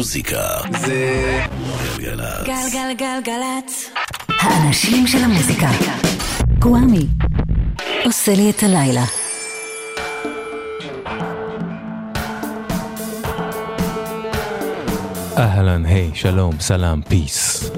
המוזיקה 0.00 0.48
זה 0.80 1.40
גלגלצ. 1.98 2.46
גלגלגלגלצ. 2.46 3.90
האנשים 4.28 5.06
של 5.06 5.18
המוזיקה. 5.18 5.68
גוואמי. 6.58 7.06
עושה 8.04 8.34
לי 8.34 8.50
את 8.50 8.62
הלילה. 8.62 9.04
אהלן, 15.38 15.86
היי, 15.86 16.10
שלום, 16.14 16.60
סלאם, 16.60 17.02
פיס. 17.02 17.70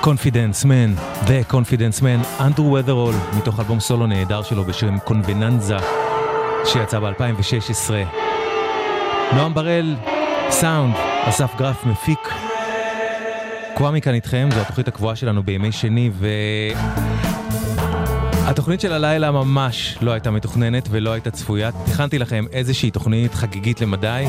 Confidence 0.00 0.64
Man, 0.64 0.94
The 1.26 1.52
Confidence 1.52 2.00
Man, 2.00 2.42
אנדרו 2.42 2.72
ות'רול, 2.72 3.14
מתוך 3.38 3.60
אלבום 3.60 3.80
סולו 3.80 4.06
נהדר 4.06 4.42
שלו 4.42 4.64
בשם 4.64 4.98
קונבננזה, 4.98 5.76
שיצא 6.64 6.98
ב-2016. 6.98 7.90
נועם 9.34 9.54
בראל, 9.54 9.96
סאונד, 10.50 10.94
אסף 11.24 11.50
גרף 11.58 11.84
מפיק. 11.86 12.28
קוואמי 13.74 14.00
כאן 14.00 14.14
איתכם, 14.14 14.48
זו 14.54 14.60
התוכנית 14.60 14.88
הקבועה 14.88 15.16
שלנו 15.16 15.42
בימי 15.42 15.72
שני, 15.72 16.10
ו... 16.12 16.28
התוכנית 18.46 18.80
של 18.80 18.92
הלילה 18.92 19.30
ממש 19.30 19.98
לא 20.00 20.10
הייתה 20.10 20.30
מתוכננת 20.30 20.88
ולא 20.90 21.12
הייתה 21.12 21.30
צפויה. 21.30 21.70
תכננתי 21.86 22.18
לכם 22.18 22.44
איזושהי 22.52 22.90
תוכנית 22.90 23.34
חגיגית 23.34 23.80
למדי, 23.80 24.26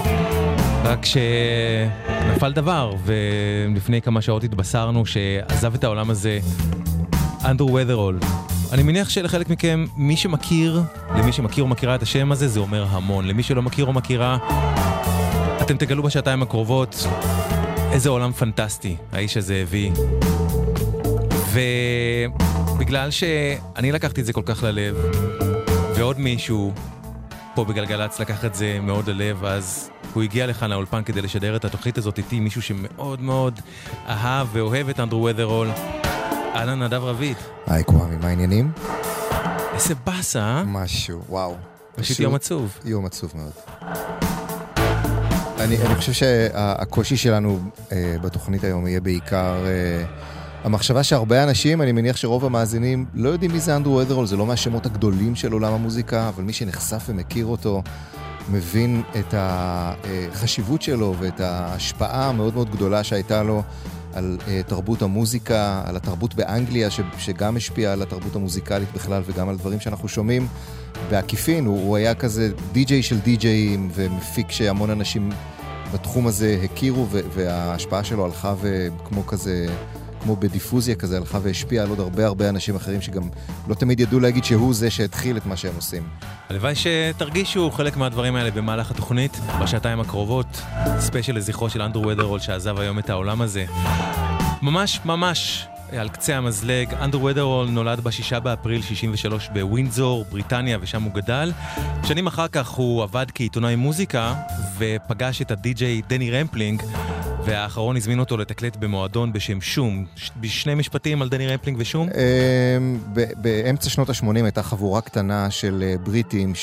רק 0.84 1.06
שנפל 1.06 2.52
דבר, 2.52 2.94
ולפני 3.06 4.02
כמה 4.02 4.22
שעות 4.22 4.44
התבשרנו 4.44 5.06
שעזב 5.06 5.74
את 5.74 5.84
העולם 5.84 6.10
הזה 6.10 6.40
אנדרו 7.46 7.74
ות'רול. 7.74 8.20
אני 8.72 8.84
מניח 8.84 9.10
שלחלק 9.10 9.50
מכם, 9.50 9.86
מי 9.98 10.18
שמכיר, 10.18 10.82
למי 11.16 11.32
שמכיר 11.32 11.64
או 11.64 11.70
מכירה 11.70 11.96
את 11.96 12.02
השם 12.02 12.32
הזה, 12.32 12.48
זה 12.48 12.60
אומר 12.60 12.86
המון. 12.90 13.28
למי 13.28 13.44
שלא 13.44 13.62
מכיר 13.62 13.86
או 13.86 13.94
מכירה, 13.94 14.38
אתם 15.62 15.78
תגלו 15.78 16.04
בשעתיים 16.04 16.42
הקרובות 16.42 17.08
איזה 17.92 18.10
עולם 18.10 18.32
פנטסטי 18.32 18.96
האיש 19.12 19.38
הזה 19.38 19.56
הביא. 19.62 19.92
ובגלל 21.52 23.12
שאני 23.12 23.92
לקחתי 23.92 24.22
את 24.22 24.26
זה 24.26 24.34
כל 24.34 24.44
כך 24.46 24.64
ללב, 24.64 24.96
ועוד 25.96 26.20
מישהו 26.20 26.74
פה 27.56 27.66
בגלגלצ 27.66 28.20
לקח 28.20 28.46
את 28.46 28.56
זה 28.56 28.80
מאוד 28.82 29.10
ללב, 29.10 29.46
אז 29.46 29.90
הוא 30.14 30.24
הגיע 30.24 30.48
לכאן 30.48 30.70
לאולפן 30.70 31.04
כדי 31.04 31.22
לשדר 31.22 31.56
את 31.56 31.66
התוכנית 31.66 31.98
הזאת 31.98 32.18
איתי, 32.18 32.40
מישהו 32.40 32.62
שמאוד 32.62 33.22
מאוד 33.22 33.60
אהב 34.08 34.48
ואוהב 34.52 34.90
את 34.90 35.00
אנדרו 35.00 35.24
ות'רול. 35.24 35.68
אהלן 36.56 36.84
נדב 36.84 37.04
רביד. 37.04 37.38
היי 37.68 37.84
קוואמי, 37.84 38.16
מה 38.16 38.28
העניינים? 38.28 38.72
איזה 39.74 39.96
באסה, 39.96 40.40
אה? 40.40 40.64
משהו, 40.64 41.22
וואו. 41.30 41.56
פשוט 41.96 42.20
יום 42.20 42.36
עצוב. 42.36 42.78
יום 42.86 43.06
עצוב 43.06 43.34
מאוד. 43.36 43.52
אני, 45.60 45.78
אני 45.78 45.96
חושב 45.96 46.14
שהקושי 46.14 47.18
שלנו 47.18 47.60
אה, 47.92 48.16
בתוכנית 48.22 48.64
היום 48.64 48.88
יהיה 48.88 49.02
בעיקר 49.02 49.66
אה, 49.66 50.06
המחשבה 50.64 51.04
שהרבה 51.04 51.44
אנשים, 51.44 51.82
אני 51.82 51.92
מניח 51.92 52.18
שרוב 52.18 52.46
המאזינים 52.46 53.06
לא 53.14 53.30
יודעים 53.30 53.52
מי 53.52 53.60
זה 53.60 53.76
אנדרו 53.76 53.94
ווית'רול, 53.94 54.26
זה 54.26 54.38
לא 54.38 54.46
מהשמות 54.46 54.86
הגדולים 54.86 55.36
של 55.36 55.52
עולם 55.52 55.74
המוזיקה, 55.74 56.30
אבל 56.30 56.44
מי 56.44 56.54
שנחשף 56.54 57.04
ומכיר 57.08 57.46
אותו, 57.46 57.82
מבין 58.50 59.02
את 59.20 59.34
החשיבות 59.38 60.82
שלו 60.82 61.16
ואת 61.20 61.40
ההשפעה 61.40 62.30
המאוד 62.30 62.54
מאוד 62.54 62.70
גדולה 62.72 63.04
שהייתה 63.04 63.44
לו 63.44 63.64
על 64.14 64.38
uh, 64.40 64.70
תרבות 64.70 65.02
המוזיקה, 65.02 65.84
על 65.86 65.96
התרבות 65.96 66.36
באנגליה, 66.36 66.90
שגם 67.18 67.58
השפיעה 67.58 67.94
על 67.94 68.02
התרבות 68.02 68.36
המוזיקלית 68.36 68.94
בכלל 68.94 69.22
וגם 69.26 69.50
על 69.50 69.58
דברים 69.58 69.80
שאנחנו 69.80 70.08
שומעים 70.08 70.48
בעקיפין. 71.10 71.66
הוא, 71.66 71.82
הוא 71.82 71.98
היה 71.98 72.16
כזה 72.16 72.52
די-ג'יי 72.72 73.04
של 73.04 73.20
די-ג'יים 73.20 73.90
ומפיק 73.94 74.52
שהמון 74.52 74.90
אנשים 74.90 75.30
בתחום 75.94 76.28
הזה 76.28 76.60
הכירו, 76.64 77.08
וההשפעה 77.10 78.04
שלו 78.04 78.26
הלכה 78.26 78.56
וכמו 78.62 79.28
כזה... 79.28 79.68
כמו 80.24 80.36
בדיפוזיה 80.36 80.96
כזה, 80.96 81.18
הלכה 81.18 81.40
והשפיעה 81.42 81.84
על 81.84 81.90
עוד 81.90 82.00
הרבה 82.00 82.26
הרבה 82.26 82.50
אנשים 82.50 82.76
אחרים 82.76 83.02
שגם 83.02 83.24
לא 83.68 83.74
תמיד 83.74 84.00
ידעו 84.00 84.20
להגיד 84.20 84.44
שהוא 84.44 84.74
זה 84.74 84.90
שהתחיל 84.90 85.38
את 85.38 85.46
מה 85.46 85.58
שהם 85.58 85.76
עושים. 85.76 86.04
הלוואי 86.50 86.74
שתרגישו 86.76 87.72
חלק 87.72 87.98
מהדברים 87.98 88.36
האלה 88.36 88.52
במהלך 88.52 88.92
התוכנית, 88.92 89.40
בשעתיים 89.62 90.00
הקרובות, 90.00 90.62
ספיישל 91.00 91.36
לזכרו 91.36 91.70
של 91.70 91.82
אנדרו 91.82 92.08
ות'רול 92.08 92.40
שעזב 92.40 92.80
היום 92.80 93.00
את 93.00 93.10
העולם 93.10 93.42
הזה. 93.42 93.66
ממש 94.62 95.00
ממש 95.06 95.68
על 95.98 96.10
קצה 96.10 96.38
המזלג, 96.38 96.94
אנדרו 96.94 97.26
ות'רול 97.26 97.70
נולד 97.70 98.00
ב-6 98.00 98.40
באפריל 98.40 98.82
63 98.82 99.50
בווינזור, 99.54 100.26
בריטניה, 100.32 100.78
ושם 100.82 101.02
הוא 101.04 101.14
גדל. 101.14 101.52
שנים 102.04 102.28
אחר 102.28 102.48
כך 102.48 102.70
הוא 102.70 103.04
עבד 103.04 103.26
כעיתונאי 103.36 103.76
מוזיקה, 103.76 104.34
ופגש 104.78 105.42
את 105.42 105.52
הדי-ג'יי 105.52 106.02
דני 106.08 106.32
רמפלינג, 106.32 106.84
והאחרון 107.46 107.98
הזמין 107.98 108.20
אותו 108.20 108.38
לתקלט 108.38 108.76
במועדון 108.76 109.34
בשם 109.34 109.62
שום. 109.62 110.06
בשני 110.40 110.76
משפטים 110.76 111.22
על 111.22 111.30
דני 111.30 111.48
רמפלינג 111.48 111.78
ושום? 111.80 112.08
אמ, 112.10 113.00
באמצע 113.36 113.90
שנות 113.90 114.10
ה-80 114.10 114.44
הייתה 114.44 114.64
חבורה 114.64 115.02
קטנה 115.02 115.52
של 115.52 115.84
אה, 115.84 115.96
בריטים 116.04 116.54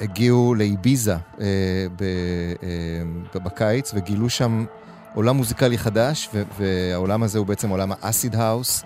שהגיעו 0.00 0.54
לאיביזה 0.54 1.12
אה, 1.12 1.46
אה, 3.34 3.40
בקיץ 3.40 3.92
וגילו 3.94 4.30
שם 4.30 4.64
עולם 5.14 5.36
מוזיקלי 5.36 5.78
חדש, 5.78 6.28
והעולם 6.58 7.22
הזה 7.22 7.38
הוא 7.38 7.46
בעצם 7.46 7.68
עולם 7.68 7.92
האסיד 7.92 8.34
האוס. 8.34 8.84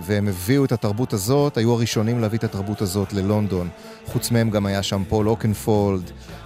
והם 0.00 0.28
הביאו 0.28 0.64
את 0.64 0.72
התרבות 0.72 1.12
הזאת, 1.12 1.56
היו 1.56 1.72
הראשונים 1.72 2.20
להביא 2.20 2.38
את 2.38 2.44
התרבות 2.44 2.82
הזאת 2.82 3.12
ללונדון. 3.12 3.68
חוץ 4.06 4.30
מהם 4.30 4.50
גם 4.50 4.66
היה 4.66 4.82
שם 4.82 5.02
פול 5.08 5.28
אוקנפולד, 5.28 6.10
אה, 6.10 6.37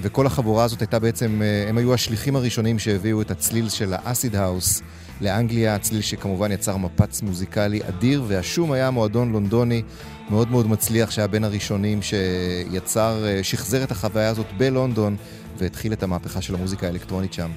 וכל 0.00 0.26
החבורה 0.26 0.64
הזאת 0.64 0.80
הייתה 0.80 0.98
בעצם, 0.98 1.42
אה, 1.42 1.68
הם 1.68 1.78
היו 1.78 1.94
השליחים 1.94 2.36
הראשונים 2.36 2.78
שהביאו 2.78 3.22
את 3.22 3.30
הצליל 3.30 3.68
של 3.68 3.92
האסיד 3.92 4.36
האוס 4.36 4.82
לאנגליה, 5.20 5.74
הצליל 5.74 6.00
שכמובן 6.00 6.52
יצר 6.52 6.76
מפץ 6.76 7.22
מוזיקלי 7.22 7.80
אדיר, 7.88 8.22
והשום 8.26 8.72
היה 8.72 8.90
מועדון 8.90 9.32
לונדוני 9.32 9.82
מאוד 10.30 10.50
מאוד 10.50 10.66
מצליח, 10.66 11.10
שהיה 11.10 11.26
בין 11.26 11.44
הראשונים 11.44 12.00
שיצר, 12.02 13.24
אה, 13.26 13.42
שחזר 13.42 13.84
את 13.84 13.90
החוויה 13.90 14.28
הזאת 14.28 14.46
בלונדון, 14.56 15.16
והתחיל 15.58 15.92
את 15.92 16.02
המהפכה 16.02 16.40
של 16.40 16.54
המוזיקה 16.54 16.86
האלקטרונית 16.86 17.32
שם. 17.32 17.50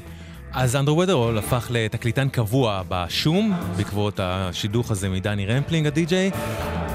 אז 0.53 0.75
אנדרו 0.75 0.97
ות'רול 0.97 1.37
הפך 1.37 1.67
לתקליטן 1.69 2.29
קבוע 2.29 2.81
בשום, 2.89 3.53
בעקבות 3.77 4.19
השידוך 4.23 4.91
הזה 4.91 5.09
מדני 5.09 5.45
רמפלינג, 5.45 5.87
הדי-ג'יי, 5.87 6.31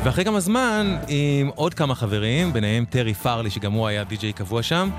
ואחרי 0.05 0.25
כמה 0.25 0.41
זמן, 0.41 0.97
עם 1.08 1.50
עוד 1.55 1.75
כמה 1.75 1.94
חברים, 1.94 2.53
ביניהם 2.53 2.85
טרי 2.91 3.14
פארלי, 3.14 3.50
שגם 3.50 3.73
הוא 3.73 3.87
היה 3.87 4.05
די-ג'יי 4.05 4.32
קבוע 4.32 4.62
שם, 4.62 4.91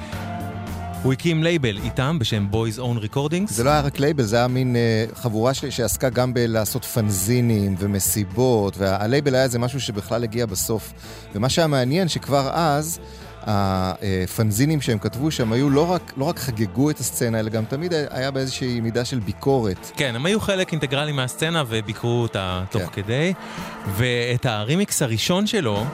הוא 1.03 1.13
הקים 1.13 1.43
לייבל 1.43 1.77
איתם 1.77 2.19
בשם 2.19 2.47
Boys 2.51 2.79
Own 2.79 3.13
Recordings. 3.13 3.47
זה 3.47 3.63
לא 3.63 3.69
היה 3.69 3.81
רק 3.81 3.99
לייבל, 3.99 4.23
זה 4.23 4.35
היה 4.35 4.47
מין 4.47 4.75
uh, 4.75 5.15
חבורה 5.15 5.53
שלי 5.53 5.71
שעסקה 5.71 6.09
גם 6.09 6.33
בלעשות 6.33 6.85
פנזינים 6.85 7.75
ומסיבות, 7.79 8.77
והלייבל 8.77 9.35
היה 9.35 9.43
איזה 9.43 9.59
משהו 9.59 9.81
שבכלל 9.81 10.23
הגיע 10.23 10.45
בסוף. 10.45 10.93
ומה 11.35 11.49
שהיה 11.49 11.67
מעניין, 11.67 12.07
שכבר 12.07 12.49
אז... 12.53 12.99
הפנזינים 13.47 14.81
שהם 14.81 14.99
כתבו 14.99 15.31
שם 15.31 15.51
היו 15.51 15.69
לא 15.69 15.91
רק, 15.91 16.13
לא 16.17 16.25
רק 16.25 16.39
חגגו 16.39 16.89
את 16.89 16.99
הסצנה, 16.99 17.39
אלא 17.39 17.49
גם 17.49 17.65
תמיד 17.65 17.93
היה 18.09 18.31
באיזושהי 18.31 18.81
מידה 18.81 19.05
של 19.05 19.19
ביקורת. 19.19 19.91
כן, 19.95 20.15
הם 20.15 20.25
היו 20.25 20.39
חלק 20.39 20.71
אינטגרלי 20.71 21.11
מהסצנה 21.11 21.63
וביקרו 21.67 22.21
אותה 22.21 22.63
תוך 22.71 22.81
כן. 22.81 23.01
כדי. 23.03 23.33
ואת 23.95 24.45
הרימיקס 24.45 25.01
הראשון 25.01 25.47
שלו, 25.47 25.85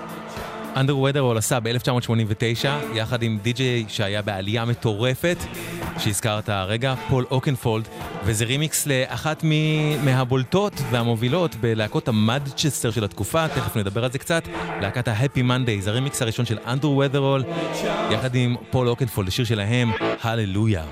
אנדרו 0.76 0.98
ווית'רול 0.98 1.38
עשה 1.38 1.60
ב-1989, 1.60 2.68
יחד 2.94 3.24
עם 3.24 3.38
די.ג'יי 3.42 3.86
שהיה 3.88 4.22
בעלייה 4.22 4.66
מטורפת, 4.66 5.38
שהזכרת 5.98 6.50
הרגע, 6.50 6.96
פול 7.10 7.26
אוקנפולד, 7.32 7.88
וזה 8.26 8.46
רימיקס 8.46 8.88
לאחת 8.88 9.44
מהבולטות 10.04 10.74
והמובילות 10.92 11.56
בלהקות 11.56 12.08
ה-Madchester 12.08 12.92
של 12.92 13.04
התקופה, 13.04 13.48
תכף 13.48 13.78
נדבר 13.78 14.04
על 14.04 14.12
זה 14.12 14.20
קצת, 14.20 14.44
להקת 14.82 15.08
ה-Happy 15.08 15.40
Mondays, 15.40 15.90
הרימיקס 15.90 16.22
הראשון 16.22 16.46
של 16.46 16.58
אנדרו 16.68 16.90
ווית'רול, 16.90 17.44
יחד 18.12 18.36
עם 18.36 18.56
פול 18.72 18.90
אוקנפולד, 18.90 19.28
השיר 19.28 19.46
שלהם. 19.46 19.92
הללויה. 20.24 20.84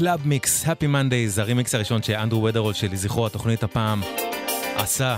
Club 0.00 0.20
mix, 0.24 0.64
Happy 0.64 0.86
Mondays, 0.92 1.40
הרימיקס 1.40 1.74
הראשון 1.74 2.02
שאנדרו 2.02 2.42
ווית'רול, 2.42 2.74
שלזכרו 2.74 3.26
התוכנית 3.26 3.62
הפעם, 3.62 4.02
עשה. 4.74 5.16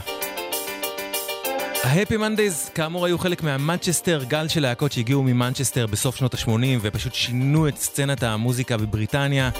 ה-Happy 1.85 2.12
Mondays 2.12 2.71
כאמור 2.75 3.07
היו 3.07 3.19
חלק 3.19 3.43
מה-Madchester, 3.42 4.25
גל 4.29 4.49
של 4.49 4.61
להקות 4.61 4.93
שהגיעו 4.93 5.23
ממנצ'סטר 5.23 5.87
בסוף 5.87 6.17
שנות 6.17 6.35
ה-80 6.35 6.51
ופשוט 6.81 7.15
שינו 7.15 7.69
את 7.69 7.79
סצנת 7.79 8.23
המוזיקה 8.23 8.77
בבריטניה. 8.77 9.51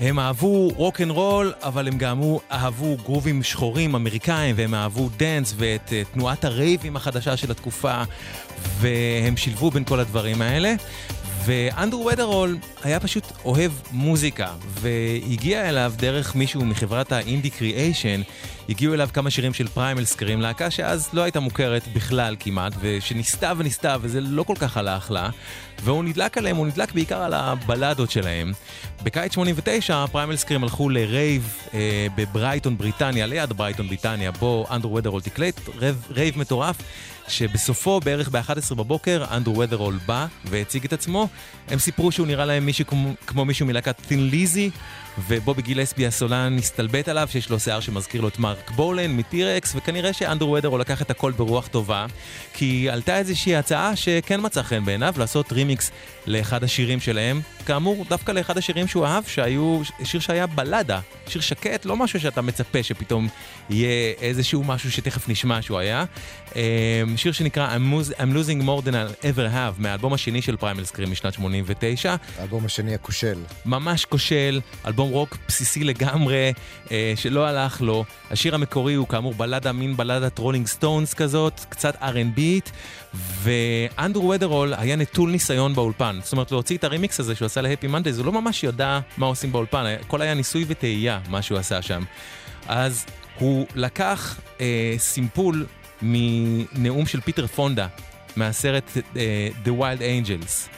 הם 0.00 0.18
אהבו 0.18 0.68
רוק 0.68 1.00
אנד 1.00 1.10
רול, 1.10 1.52
אבל 1.62 1.88
הם 1.88 1.98
גם 1.98 2.20
אהבו 2.52 2.96
גרובים 2.96 3.42
שחורים 3.42 3.94
אמריקאים, 3.94 4.54
והם 4.58 4.74
אהבו 4.74 5.08
דנס 5.16 5.54
ואת 5.56 5.88
uh, 5.88 6.14
תנועת 6.14 6.44
הרייבים 6.44 6.96
החדשה 6.96 7.36
של 7.36 7.50
התקופה, 7.50 8.02
והם 8.78 9.36
שילבו 9.36 9.70
בין 9.70 9.84
כל 9.84 10.00
הדברים 10.00 10.42
האלה. 10.42 10.74
ואנדרו 11.44 12.06
ווית'רול 12.06 12.56
היה 12.84 13.00
פשוט 13.00 13.24
אוהב 13.44 13.72
מוזיקה, 13.92 14.48
והגיע 14.68 15.68
אליו 15.68 15.92
דרך 15.96 16.34
מישהו 16.34 16.64
מחברת 16.64 17.12
האינדי 17.12 17.50
קריאיישן, 17.50 18.20
הגיעו 18.68 18.94
אליו 18.94 19.08
כמה 19.12 19.30
שירים 19.30 19.54
של 19.54 19.68
פריימל 19.68 20.04
סקרים, 20.04 20.40
להקה 20.40 20.70
שאז 20.70 21.08
לא 21.12 21.22
הייתה 21.22 21.40
מוכרת 21.40 21.82
בכלל 21.94 22.36
כמעט, 22.40 22.72
ושניסתה 22.80 23.52
וניסתה 23.56 23.96
וזה 24.00 24.20
לא 24.20 24.42
כל 24.42 24.54
כך 24.58 24.76
הלך 24.76 25.10
לה, 25.10 25.30
והוא 25.82 26.04
נדלק 26.04 26.38
עליהם, 26.38 26.56
הוא 26.56 26.66
נדלק 26.66 26.92
בעיקר 26.92 27.22
על 27.22 27.34
הבלדות 27.34 28.10
שלהם. 28.10 28.52
בקיץ 29.02 29.32
89 29.32 30.06
פריימל 30.06 30.36
סקרים 30.36 30.62
הלכו 30.62 30.88
לרייב 30.88 31.58
אה, 31.74 32.06
בברייטון 32.16 32.78
בריטניה, 32.78 33.26
ליד 33.26 33.52
ברייטון 33.52 33.86
בריטניה, 33.86 34.32
בו 34.32 34.66
אנדרו 34.70 34.94
ווית'רול 34.94 35.20
תקלט, 35.20 35.60
רייב, 36.10 36.38
מטורף. 36.38 36.76
שבסופו, 37.28 38.00
בערך 38.00 38.28
ב-11 38.28 38.74
בבוקר, 38.74 39.24
אנדרו 39.30 39.58
ודרול 39.58 39.98
בא 40.06 40.26
והציג 40.44 40.84
את 40.84 40.92
עצמו. 40.92 41.28
הם 41.68 41.78
סיפרו 41.78 42.12
שהוא 42.12 42.26
נראה 42.26 42.44
להם 42.44 42.66
מישהו 42.66 42.86
כמו, 42.86 43.12
כמו 43.26 43.44
מישהו 43.44 43.66
מלהקת 43.66 43.96
טין 44.08 44.28
ליזי, 44.28 44.70
ובובי 45.28 45.62
גילספי 45.62 46.06
הסולן 46.06 46.58
הסתלבט 46.58 47.08
עליו, 47.08 47.28
שיש 47.30 47.50
לו 47.50 47.60
שיער 47.60 47.80
שמזכיר 47.80 48.20
לו 48.20 48.28
את 48.28 48.38
מרק 48.38 48.70
בולן 48.70 49.16
מטירקס, 49.16 49.72
וכנראה 49.76 50.12
שאנדרו 50.12 50.52
ודרול 50.52 50.80
לקח 50.80 51.02
את 51.02 51.10
הכל 51.10 51.32
ברוח 51.32 51.66
טובה, 51.66 52.06
כי 52.52 52.90
עלתה 52.90 53.18
איזושהי 53.18 53.56
הצעה 53.56 53.96
שכן 53.96 54.40
מצאה 54.42 54.62
חן 54.62 54.84
בעיניו, 54.84 55.14
לעשות 55.18 55.52
רימיקס 55.52 55.90
לאחד 56.26 56.64
השירים 56.64 57.00
שלהם. 57.00 57.40
כאמור, 57.66 58.04
דווקא 58.08 58.32
לאחד 58.32 58.58
השירים 58.58 58.88
שהוא 58.88 59.06
אהב, 59.06 59.24
שהיו, 59.24 59.80
שיר 60.04 60.20
שהיה 60.20 60.46
בלדה, 60.46 61.00
שיר 61.26 61.42
שקט, 61.42 61.84
לא 61.84 61.96
משהו 61.96 62.20
שאתה 62.20 62.42
מצפה 62.42 62.82
שפתאום 62.82 63.28
יהיה 63.70 64.12
איזשהו 64.20 64.64
משהו 64.64 64.92
שתכף 64.92 65.28
נשמע 65.28 65.62
שהוא 65.62 65.78
היה. 65.78 66.04
אמ, 66.58 67.16
שיר 67.16 67.32
שנקרא 67.32 67.76
I'm, 67.76 68.12
I'm 68.12 68.34
losing 68.34 68.62
more 68.62 68.82
than 68.86 68.92
I'll 68.92 69.22
ever 69.22 69.52
have, 69.54 69.78
מהאלבום 69.78 70.12
השני 70.12 70.42
של 70.42 70.56
פריימל 70.56 70.84
סקרים 70.84 71.10
משנת 71.10 71.34
89. 71.34 72.16
האלבום 72.38 72.64
השני 72.64 72.94
הכושל. 72.94 73.38
ממש 73.66 74.04
כושל, 74.04 74.60
אלבום 74.86 75.10
רוק 75.10 75.36
בסיסי 75.48 75.84
לגמרי, 75.84 76.52
אה, 76.90 77.12
שלא 77.16 77.46
הלך 77.46 77.80
לו. 77.80 78.04
השיר 78.30 78.54
המקורי 78.54 78.94
הוא 78.94 79.08
כאמור 79.08 79.34
בלדה, 79.34 79.72
מין 79.72 79.96
בלדת 79.96 80.38
רולינג 80.38 80.66
סטונס 80.66 81.14
כזאת, 81.14 81.60
קצת 81.68 81.96
R&B, 82.02 82.40
ואנדרו 83.14 84.28
ווית'רול 84.28 84.74
היה 84.74 84.96
נטול 84.96 85.30
ניסיון 85.30 85.74
באולפן. 85.74 86.18
זאת 86.22 86.32
אומרת, 86.32 86.52
להוציא 86.52 86.76
את 86.76 86.84
הרימיקס 86.84 87.20
הזה 87.20 87.34
שהוא 87.34 87.46
עשה 87.46 87.60
ל-Happy 87.60 87.86
Mondays, 87.86 88.18
הוא 88.18 88.26
לא 88.26 88.32
ממש 88.32 88.64
ידע 88.64 89.00
מה 89.16 89.26
עושים 89.26 89.52
באולפן, 89.52 89.84
הכל 90.00 90.22
היה 90.22 90.34
ניסוי 90.34 90.64
וטעייה, 90.68 91.20
מה 91.28 91.42
שהוא 91.42 91.58
עשה 91.58 91.82
שם. 91.82 92.04
אז 92.68 93.06
הוא 93.38 93.66
לקח 93.74 94.40
אה, 94.60 94.94
סימפול 94.98 95.66
מנאום 96.02 97.06
של 97.06 97.20
פיטר 97.20 97.46
פונדה 97.46 97.86
מהסרט 98.36 98.90
uh, 98.96 99.16
The 99.64 99.70
Wild 99.80 100.00
Angels. 100.00 100.68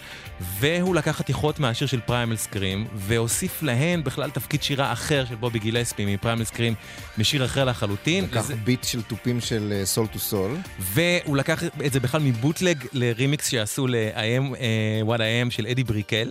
והוא 0.40 0.94
לקח 0.94 1.16
חתיכות 1.16 1.60
מהשיר 1.60 1.86
של 1.86 2.00
פריימל 2.00 2.36
סקרים, 2.36 2.86
והוסיף 2.94 3.62
להן 3.62 4.04
בכלל 4.04 4.30
תפקיד 4.30 4.62
שירה 4.62 4.92
אחר 4.92 5.24
של 5.24 5.34
בובי 5.34 5.58
גילספי 5.58 6.14
מפריימל 6.14 6.44
סקרים, 6.44 6.74
משיר 7.18 7.44
אחר 7.44 7.64
לחלוטין. 7.64 8.24
לקח 8.24 8.36
לזה... 8.36 8.54
ביט 8.56 8.84
של 8.84 9.02
תופים 9.02 9.40
של 9.40 9.82
סול 9.84 10.06
טו 10.06 10.18
סול. 10.18 10.56
והוא 10.78 11.36
לקח 11.36 11.62
את 11.86 11.92
זה 11.92 12.00
בכלל 12.00 12.20
מ-bootleg 12.20 12.84
לרימיקס 12.92 13.48
שעשו 13.50 13.86
ל-I 13.86 14.16
am 14.16 14.54
uh, 14.54 15.08
what 15.08 15.18
I 15.18 15.48
am 15.48 15.50
של 15.50 15.66
אדי 15.66 15.84
בריקל. 15.84 16.30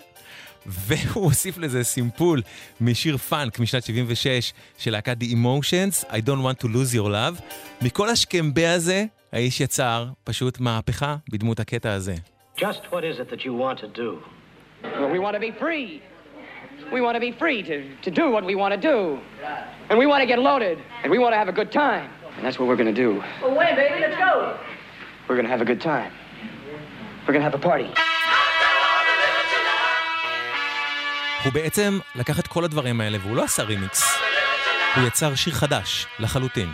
והוא 0.65 1.23
הוסיף 1.23 1.57
לזה 1.57 1.83
סימפול 1.83 2.41
משיר 2.81 3.17
פאנק 3.17 3.59
משנת 3.59 3.83
76 3.83 4.53
של 4.77 4.91
להקת 4.91 5.17
The 5.21 5.25
Emotions, 5.25 6.05
I 6.05 6.17
don't 6.17 6.43
want 6.43 6.63
to 6.63 6.67
lose 6.67 6.93
your 6.95 7.09
love. 7.09 7.41
מכל 7.81 8.09
השכמבה 8.09 8.73
הזה, 8.73 9.05
האיש 9.33 9.61
יצר 9.61 10.05
פשוט 10.23 10.59
מהפכה 10.59 11.15
בדמות 11.31 11.59
הקטע 11.59 11.93
הזה. 11.93 12.15
Just 12.57 12.61
what 12.91 13.03
is 13.03 13.19
it 13.19 13.29
that 13.29 13.45
you 13.45 13.53
want 13.53 13.77
to 13.79 13.87
do? 13.87 14.09
Well, 14.83 15.09
we 15.09 15.19
want 15.19 15.33
to 15.33 15.39
be 15.39 15.51
free. 15.63 16.01
We 16.91 17.01
want 17.01 17.15
to 17.15 17.23
be 17.27 17.31
free 17.31 17.63
to, 17.63 17.75
to 18.05 18.11
do 18.11 18.31
what 18.31 18.43
we 18.45 18.55
want 18.55 18.73
to 18.73 18.81
do. 18.91 19.19
And 19.89 19.97
we 19.97 20.05
want 20.11 20.21
to 20.21 20.27
get 20.33 20.39
loaded. 20.39 20.77
And 21.03 21.11
we 21.11 21.19
want 21.23 21.33
to 21.33 21.37
have 21.37 21.49
a 21.55 21.57
good 21.61 21.71
time. 21.71 22.09
And 22.35 22.45
that's 22.45 22.57
what 22.59 22.67
we're 22.69 22.81
going 22.83 22.93
to 22.95 23.01
do. 23.05 23.09
Well, 23.41 23.55
wait, 23.55 23.75
baby, 23.75 23.97
let's 24.05 24.17
go. 24.17 24.57
We're 25.27 25.35
going 25.35 25.49
to 25.49 25.51
have 25.55 25.61
a 25.61 25.69
good 25.71 25.81
time. 25.81 26.11
We're 27.21 27.33
going 27.33 27.43
to 27.45 27.49
have 27.49 27.53
a 27.53 27.65
party. 27.71 27.89
הוא 31.43 31.53
בעצם 31.53 31.99
לקח 32.15 32.39
את 32.39 32.47
כל 32.47 32.63
הדברים 32.63 33.01
האלה 33.01 33.17
והוא 33.21 33.35
לא 33.35 33.43
עשה 33.43 33.63
רימיקס, 33.63 34.03
הוא 34.95 35.07
יצר 35.07 35.35
שיר 35.35 35.53
חדש 35.53 36.07
לחלוטין. 36.19 36.73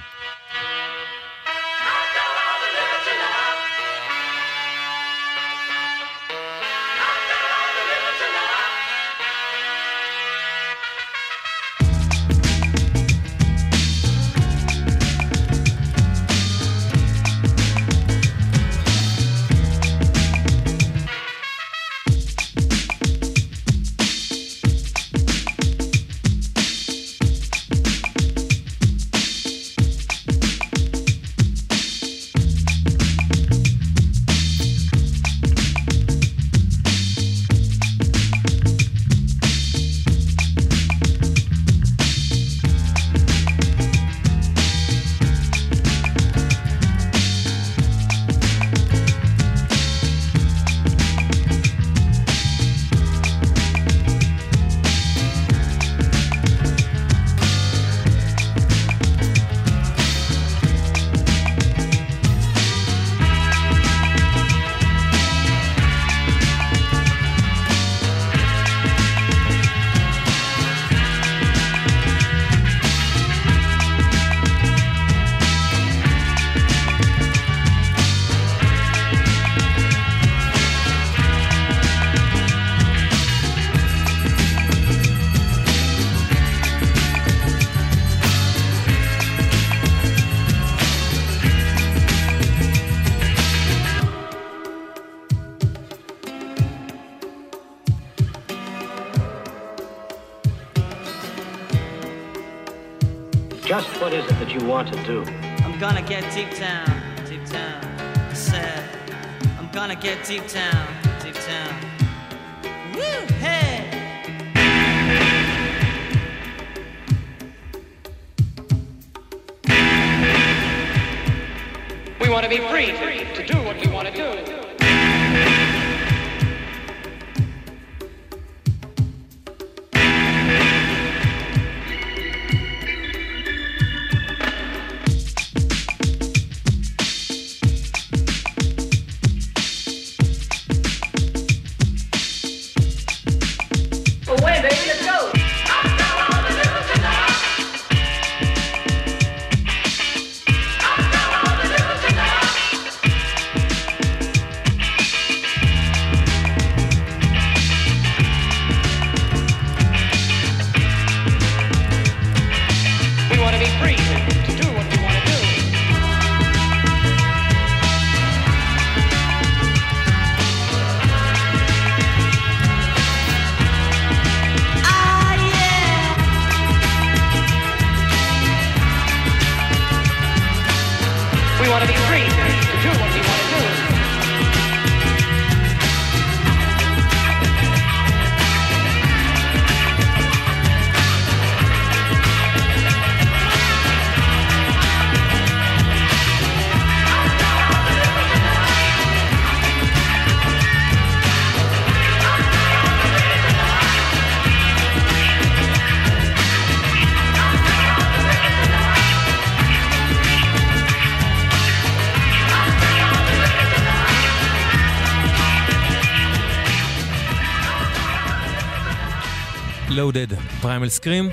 פריימל 220.66 220.90
סקרים, 220.90 221.30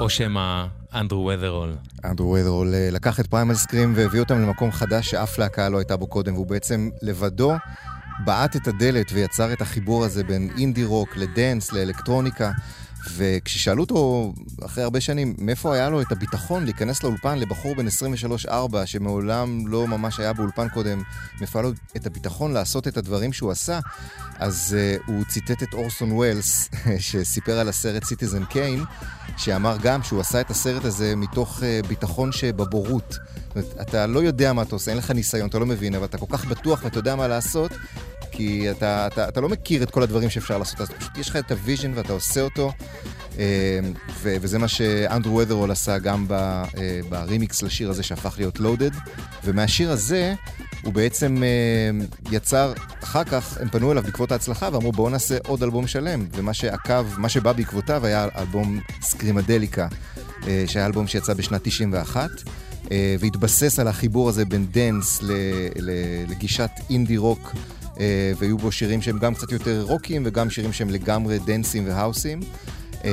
או 0.00 0.10
שמא 0.10 0.66
אנדרו 0.94 1.30
ות'רול? 1.38 1.76
אנדרו 2.04 2.36
ות'רול 2.40 2.74
אה, 2.74 2.88
לקח 2.92 3.20
את 3.20 3.26
פריימל 3.26 3.54
סקרים 3.54 3.92
והביא 3.96 4.20
אותם 4.20 4.42
למקום 4.42 4.72
חדש 4.72 5.10
שאף 5.10 5.38
להקה 5.38 5.68
לא 5.68 5.78
הייתה 5.78 5.96
בו 5.96 6.06
קודם, 6.06 6.34
והוא 6.34 6.46
בעצם 6.46 6.90
לבדו 7.02 7.52
בעט 8.24 8.56
את 8.56 8.68
הדלת 8.68 9.12
ויצר 9.12 9.52
את 9.52 9.60
החיבור 9.60 10.04
הזה 10.04 10.24
בין 10.24 10.50
אינדי 10.58 10.84
רוק 10.84 11.16
לדנס, 11.16 11.72
לאלקטרוניקה. 11.72 12.50
וכששאלו 13.16 13.82
אותו 13.82 14.32
אחרי 14.64 14.84
הרבה 14.84 15.00
שנים 15.00 15.34
מאיפה 15.38 15.74
היה 15.74 15.88
לו 15.88 16.00
את 16.00 16.12
הביטחון 16.12 16.64
להיכנס 16.64 17.02
לאולפן 17.02 17.38
לבחור 17.38 17.74
בן 17.74 17.86
23-4 18.46 18.50
שמעולם 18.84 19.68
לא 19.68 19.86
ממש 19.86 20.20
היה 20.20 20.32
באולפן 20.32 20.68
קודם, 20.68 21.02
מאיפה 21.40 21.58
היה 21.58 21.68
לו 21.68 21.74
את 21.96 22.06
הביטחון 22.06 22.52
לעשות 22.52 22.88
את 22.88 22.96
הדברים 22.96 23.32
שהוא 23.32 23.50
עשה, 23.50 23.78
אז 24.38 24.76
uh, 24.76 25.02
הוא 25.06 25.24
ציטט 25.24 25.62
את 25.62 25.74
אורסון 25.74 26.12
ווילס 26.12 26.68
שסיפר 26.98 27.58
על 27.58 27.68
הסרט 27.68 28.04
Citizen 28.04 28.44
Kane, 28.44 28.84
שאמר 29.36 29.76
גם 29.82 30.02
שהוא 30.02 30.20
עשה 30.20 30.40
את 30.40 30.50
הסרט 30.50 30.84
הזה 30.84 31.16
מתוך 31.16 31.58
uh, 31.58 31.86
ביטחון 31.88 32.32
שבבורות. 32.32 33.18
זאת 33.48 33.56
אומרת, 33.56 33.88
אתה 33.88 34.06
לא 34.06 34.20
יודע 34.20 34.52
מה 34.52 34.62
אתה 34.62 34.74
עושה, 34.74 34.90
אין 34.90 34.98
לך 34.98 35.10
ניסיון, 35.10 35.48
אתה 35.48 35.58
לא 35.58 35.66
מבין, 35.66 35.94
אבל 35.94 36.04
אתה 36.04 36.18
כל 36.18 36.26
כך 36.28 36.44
בטוח 36.44 36.80
ואתה 36.84 36.98
יודע 36.98 37.16
מה 37.16 37.28
לעשות, 37.28 37.72
כי 38.38 38.70
אתה, 38.70 39.06
אתה, 39.06 39.28
אתה 39.28 39.40
לא 39.40 39.48
מכיר 39.48 39.82
את 39.82 39.90
כל 39.90 40.02
הדברים 40.02 40.30
שאפשר 40.30 40.58
לעשות, 40.58 40.80
אז 40.80 40.88
פשוט 40.90 41.18
יש 41.18 41.28
לך 41.28 41.36
את 41.36 41.50
ה-vision 41.50 41.92
ואתה 41.94 42.12
עושה 42.12 42.40
אותו, 42.40 42.72
אה, 43.38 43.44
ו- 44.22 44.36
וזה 44.40 44.58
מה 44.58 44.68
שאנדרו 44.68 45.36
ות'רול 45.36 45.70
עשה 45.70 45.98
גם 45.98 46.24
ב- 46.28 46.64
ברימיקס 47.08 47.62
לשיר 47.62 47.90
הזה 47.90 48.02
שהפך 48.02 48.34
להיות 48.38 48.60
Loaded, 48.60 48.90
ומהשיר 49.44 49.90
הזה 49.90 50.34
הוא 50.82 50.92
בעצם 50.92 51.42
יצר, 52.30 52.72
אחר 53.02 53.24
כך 53.24 53.58
הם 53.60 53.68
פנו 53.68 53.92
אליו 53.92 54.02
בעקבות 54.02 54.32
ההצלחה 54.32 54.68
ואמרו 54.72 54.92
בואו 54.92 55.10
נעשה 55.10 55.38
עוד 55.46 55.62
אלבום 55.62 55.86
שלם, 55.86 56.24
ומה 56.34 56.54
שעקב, 56.54 57.18
מה 57.18 57.28
שבא 57.28 57.52
בעקבותיו 57.52 58.06
היה 58.06 58.28
אלבום 58.36 58.80
Screamadelica, 59.02 59.88
שהיה 60.66 60.86
אלבום 60.86 61.06
שיצא 61.06 61.34
בשנת 61.34 61.60
91. 61.64 62.30
והתבסס 63.20 63.78
על 63.78 63.88
החיבור 63.88 64.28
הזה 64.28 64.44
בין 64.44 64.66
דנס 64.70 65.20
לגישת 66.28 66.70
אינדי 66.90 67.16
רוק 67.16 67.52
אה, 67.54 67.77
והיו 68.38 68.58
בו 68.58 68.72
שירים 68.72 69.02
שהם 69.02 69.18
גם 69.18 69.34
קצת 69.34 69.52
יותר 69.52 69.82
רוקיים 69.82 70.22
וגם 70.26 70.50
שירים 70.50 70.72
שהם 70.72 70.90
לגמרי 70.90 71.38
דנסים 71.38 71.86
והאוסים. 71.86 72.40
אה, 73.04 73.10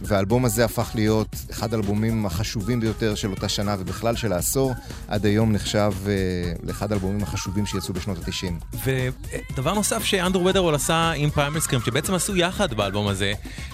והאלבום 0.00 0.44
הזה 0.44 0.64
הפך 0.64 0.90
להיות 0.94 1.36
אחד 1.50 1.74
האלבומים 1.74 2.26
החשובים 2.26 2.80
ביותר 2.80 3.14
של 3.14 3.30
אותה 3.30 3.48
שנה 3.48 3.76
ובכלל 3.78 4.16
של 4.16 4.32
העשור. 4.32 4.74
עד 5.08 5.26
היום 5.26 5.52
נחשב 5.52 5.92
אה, 6.06 6.12
לאחד 6.62 6.92
האלבומים 6.92 7.22
החשובים 7.22 7.66
שיצאו 7.66 7.94
בשנות 7.94 8.18
ה-90. 8.18 8.80
ודבר 8.84 9.74
נוסף 9.74 10.04
שאנדרו 10.04 10.44
ודרול 10.44 10.74
עשה 10.74 11.10
עם 11.16 11.30
פריימל 11.30 11.60
סקרים, 11.60 11.80
שבעצם 11.80 12.14
עשו 12.14 12.36
יחד 12.36 12.74
באלבום 12.74 13.08
הזה, 13.08 13.32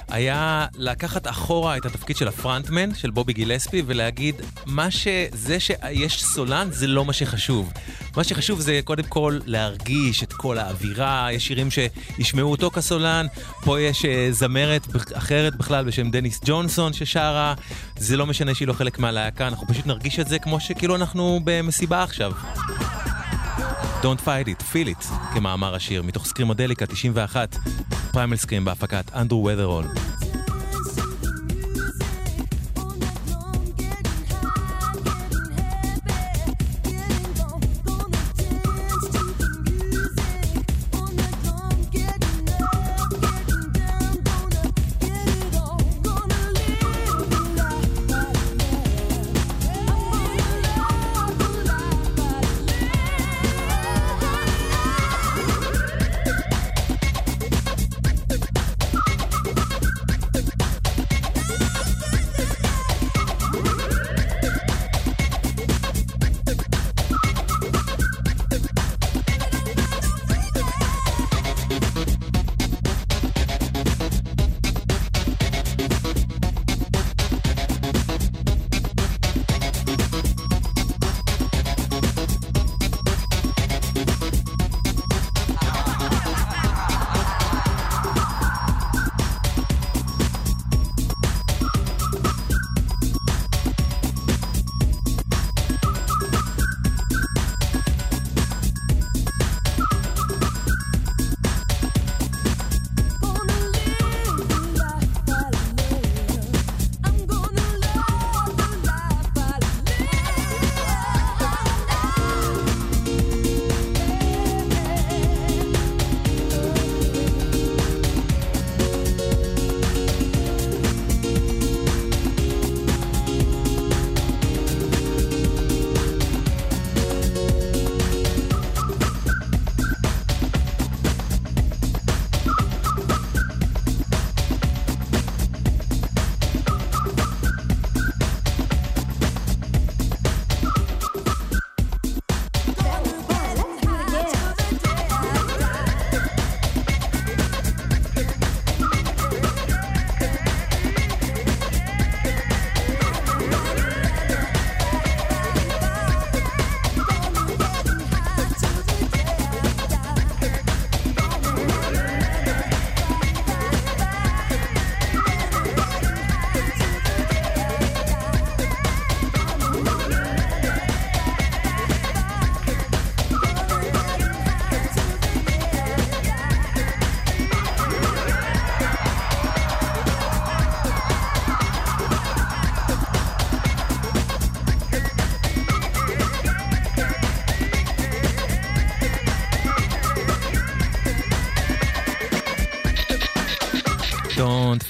היה 0.08 0.66
לקחת 0.76 1.26
אחורה 1.26 1.76
את 1.76 1.86
התפקיד 1.86 2.16
של 2.16 2.28
הפרונטמן, 2.28 2.94
של 2.94 3.10
בובי 3.10 3.32
גילספי, 3.32 3.82
ולהגיד, 3.86 4.34
מה 4.66 4.90
שזה 4.90 5.60
שיש 5.60 6.24
סולן 6.24 6.68
זה 6.72 6.86
לא 6.86 7.04
מה 7.04 7.12
שחשוב. 7.12 7.72
מה 8.16 8.24
שחשוב 8.24 8.60
זה 8.60 8.80
קודם 8.84 9.02
כל 9.02 9.38
להרגיש 9.46 10.22
את 10.22 10.32
כל 10.32 10.58
האווירה, 10.58 11.28
יש 11.32 11.46
שירים 11.46 11.68
שישמעו 11.70 12.50
אותו 12.50 12.70
כסולן, 12.70 13.26
פה 13.64 13.80
יש 13.80 14.04
זמרת 14.30 14.86
אחרת 15.24 15.56
בכלל 15.56 15.84
בשם 15.84 16.10
דניס 16.10 16.40
ג'ונסון 16.44 16.92
ששרה, 16.92 17.54
זה 17.98 18.16
לא 18.16 18.26
משנה 18.26 18.54
שהיא 18.54 18.68
לא 18.68 18.72
חלק 18.72 18.98
מהלהקה, 18.98 19.46
אנחנו 19.46 19.66
פשוט 19.66 19.86
נרגיש 19.86 20.20
את 20.20 20.28
זה 20.28 20.38
כמו 20.38 20.60
שכאילו 20.60 20.96
אנחנו 20.96 21.40
במסיבה 21.44 22.02
עכשיו. 22.02 22.32
Don't 24.02 24.20
fight 24.20 24.48
it, 24.48 24.62
feel 24.72 25.00
it, 25.00 25.04
כמאמר 25.34 25.74
השיר, 25.74 26.02
מתוך 26.02 26.26
סקרימודליקה 26.26 26.86
91, 26.86 27.56
פריימל 28.12 28.36
סקרים 28.36 28.64
בהפקת 28.64 29.04
אנדרו 29.14 29.44
ות'רול. 29.44 29.84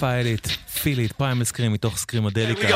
פייל 0.05 0.27
איט, 0.27 0.47
פיל 0.83 0.99
איט, 0.99 1.13
פריימל 1.13 1.45
סקרים 1.45 1.73
מתוך 1.73 1.99
סקרימודליקה. 1.99 2.69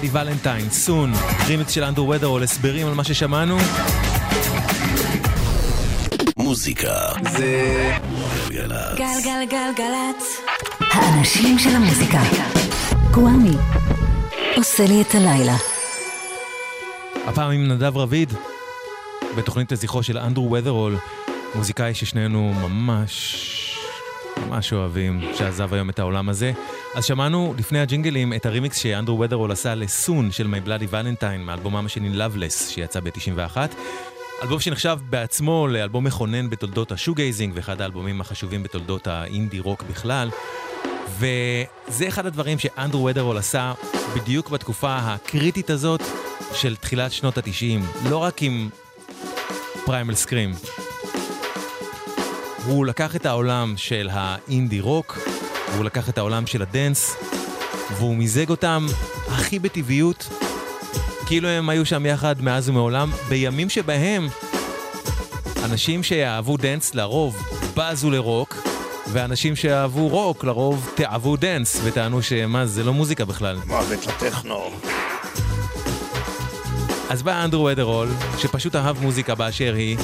בלאדי 0.00 0.18
ולנטיין, 0.18 0.70
סון, 0.70 1.12
רימיקס 1.46 1.72
של 1.72 1.84
אנדרו 1.84 2.08
ודרול, 2.08 2.42
הסברים 2.42 2.86
על 2.86 2.94
מה 2.94 3.04
ששמענו. 3.04 3.58
מוזיקה 6.36 6.92
זה 7.32 7.90
גלגלצ. 8.48 8.98
גלגלגלגלצ. 8.98 10.40
האנשים 10.80 11.58
של 11.58 11.70
המוזיקה. 11.70 12.20
גוואמי. 13.10 13.56
עושה 14.56 14.86
לי 14.86 15.02
את 15.02 15.14
הלילה. 15.14 15.56
הפעם 17.26 17.50
עם 17.50 17.68
נדב 17.68 17.96
רביד, 17.96 18.32
בתוכנית 19.36 19.72
לזכרו 19.72 20.02
של 20.02 20.18
אנדרו 20.18 20.52
ות'רול, 20.52 20.96
מוזיקאי 21.54 21.94
ששנינו 21.94 22.54
ממש 22.54 23.34
ממש 24.46 24.72
אוהבים, 24.72 25.20
שעזב 25.34 25.74
היום 25.74 25.90
את 25.90 25.98
העולם 25.98 26.28
הזה. 26.28 26.52
אז 26.98 27.04
שמענו 27.04 27.54
לפני 27.58 27.80
הג'ינגלים 27.80 28.32
את 28.32 28.46
הרימיקס 28.46 28.76
שאנדרו 28.76 29.20
ות'רול 29.20 29.52
עשה 29.52 29.74
ל-Soon 29.74 30.32
של 30.32 30.46
My 30.46 30.66
Bloody 30.66 30.92
Valentine, 30.92 31.38
מאלבומם 31.38 31.86
השני 31.86 32.18
Loveless, 32.18 32.70
שיצא 32.70 33.00
ב-91. 33.00 33.56
אלבום 34.42 34.60
שנחשב 34.60 34.98
בעצמו 35.10 35.68
לאלבום 35.68 36.04
מכונן 36.04 36.50
בתולדות 36.50 36.92
ה-shoegazing, 36.92 37.52
ואחד 37.56 37.80
האלבומים 37.80 38.20
החשובים 38.20 38.62
בתולדות 38.62 39.06
האינדי 39.06 39.60
רוק 39.60 39.82
בכלל. 39.82 40.30
וזה 41.18 42.08
אחד 42.08 42.26
הדברים 42.26 42.58
שאנדרו 42.58 43.04
ווית'רול 43.04 43.36
עשה 43.36 43.72
בדיוק 44.16 44.50
בתקופה 44.50 44.96
הקריטית 44.96 45.70
הזאת 45.70 46.02
של 46.54 46.76
תחילת 46.76 47.12
שנות 47.12 47.38
התשעים, 47.38 47.86
לא 48.10 48.16
רק 48.16 48.42
עם 48.42 48.68
פריימל 49.84 50.14
סקרים. 50.14 50.54
הוא 52.64 52.86
לקח 52.86 53.16
את 53.16 53.26
העולם 53.26 53.74
של 53.76 54.08
האינדי 54.12 54.80
רוק, 54.80 55.18
והוא 55.72 55.84
לקח 55.84 56.08
את 56.08 56.18
העולם 56.18 56.46
של 56.46 56.62
הדנס, 56.62 57.16
והוא 57.96 58.16
מיזג 58.16 58.50
אותם 58.50 58.86
הכי 59.28 59.58
בטבעיות, 59.58 60.28
כאילו 61.26 61.48
הם 61.48 61.68
היו 61.68 61.86
שם 61.86 62.06
יחד 62.06 62.42
מאז 62.42 62.68
ומעולם, 62.68 63.10
בימים 63.28 63.70
שבהם 63.70 64.28
אנשים 65.64 66.02
שאהבו 66.02 66.56
דנס 66.56 66.94
לרוב 66.94 67.42
בזו 67.76 68.10
לרוק, 68.10 68.56
ואנשים 69.12 69.56
שאהבו 69.56 70.08
רוק 70.08 70.44
לרוב 70.44 70.90
תיעבו 70.94 71.36
דנס, 71.36 71.80
וטענו 71.84 72.22
שמה, 72.22 72.66
זה 72.66 72.84
לא 72.84 72.92
מוזיקה 72.92 73.24
בכלל. 73.24 73.58
מוות 73.66 74.06
לטכנו. 74.06 74.70
אז 77.10 77.22
בא 77.22 77.44
אנדרו 77.44 77.70
ווית'רול, 77.70 78.08
שפשוט 78.38 78.76
אהב 78.76 79.00
מוזיקה 79.00 79.34
באשר 79.34 79.74
היא, 79.74 79.98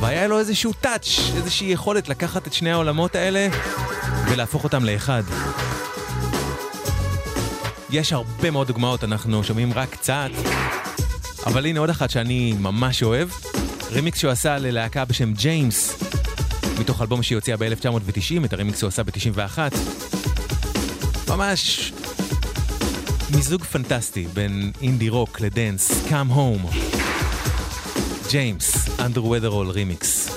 והיה 0.00 0.26
לו 0.26 0.38
איזשהו 0.38 0.72
טאץ', 0.72 1.08
איזושהי 1.36 1.72
יכולת 1.72 2.08
לקחת 2.08 2.46
את 2.46 2.52
שני 2.52 2.72
העולמות 2.72 3.14
האלה 3.14 3.48
ולהפוך 4.32 4.64
אותם 4.64 4.84
לאחד. 4.84 5.22
יש 7.90 8.12
הרבה 8.12 8.50
מאוד 8.50 8.66
דוגמאות, 8.66 9.04
אנחנו 9.04 9.44
שומעים 9.44 9.72
רק 9.72 9.90
קצת, 9.90 10.30
אבל 11.46 11.66
הנה 11.66 11.80
עוד 11.80 11.90
אחת 11.90 12.10
שאני 12.10 12.54
ממש 12.60 13.02
אוהב, 13.02 13.28
רימיקס 13.90 14.18
שהוא 14.18 14.30
עשה 14.30 14.58
ללהקה 14.58 15.04
בשם 15.04 15.32
ג'יימס, 15.32 16.02
מתוך 16.80 17.00
אלבום 17.00 17.22
שהיא 17.22 17.36
הוציאה 17.36 17.56
ב-1990, 17.56 18.44
את 18.44 18.52
הרימיקס 18.52 18.82
הוא 18.82 18.88
עשה 18.88 19.02
ב-91. 19.02 19.58
ממש 21.28 21.92
מיזוג 23.34 23.64
פנטסטי 23.64 24.26
בין 24.34 24.72
אינדי 24.82 25.08
רוק 25.08 25.40
לדנס, 25.40 25.90
Come 26.08 26.34
Home. 26.34 26.76
ג'יימס, 28.30 28.88
אנדר 29.00 29.24
ודרול 29.24 29.70
רימיקס. 29.70 30.22
זה 30.26 30.31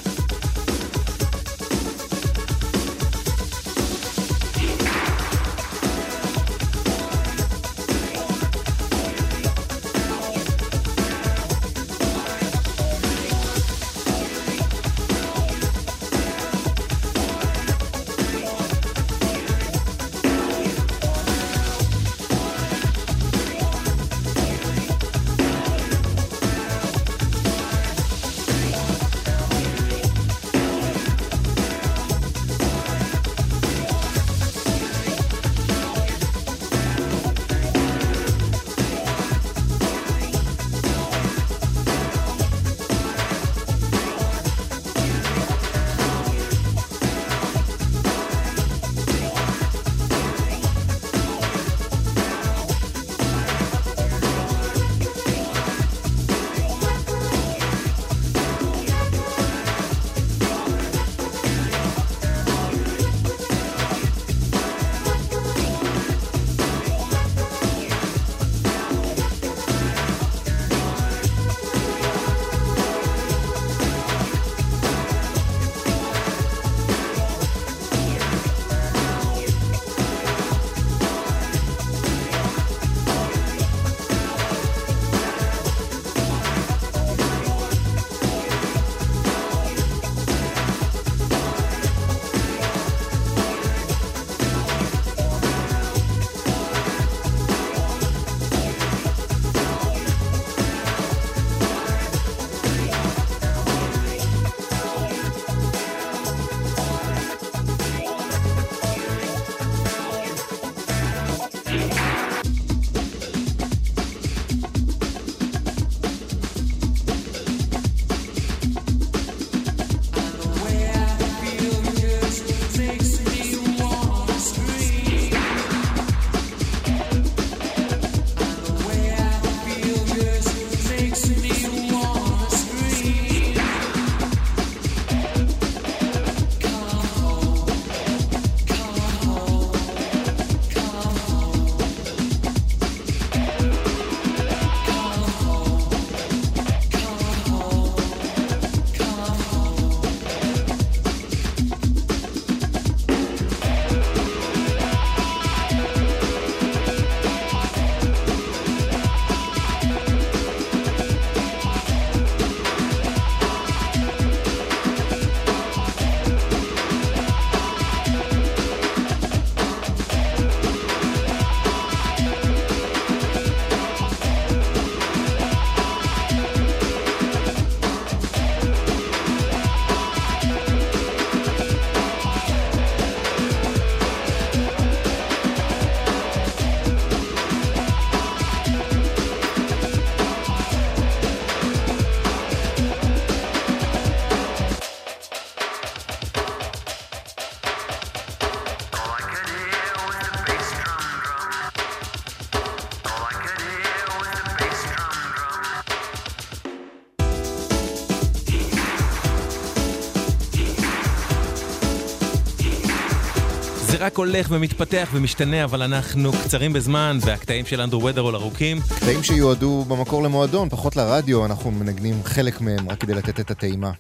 רק 214.06 214.18
הולך 214.18 214.48
ומתפתח 214.52 215.10
ומשתנה, 215.14 215.64
אבל 215.64 215.82
אנחנו 215.82 216.32
קצרים 216.32 216.74
בזמן, 216.74 217.18
והקטעים 217.22 217.66
של 217.66 217.82
אנדרו 217.82 218.04
ווית'רול 218.04 218.36
ארוכים. 218.36 218.78
קטעים 218.96 219.24
שיועדו 219.24 219.86
במקור 219.88 220.24
למועדון, 220.24 220.70
פחות 220.70 220.96
לרדיו, 220.96 221.46
אנחנו 221.46 221.72
מנגנים 221.72 222.24
חלק 222.24 222.62
מהם 222.62 222.90
רק 222.90 223.00
כדי 223.00 223.14
לתת 223.14 223.40
את 223.40 223.52
הטעימה. 223.52 223.92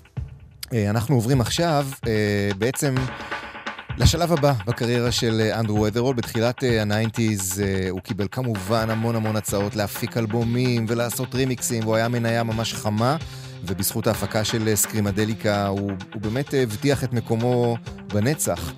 אה, 0.73 0.89
אנחנו 0.89 1.15
עוברים 1.15 1.41
עכשיו 1.41 1.87
אה, 2.07 2.49
בעצם 2.57 2.95
לשלב 3.97 4.31
הבא 4.31 4.53
בקריירה 4.65 5.11
של 5.11 5.41
אה, 5.41 5.59
אנדרו 5.59 5.81
ווית'רול. 5.81 6.15
בתחילת 6.15 6.63
ה-nineties 6.81 7.63
הוא 7.89 8.01
קיבל 8.01 8.27
כמובן 8.31 8.89
המון 8.89 9.15
המון 9.15 9.35
הצעות 9.35 9.75
להפיק 9.75 10.17
אלבומים 10.17 10.85
ולעשות 10.89 11.35
רימיקסים, 11.35 11.83
והוא 11.83 11.95
היה 11.95 12.07
מניה 12.07 12.43
ממש 12.43 12.73
חמה. 12.73 13.17
ובזכות 13.67 14.07
ההפקה 14.07 14.43
של 14.43 14.75
Screamadelica 14.75 15.67
הוא, 15.67 15.91
הוא 16.13 16.21
באמת 16.21 16.53
הבטיח 16.57 17.03
את 17.03 17.13
מקומו 17.13 17.77
בנצח. 18.13 18.73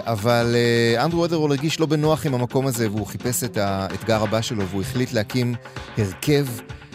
אבל 0.00 0.56
אנדרו 0.98 1.24
ווית'רול 1.24 1.50
הרגיש 1.50 1.80
לא 1.80 1.86
בנוח 1.86 2.26
עם 2.26 2.34
המקום 2.34 2.66
הזה 2.66 2.90
והוא 2.90 3.06
חיפש 3.06 3.44
את 3.44 3.56
האתגר 3.56 4.22
הבא 4.22 4.40
שלו 4.40 4.66
והוא 4.66 4.82
החליט 4.82 5.12
להקים 5.12 5.54
הרכב 5.98 6.46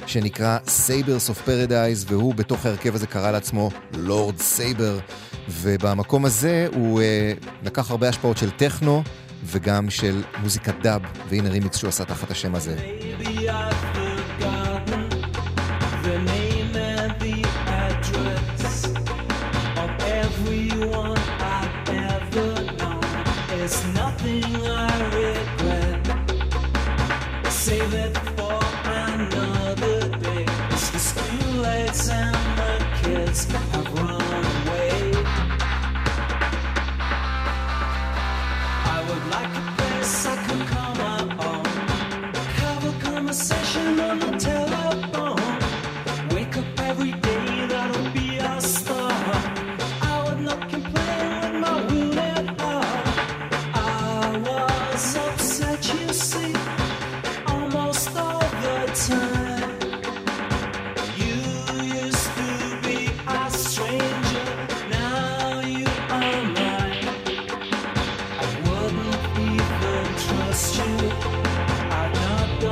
שנקרא 0.08 0.58
Sabres 0.66 1.30
of 1.30 1.48
Paradise, 1.48 2.06
והוא 2.08 2.36
בתוך 2.36 2.66
ההרכב 2.66 2.96
הזה 2.96 3.08
קרא 3.08 3.32
לעצמו 3.32 3.70
Lord 3.94 4.38
Sabre, 4.40 5.00
ובמקום 5.50 6.26
הזה 6.26 6.68
הוא 6.76 7.02
uh, 7.02 7.66
לקח 7.66 7.92
הרבה 7.92 8.10
השפעות 8.10 8.38
של 8.38 8.50
טכנו 8.50 9.04
וגם 9.46 9.90
של 9.90 10.24
מוזיקת 10.42 10.74
דאב, 10.82 11.02
והנה 11.30 11.50
רימיקס 11.50 11.78
שהוא 11.78 11.88
עשה 11.88 12.06
תחת 12.06 12.32
השם 12.32 12.56
הזה. 12.56 12.76
Save 12.78 13.75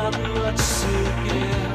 not 0.04 0.20
much 0.36 0.58
to 0.82 1.24
give. 1.24 1.73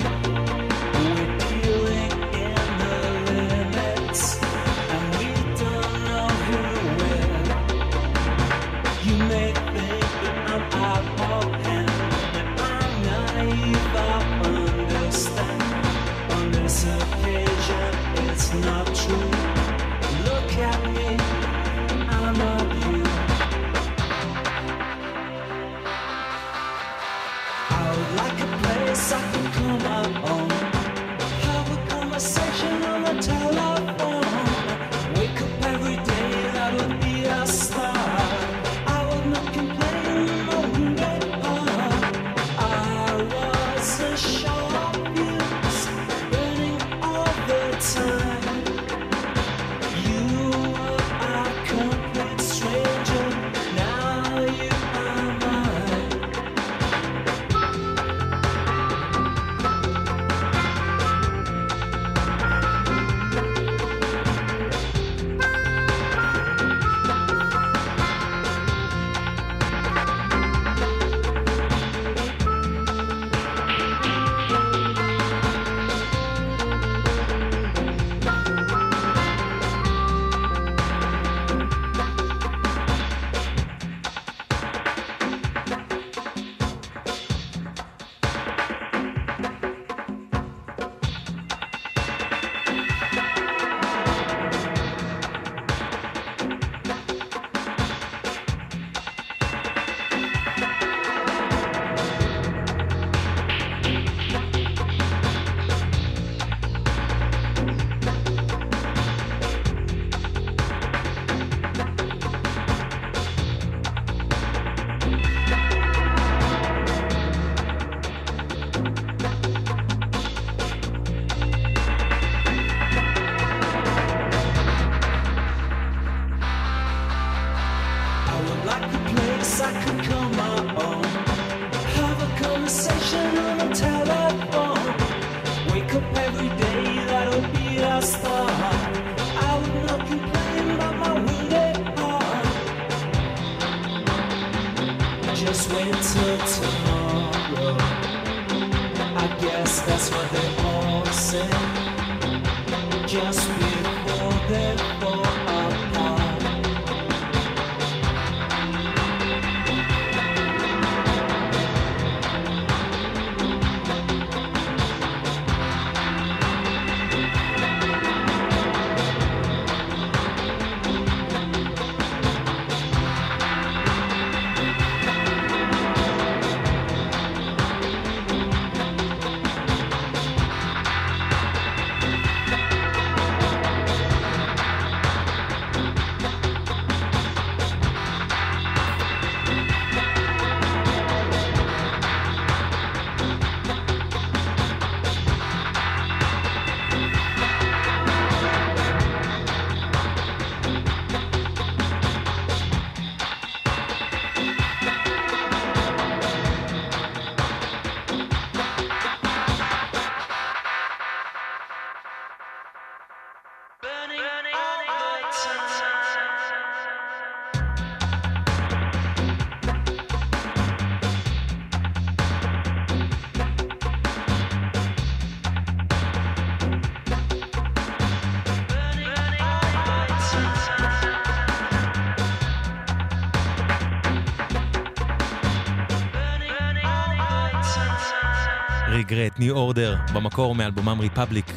New 239.38 239.54
Order, 239.54 240.12
במקור 240.12 240.54
מאלבומם 240.54 241.00
Republic 241.00 241.52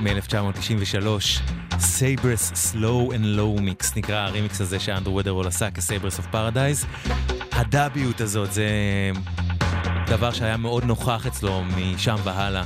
מ-1993. 0.00 1.06
Sabres 1.78 2.52
Slow 2.54 3.12
and 3.12 3.24
Low 3.24 3.58
mix, 3.58 3.96
נקרא 3.96 4.16
הרימיקס 4.16 4.60
הזה 4.60 4.78
שאנדרו 4.78 5.16
ווית'רול 5.16 5.46
עשה 5.46 5.70
כ-Sabres 5.70 6.18
of 6.18 6.26
Paradise. 6.26 6.86
הדאביות 7.52 8.20
הזאת 8.20 8.52
זה 8.52 8.68
דבר 10.06 10.32
שהיה 10.32 10.56
מאוד 10.56 10.84
נוכח 10.84 11.26
אצלו 11.26 11.62
משם 11.64 12.16
והלאה. 12.24 12.64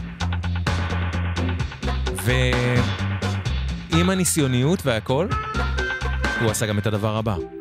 ועם 3.93 4.11
הניסיוניות 4.11 4.87
והכל, 4.87 5.29
הוא 6.41 6.51
עשה 6.51 6.67
גם 6.67 6.79
את 6.79 6.87
הדבר 6.87 7.17
הבא. 7.17 7.60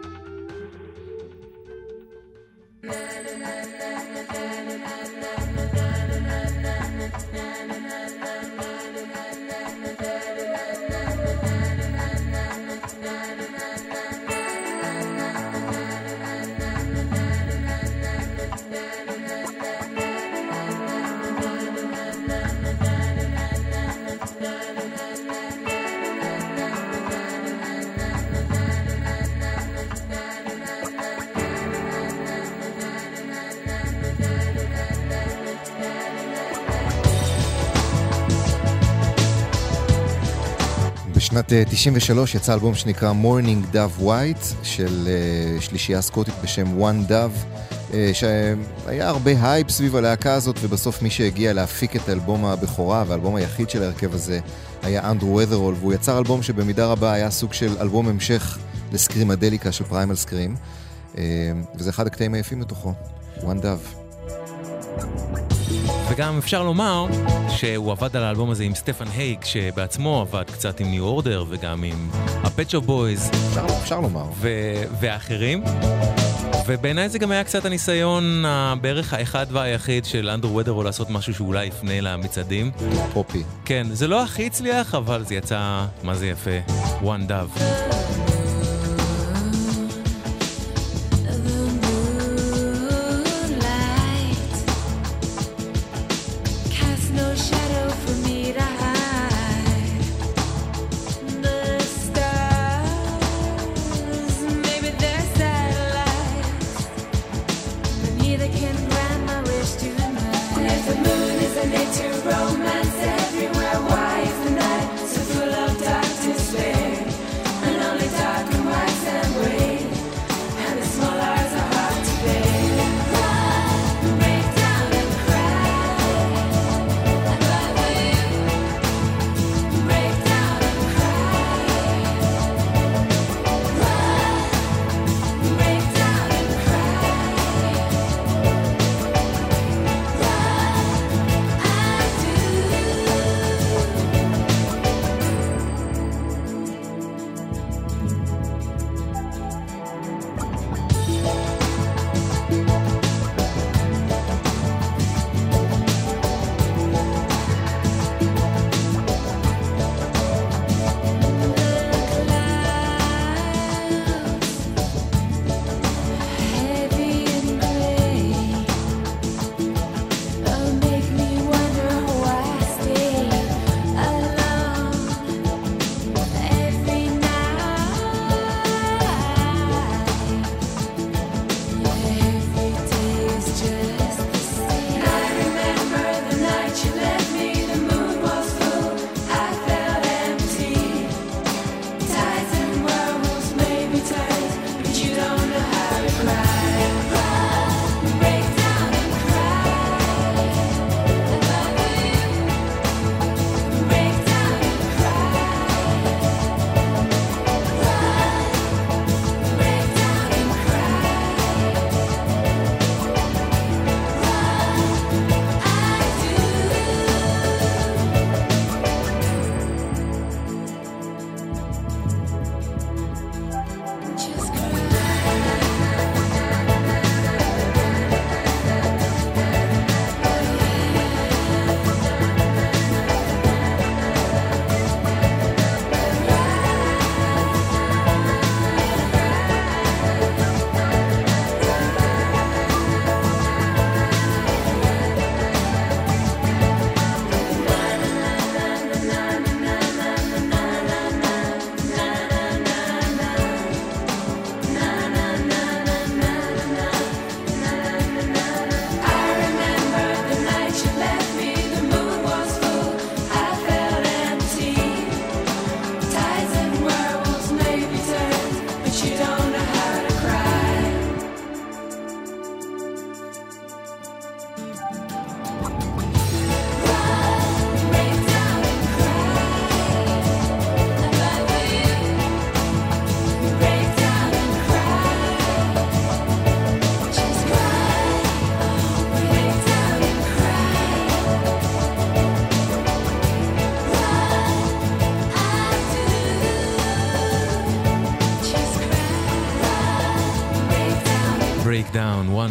בשנת 41.50 41.68
93 41.70 42.36
יצא 42.36 42.54
אלבום 42.54 42.76
שנקרא 42.76 43.14
Morning 43.24 43.76
Dove 43.76 44.04
White 44.04 44.56
של 44.64 45.08
uh, 45.08 45.62
שלישייה 45.62 46.02
סקוטית 46.02 46.34
בשם 46.44 46.82
One 46.82 47.10
Dove, 47.10 47.58
uh, 47.92 47.94
שהיה 48.14 49.08
הרבה 49.08 49.32
הייפ 49.42 49.70
סביב 49.70 49.96
הלהקה 49.96 50.34
הזאת, 50.34 50.56
ובסוף 50.62 51.02
מי 51.02 51.10
שהגיע 51.10 51.54
להפיק 51.54 51.96
את 51.96 52.10
אלבום 52.10 52.46
הבכורה 52.46 53.04
והאלבום 53.08 53.36
היחיד 53.36 53.70
של 53.70 53.84
ההרכב 53.84 54.14
הזה 54.14 54.40
היה 54.82 55.12
אנדרו 55.12 55.36
ות'רול, 55.36 55.76
והוא 55.80 55.94
יצר 55.94 56.18
אלבום 56.18 56.44
שבמידה 56.44 56.86
רבה 56.86 57.14
היה 57.14 57.30
סוג 57.30 57.54
של 57.54 57.78
אלבום 57.82 58.08
המשך 58.08 58.58
ל-Screamadelica 58.92 59.72
של 59.72 59.84
Primal 59.84 60.16
Scream, 60.16 60.56
וזה 61.76 61.90
אחד 61.90 62.08
הקטעים 62.08 62.34
היפים 62.34 62.60
בתוכו, 62.60 62.94
One 63.38 63.64
Dove. 63.64 64.09
וגם 66.20 66.38
אפשר 66.38 66.64
לומר 66.64 67.06
שהוא 67.50 67.92
עבד 67.92 68.16
על 68.16 68.24
האלבום 68.24 68.50
הזה 68.50 68.64
עם 68.64 68.76
סטפן 68.76 69.06
הייג, 69.18 69.44
שבעצמו 69.44 70.22
עבד 70.22 70.44
קצת 70.44 70.80
עם 70.80 70.88
ניו 70.88 71.04
אורדר 71.04 71.46
וגם 71.50 71.84
עם 71.84 72.10
הפצ'ו 72.44 72.82
בויז. 72.82 73.32
אפשר, 73.50 73.66
אפשר 73.84 74.00
לומר. 74.00 74.26
ו- 74.36 74.84
ואחרים. 75.00 75.64
ובעיניי 76.68 77.10
זה 77.10 77.20
גם 77.20 77.32
היה 77.32 77.44
קצת 77.44 77.66
הניסיון 77.66 78.46
בערך 78.82 79.14
האחד 79.14 79.46
והיחיד 79.50 80.06
של 80.06 80.30
אנדרו 80.30 80.56
ודרו 80.56 80.84
לעשות 80.84 81.10
משהו 81.10 81.34
שאולי 81.34 81.66
יפנה 81.66 82.02
למצעדים. 82.02 82.72
פופי. 83.14 83.44
כן, 83.66 83.88
זה 83.92 84.08
לא 84.08 84.24
הכי 84.24 84.46
הצליח, 84.46 84.96
אבל 84.96 85.24
זה 85.26 85.36
יצא, 85.36 85.86
מה 86.04 86.16
זה 86.16 86.28
יפה, 86.28 86.60
one 87.02 87.30
dove. 87.30 87.62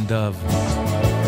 Dove. 0.09 0.53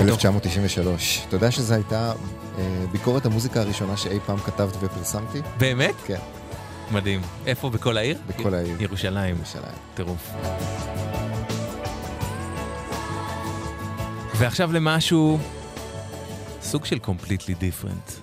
1993. 0.00 1.24
אתה 1.28 1.36
יודע 1.36 1.50
שזו 1.50 1.74
הייתה 1.74 2.12
אה, 2.58 2.84
ביקורת 2.92 3.26
המוזיקה 3.26 3.60
הראשונה 3.60 3.96
שאי 3.96 4.18
פעם 4.26 4.38
כתבת 4.38 4.76
ופרסמתי? 4.80 5.38
באמת? 5.58 5.94
כן. 6.06 6.18
מדהים. 6.90 7.20
איפה? 7.46 7.70
בכל 7.70 7.96
העיר? 7.96 8.18
בכל 8.26 8.54
העיר. 8.54 8.82
ירושלים. 8.82 9.36
ירושלים. 9.36 9.74
טירוף. 9.94 10.32
ועכשיו 14.34 14.72
למשהו 14.72 15.38
סוג 16.62 16.84
של 16.84 16.98
completely 17.04 17.50
different. 17.50 18.19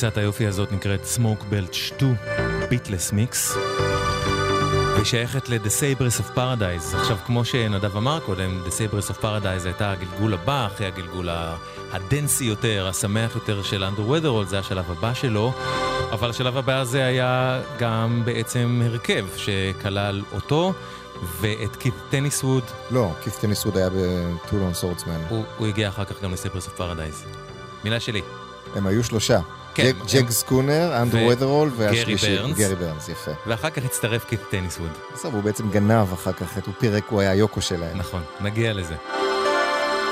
פיסת 0.00 0.16
היופי 0.16 0.46
הזאת 0.46 0.72
נקראת 0.72 1.00
Smokebelch 1.16 1.72
2, 1.72 2.14
Beatless 2.68 3.12
Mix, 3.12 3.56
והיא 4.92 5.04
שייכת 5.04 5.48
ל-The 5.48 5.68
Sabres 5.68 6.20
of 6.20 6.36
Paradise. 6.36 6.96
עכשיו, 6.96 7.16
כמו 7.26 7.44
שנדב 7.44 7.96
אמר 7.96 8.20
קודם, 8.20 8.62
The 8.66 8.70
Sabres 8.70 9.10
of 9.10 9.22
Paradise 9.22 9.64
הייתה 9.64 9.90
הגלגול 9.90 10.34
הבא, 10.34 10.66
אחרי 10.66 10.86
הגלגול 10.86 11.28
הדנסי 11.92 12.44
יותר, 12.44 12.86
השמח 12.88 13.34
יותר 13.34 13.62
של 13.62 13.84
אנדרו 13.84 14.08
ות'רול, 14.10 14.46
זה 14.46 14.58
השלב 14.58 14.90
הבא 14.90 15.14
שלו, 15.14 15.52
אבל 16.10 16.30
השלב 16.30 16.56
הבא 16.56 16.80
הזה 16.80 17.04
היה 17.04 17.60
גם 17.78 18.22
בעצם 18.24 18.82
הרכב 18.84 19.26
שכלל 19.36 20.22
אותו. 20.32 20.72
ואת 21.40 21.76
קית' 21.76 21.94
טניסווד. 22.10 22.64
לא, 22.90 23.10
קית' 23.22 23.34
טניסווד 23.40 23.76
היה 23.76 23.88
ב-Two 23.90 24.37
Lone 24.37 24.74
Swordsmen. 24.74 25.20
הוא, 25.28 25.44
הוא 25.58 25.66
הגיע 25.66 25.88
אחר 25.88 26.04
כך 26.04 26.22
גם 26.22 26.32
ל-Sabres 26.32 26.66
of 26.66 26.76
Paradise. 26.76 27.24
מילה 27.84 28.00
שלי. 28.00 28.22
הם 28.74 28.86
היו 28.86 29.04
שלושה. 29.04 29.40
כן, 29.82 29.92
ג'ק. 30.12 30.30
סקונר, 30.30 31.02
אנדרו 31.02 31.28
ודרול, 31.28 31.70
והשלישי. 31.76 32.38
גרי 32.56 32.74
ברנס, 32.74 33.08
יפה. 33.08 33.30
ואחר 33.46 33.70
כך 33.70 33.84
הצטרף 33.84 34.24
קית' 34.24 34.40
טניסווד. 34.50 34.90
בסדר, 35.14 35.32
הוא 35.32 35.42
בעצם 35.42 35.70
גנב 35.70 36.12
אחר 36.12 36.32
כך, 36.32 36.58
הוא 36.66 36.74
פירק, 36.78 37.04
הוא 37.08 37.20
היה 37.20 37.30
היוקו 37.30 37.60
שלהם. 37.60 37.98
נכון, 37.98 38.22
נגיע 38.40 38.72
לזה. 38.72 38.94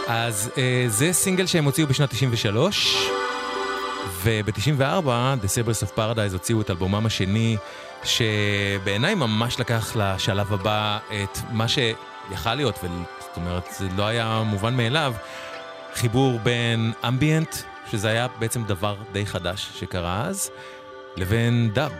אז 0.06 0.50
אה, 0.58 0.84
זה 0.88 1.12
סינגל 1.12 1.46
שהם 1.46 1.64
הוציאו 1.64 1.86
בשנת 1.88 2.10
93, 2.10 3.10
וב-94, 4.22 5.06
The 5.42 5.46
Sabres 5.46 5.86
of 5.86 5.98
Paradise 5.98 6.32
הוציאו 6.32 6.60
את 6.60 6.70
אלבומם 6.70 7.06
השני, 7.06 7.56
שבעיניי 8.04 9.14
ממש 9.14 9.60
לקח 9.60 9.96
לשלב 9.96 10.52
הבא 10.52 10.98
את 11.08 11.38
מה 11.50 11.68
שיכל 11.68 12.54
להיות, 12.54 12.78
זאת 13.20 13.36
אומרת, 13.36 13.68
זה 13.78 13.86
לא 13.96 14.06
היה 14.06 14.42
מובן 14.46 14.76
מאליו, 14.76 15.14
חיבור 15.94 16.38
בין 16.38 16.92
אמביאנט, 17.08 17.56
שזה 17.90 18.08
היה 18.08 18.26
בעצם 18.38 18.64
דבר 18.64 18.96
די 19.12 19.26
חדש 19.26 19.70
שקרה 19.74 20.26
אז, 20.26 20.50
לבין 21.16 21.70
דאב. 21.74 21.92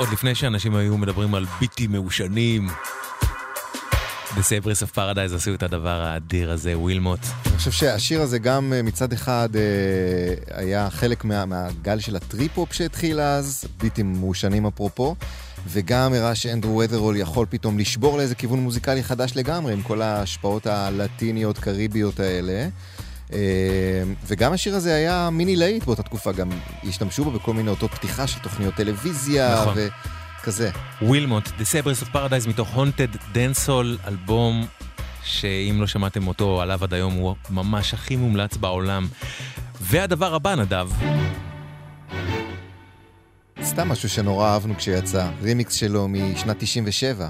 עוד 0.00 0.08
לפני 0.12 0.34
שאנשים 0.34 0.74
היו 0.74 0.98
מדברים 0.98 1.34
על 1.34 1.46
ביטים 1.60 1.92
מעושנים. 1.92 2.68
The 4.30 4.40
Sabres 4.40 4.86
of 4.86 4.96
Paradise 4.96 5.34
עשו 5.34 5.54
את 5.54 5.62
הדבר 5.62 6.02
האדיר 6.02 6.50
הזה, 6.50 6.78
Wilmot. 6.78 7.18
אני 7.46 7.56
חושב 7.56 7.70
שהשיר 7.70 8.22
הזה 8.22 8.38
גם 8.38 8.72
אה, 8.72 8.82
מצד 8.82 9.12
אחד 9.12 9.48
אה, 9.56 9.60
היה 10.58 10.90
חלק 10.90 11.24
מה, 11.24 11.46
מהגל 11.46 11.98
של 12.00 12.16
הטריפ-הופ 12.16 12.72
שהתחיל 12.72 13.20
אז, 13.20 13.64
ביטים 13.80 14.12
מעושנים 14.12 14.66
אפרופו, 14.66 15.16
וגם 15.68 16.12
הראה 16.12 16.34
שאנדרו 16.34 16.82
ות'רול 16.84 17.16
יכול 17.16 17.46
פתאום 17.50 17.78
לשבור 17.78 18.18
לאיזה 18.18 18.34
כיוון 18.34 18.58
מוזיקלי 18.58 19.02
חדש 19.02 19.32
לגמרי, 19.36 19.72
עם 19.72 19.82
כל 19.82 20.02
ההשפעות 20.02 20.66
הלטיניות, 20.66 21.58
קריביות 21.58 22.20
האלה. 22.20 22.68
אה, 23.32 23.38
וגם 24.26 24.52
השיר 24.52 24.74
הזה 24.76 24.94
היה 24.94 25.28
מיני 25.32 25.56
להיט 25.56 25.84
באותה 25.84 26.02
תקופה, 26.02 26.32
גם 26.32 26.50
השתמשו 26.88 27.24
בו 27.24 27.30
בכל 27.30 27.54
מיני 27.54 27.70
אותות 27.70 27.90
פתיחה 27.90 28.26
של 28.26 28.38
תוכניות 28.38 28.74
טלוויזיה. 28.74 29.60
נכון. 29.60 29.74
וכזה. 30.40 30.70
ווילמוט, 31.02 31.46
The 31.46 31.62
Sabres 31.62 32.04
of 32.04 32.14
Paradise 32.14 32.48
מתוך 32.48 32.68
Haunted 32.76 33.16
Dancehall, 33.34 34.08
אלבום 34.08 34.66
שאם 35.24 35.76
לא 35.80 35.86
שמעתם 35.86 36.28
אותו 36.28 36.62
עליו 36.62 36.84
עד 36.84 36.94
היום 36.94 37.14
הוא 37.14 37.34
ממש 37.50 37.94
הכי 37.94 38.16
מומלץ 38.16 38.56
בעולם. 38.56 39.08
והדבר 39.80 40.34
הבא, 40.34 40.54
נדב, 40.54 40.88
סתם 43.62 43.88
משהו 43.88 44.08
שנורא 44.08 44.46
אהבנו 44.46 44.74
כשיצא, 44.76 45.28
רימיקס 45.42 45.74
שלו 45.74 46.08
משנת 46.08 46.56
97. 46.58 47.28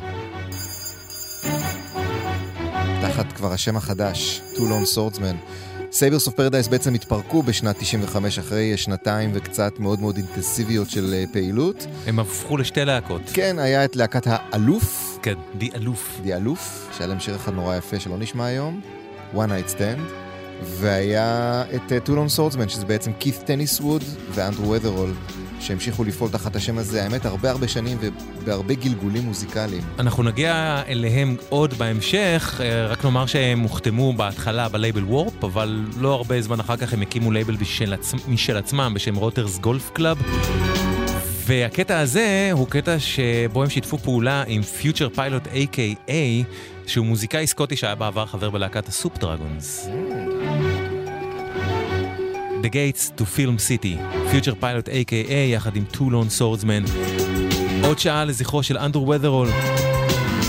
תחת 3.01 3.33
כבר 3.33 3.53
השם 3.53 3.77
החדש, 3.77 4.41
Too 4.55 4.59
Long 4.59 4.97
Swordsman. 4.97 5.37
Sabres 5.93 6.27
of 6.27 6.35
Paradise 6.35 6.69
בעצם 6.69 6.95
התפרקו 6.95 7.43
בשנת 7.43 7.77
95 7.79 8.39
אחרי 8.39 8.77
שנתיים 8.77 9.31
וקצת 9.35 9.79
מאוד 9.79 10.01
מאוד 10.01 10.17
אינטנסיביות 10.17 10.91
של 10.91 11.15
אה, 11.15 11.25
פעילות. 11.33 11.87
הם 12.07 12.19
הפכו 12.19 12.57
לשתי 12.57 12.85
להקות. 12.85 13.23
כן, 13.33 13.59
היה 13.59 13.85
את 13.85 13.97
להקת 13.97 14.23
ה-Aloof, 14.27 15.19
כן, 15.23 15.35
The 15.59 15.71
Aloof. 15.75 16.21
The 16.23 16.35
Aloof, 16.35 16.89
שהיה 16.97 17.09
להם 17.09 17.21
שיר 17.21 17.37
אחד 17.37 17.55
נורא 17.55 17.77
יפה 17.77 18.01
שלא 18.01 18.19
נשמע 18.19 18.47
היום, 18.47 18.81
One 19.35 19.37
Night 19.37 19.77
Stand, 19.77 20.01
והיה 20.65 21.65
את 21.75 21.93
Two 22.05 22.15
Lone 22.15 22.29
Swordsmen, 22.29 22.69
שזה 22.69 22.87
בעצם 22.87 23.13
קית' 23.19 23.43
טניסווד 23.45 24.03
ואנדרו 24.35 24.71
ות'רול, 24.71 25.15
שהמשיכו 25.61 26.05
לפעול 26.05 26.31
תחת 26.31 26.57
השם 26.57 26.79
הזה, 26.79 27.03
האמת, 27.05 27.27
הרבה 27.27 27.51
הרבה 27.51 27.69
שנים 27.69 27.99
ובהרבה 28.01 28.75
גלגולים 28.75 29.23
מוזיקליים. 29.23 29.83
אנחנו 29.99 30.23
נגיע 30.23 30.83
אליהם 30.89 31.37
עוד 31.49 31.75
בהמשך, 31.75 32.61
אה, 32.61 32.87
רק 32.87 33.05
נאמר 33.05 33.27
שהם 33.27 33.61
הוחתמו 33.61 34.13
בהתחלה 34.13 34.69
בלייבל 34.69 35.05
Warp, 35.05 35.45
אבל 35.45 35.85
לא 35.99 36.15
הרבה 36.15 36.43
זמן 36.43 36.61
אחר 36.61 36.77
כך 36.77 36.93
הם 36.93 37.03
הקימו 37.03 37.33
לייבל 37.33 37.57
בשל 37.57 37.93
עצ... 37.93 38.15
משל 38.29 38.57
עצמם 38.57 38.93
בשם 38.95 39.17
Rotters 39.17 39.59
Golf 39.59 39.91
Club. 39.91 40.19
והקטע 41.47 41.99
הזה 41.99 42.51
הוא 42.53 42.67
קטע 42.69 42.99
שבו 42.99 43.63
הם 43.63 43.71
שיתפו 43.71 43.99
פעולה 43.99 44.45
עם 44.47 44.63
Future 44.63 45.09
Pilot 45.15 45.47
A.K.A, 45.47 46.13
שהוא 46.87 47.07
מוזיקאי 47.07 47.47
סקוטי 47.47 47.77
שהיה 47.77 47.95
בעבר 47.95 48.27
חבר 48.27 48.51
בלהקת 48.51 48.89
ה-Soup 48.89 49.19
Dragons. 49.19 49.89
The 52.63 52.69
Gates 52.69 53.21
to 53.21 53.23
Film 53.23 53.59
City, 53.59 53.99
Future 54.31 54.55
Pilot 54.61 54.89
A.K.A 54.89 55.33
יחד 55.53 55.77
עם 55.77 55.85
Two 55.85 56.03
Lone 56.03 56.29
Swordsmen. 56.29 56.83
עוד 57.85 57.99
שעה 57.99 58.25
לזכרו 58.25 58.63
של 58.63 58.79
אנדרו 58.79 59.09
ות'רול, 59.09 59.49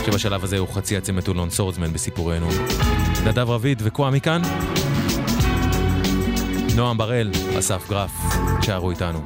שבשלב 0.06 0.44
הזה 0.44 0.58
הוא 0.58 0.68
חצי 0.68 0.98
עצם 0.98 1.20
את 1.20 1.26
Two 1.26 1.36
Lone 1.36 1.50
Swordsmen 1.50 1.94
בסיפורנו. 1.94 2.48
נדב 3.26 3.50
רביד 3.50 3.82
וקוואמי 3.86 4.22
כאן. 4.22 4.42
נועם 6.76 6.98
בראל, 6.98 7.32
אסף 7.60 7.90
גרף, 7.90 8.12
שערו 8.62 8.92
איתנו. 8.92 9.24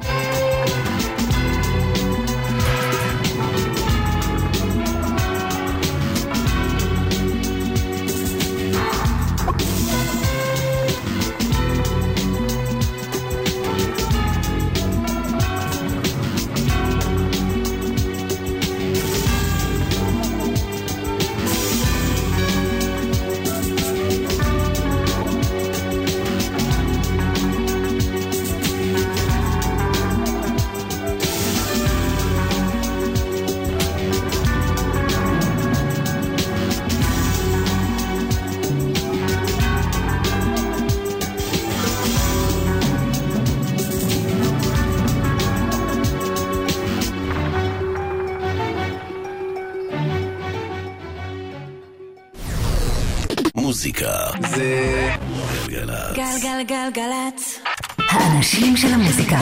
גלגלגלגלצ. 56.90 57.60
האנשים 57.98 58.76
של 58.76 58.88
המוזיקה. 58.88 59.36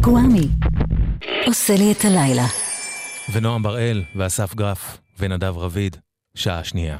גוואמי. 0.00 0.48
עושה 1.46 1.74
לי 1.76 1.92
את 1.92 2.04
הלילה. 2.04 2.46
ונועם 3.32 3.62
בראל, 3.62 4.04
ואסף 4.16 4.54
גרף, 4.54 4.98
ונדב 5.18 5.56
רביד, 5.56 5.96
שעה 6.36 6.64
שנייה. 6.64 6.96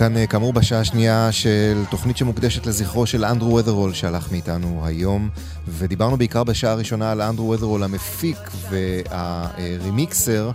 כאן 0.00 0.16
אה, 0.16 0.26
כאמור 0.26 0.52
בשעה 0.52 0.80
השנייה 0.80 1.32
של 1.32 1.82
תוכנית 1.90 2.16
שמוקדשת 2.16 2.66
לזכרו 2.66 3.06
של 3.06 3.24
אנדרו 3.24 3.56
ות'רול 3.56 3.94
שהלך 3.94 4.32
מאיתנו 4.32 4.86
היום, 4.86 5.28
ודיברנו 5.68 6.16
בעיקר 6.16 6.44
בשעה 6.44 6.72
הראשונה 6.72 7.12
על 7.12 7.22
אנדרו 7.22 7.50
ות'רול 7.50 7.82
המפיק 7.82 8.36
והרימיקסר, 8.70 10.50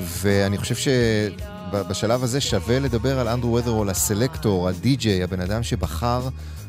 ואני 0.00 0.58
חושב 0.58 0.74
שבשלב 0.74 2.24
הזה 2.24 2.40
שווה 2.40 2.78
לדבר 2.78 3.20
על 3.20 3.28
אנדרו 3.28 3.54
ות'רול, 3.54 3.90
הסלקטור, 3.90 4.68
הדי-ג'יי, 4.68 5.22
הבן 5.22 5.40
אדם 5.40 5.62
שבחר 5.62 6.28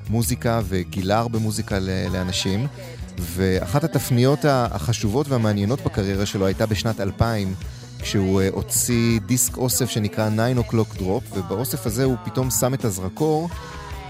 מוזיקה 0.10 0.62
וגילה 0.68 1.20
הרבה 1.20 1.40
מוזיקה 1.40 1.80
לאנשים. 2.12 2.68
ואחת 3.20 3.84
התפניות 3.84 4.40
החשובות 4.46 5.28
והמעניינות 5.30 5.82
בקריירה 5.82 6.26
שלו 6.26 6.46
הייתה 6.46 6.66
בשנת 6.66 7.00
2000, 7.00 7.54
כשהוא 8.02 8.42
אה, 8.42 8.50
הוציא 8.52 9.20
דיסק 9.20 9.58
אוסף 9.58 9.90
שנקרא 9.90 10.30
9 10.30 10.62
O'Clock 10.62 11.00
Drop, 11.00 11.38
ובאוסף 11.38 11.86
הזה 11.86 12.04
הוא 12.04 12.16
פתאום 12.24 12.50
שם 12.50 12.74
את 12.74 12.86
הזרקור 12.86 13.50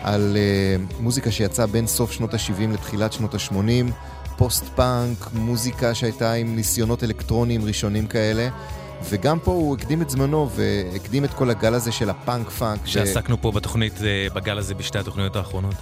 על 0.03 0.37
uh, 0.37 0.93
מוזיקה 1.01 1.31
שיצאה 1.31 1.67
בין 1.67 1.87
סוף 1.87 2.11
שנות 2.11 2.33
ה-70 2.33 2.73
לתחילת 2.73 3.13
שנות 3.13 3.33
ה-80, 3.33 3.91
פוסט-פאנק, 4.37 5.27
מוזיקה 5.33 5.95
שהייתה 5.95 6.33
עם 6.33 6.55
ניסיונות 6.55 7.03
אלקטרוניים 7.03 7.65
ראשונים 7.65 8.07
כאלה. 8.07 8.49
וגם 9.09 9.39
פה 9.39 9.51
הוא 9.51 9.75
הקדים 9.75 10.01
את 10.01 10.09
זמנו 10.09 10.49
והקדים 10.55 11.25
את 11.25 11.33
כל 11.33 11.49
הגל 11.49 11.73
הזה 11.73 11.91
של 11.91 12.09
הפאנק 12.09 12.49
פאנק. 12.49 12.85
שעסקנו 12.85 13.35
ש... 13.35 13.39
פה 13.41 13.51
בתוכנית, 13.51 14.01
אה, 14.01 14.27
בגל 14.33 14.57
הזה 14.57 14.75
בשתי 14.75 14.99
התוכניות 14.99 15.35
האחרונות. 15.35 15.75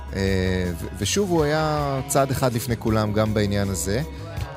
ושוב, 0.98 1.30
הוא 1.30 1.44
היה 1.44 2.00
צעד 2.08 2.32
אחד 2.32 2.54
לפני 2.54 2.78
כולם 2.78 3.14
גם 3.14 3.34
בעניין 3.34 3.70
הזה. 3.70 4.02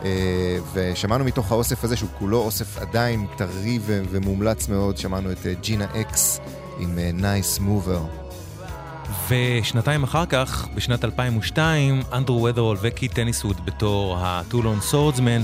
אה, 0.05 0.59
ושמענו 0.73 1.25
מתוך 1.25 1.53
האוסף 1.53 1.85
הזה, 1.85 1.97
שהוא 1.97 2.11
כולו 2.19 2.39
אוסף 2.39 2.79
עדיין 2.79 3.27
טרי 3.37 3.79
ומומלץ 3.87 4.69
מאוד, 4.69 4.99
שמענו 4.99 5.33
את 5.33 5.47
אה, 5.47 5.55
Gina 5.63 5.87
X 6.01 6.41
עם 6.79 6.99
Nice 6.99 7.59
uh, 7.59 7.63
Mover. 7.63 8.03
ושנתיים 9.29 10.03
אחר 10.03 10.27
כך, 10.27 10.69
בשנת 10.75 11.05
2002, 11.05 12.03
אנדרו 12.13 12.43
ות'רול 12.43 12.77
וקית' 12.81 13.09
טניסווד 13.09 13.67
בתור 13.67 14.17
ה-Two 14.21 14.54
Lone 14.54 14.81
Swordsmen 14.81 15.43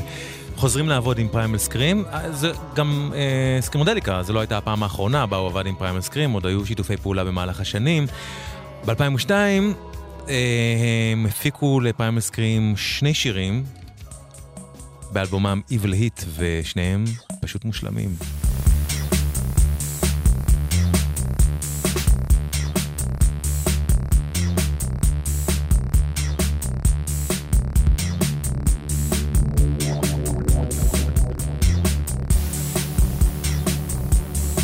חוזרים 0.58 0.88
לעבוד 0.88 1.18
עם 1.18 1.28
Primal 1.28 1.58
Scream. 1.58 2.04
אה, 2.12 2.32
זה 2.32 2.52
גם 2.74 3.12
אה, 3.14 3.58
Screamadelica, 3.60 4.22
זו 4.22 4.32
לא 4.32 4.40
הייתה 4.40 4.58
הפעם 4.58 4.82
האחרונה 4.82 5.26
בה 5.26 5.36
הוא 5.36 5.46
עבד 5.46 5.66
עם 5.66 5.74
Primal 5.74 6.00
Scream, 6.00 6.32
עוד 6.32 6.46
היו 6.46 6.66
שיתופי 6.66 6.96
פעולה 6.96 7.24
במהלך 7.24 7.60
השנים. 7.60 8.06
ב-2002 8.86 9.30
אה, 9.30 10.34
הם 11.12 11.26
הפיקו 11.26 11.80
לפריימל 11.80 12.20
סקרים 12.20 12.76
שני 12.76 13.14
שירים, 13.14 13.64
באלבומם 15.12 15.60
Evil 15.70 15.92
Hit, 15.92 16.24
ושניהם 16.36 17.04
פשוט 17.40 17.64
מושלמים. 17.64 18.10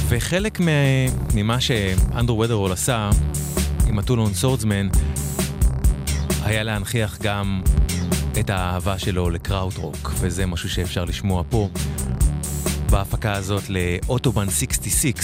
וחלק 0.09 0.59
ממה 1.34 1.61
שאנדרו 1.61 2.38
ודרול 2.38 2.72
עשה 2.72 3.11
עם 3.86 3.99
ה-Two 3.99 4.18
Lone 4.18 4.34
Swordsmen 4.34 4.88
היה 6.42 6.62
להנכיח 6.62 7.18
גם 7.22 7.62
את 8.41 8.51
האהבה 8.51 8.99
שלו 8.99 9.30
לקראוטרוק, 9.30 10.12
וזה 10.20 10.47
משהו 10.47 10.70
שאפשר 10.70 11.05
לשמוע 11.05 11.43
פה, 11.51 11.68
בהפקה 12.91 13.32
הזאת 13.32 13.62
ל-Autobahn 13.68 14.51
66, 14.51 15.14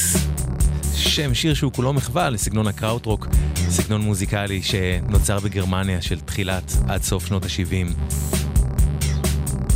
שם 0.95 1.35
שיר 1.35 1.55
שהוא 1.55 1.73
כולו 1.73 1.93
מחווה 1.93 2.31
לסגנון 2.31 2.67
הקראוטרוק, 2.67 3.27
סגנון 3.69 4.01
מוזיקלי 4.01 4.63
שנוצר 4.63 5.41
בגרמניה 5.41 6.03
של 6.03 6.21
תחילת 6.21 6.73
עד 6.89 7.03
סוף 7.03 7.27
שנות 7.27 7.45
ה-70. 7.45 7.95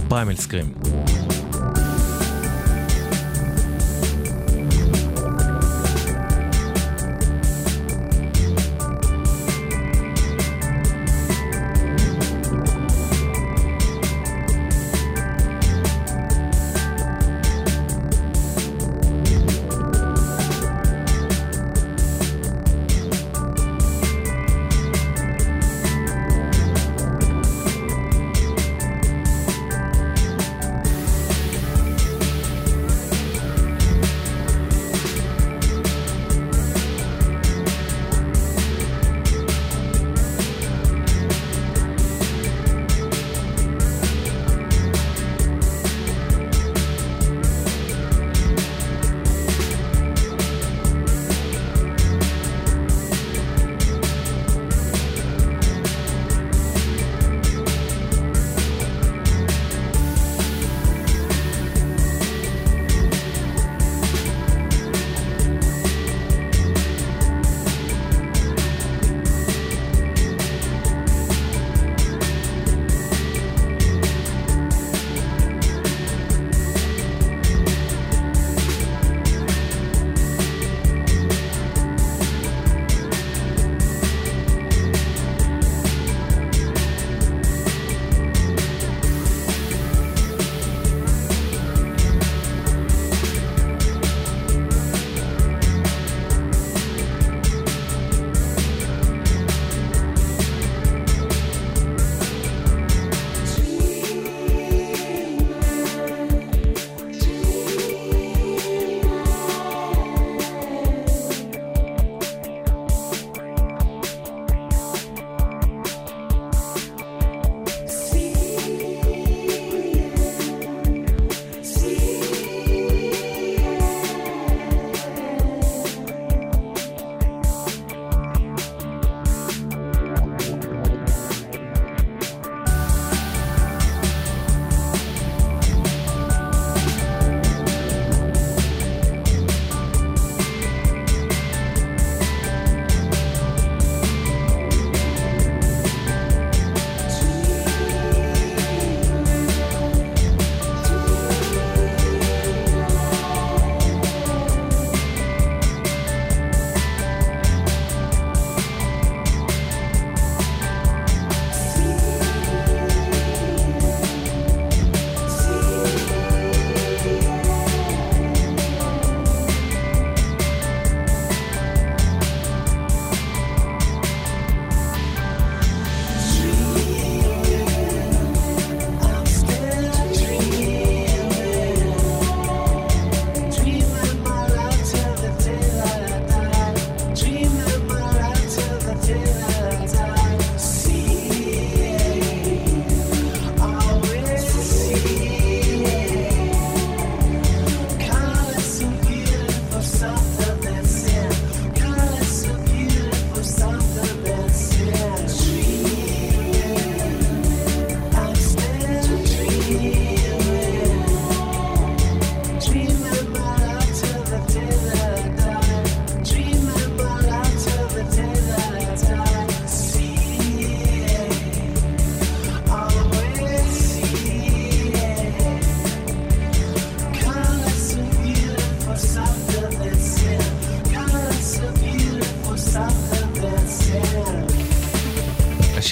Primal 0.08 0.36
Scream. 0.36 0.72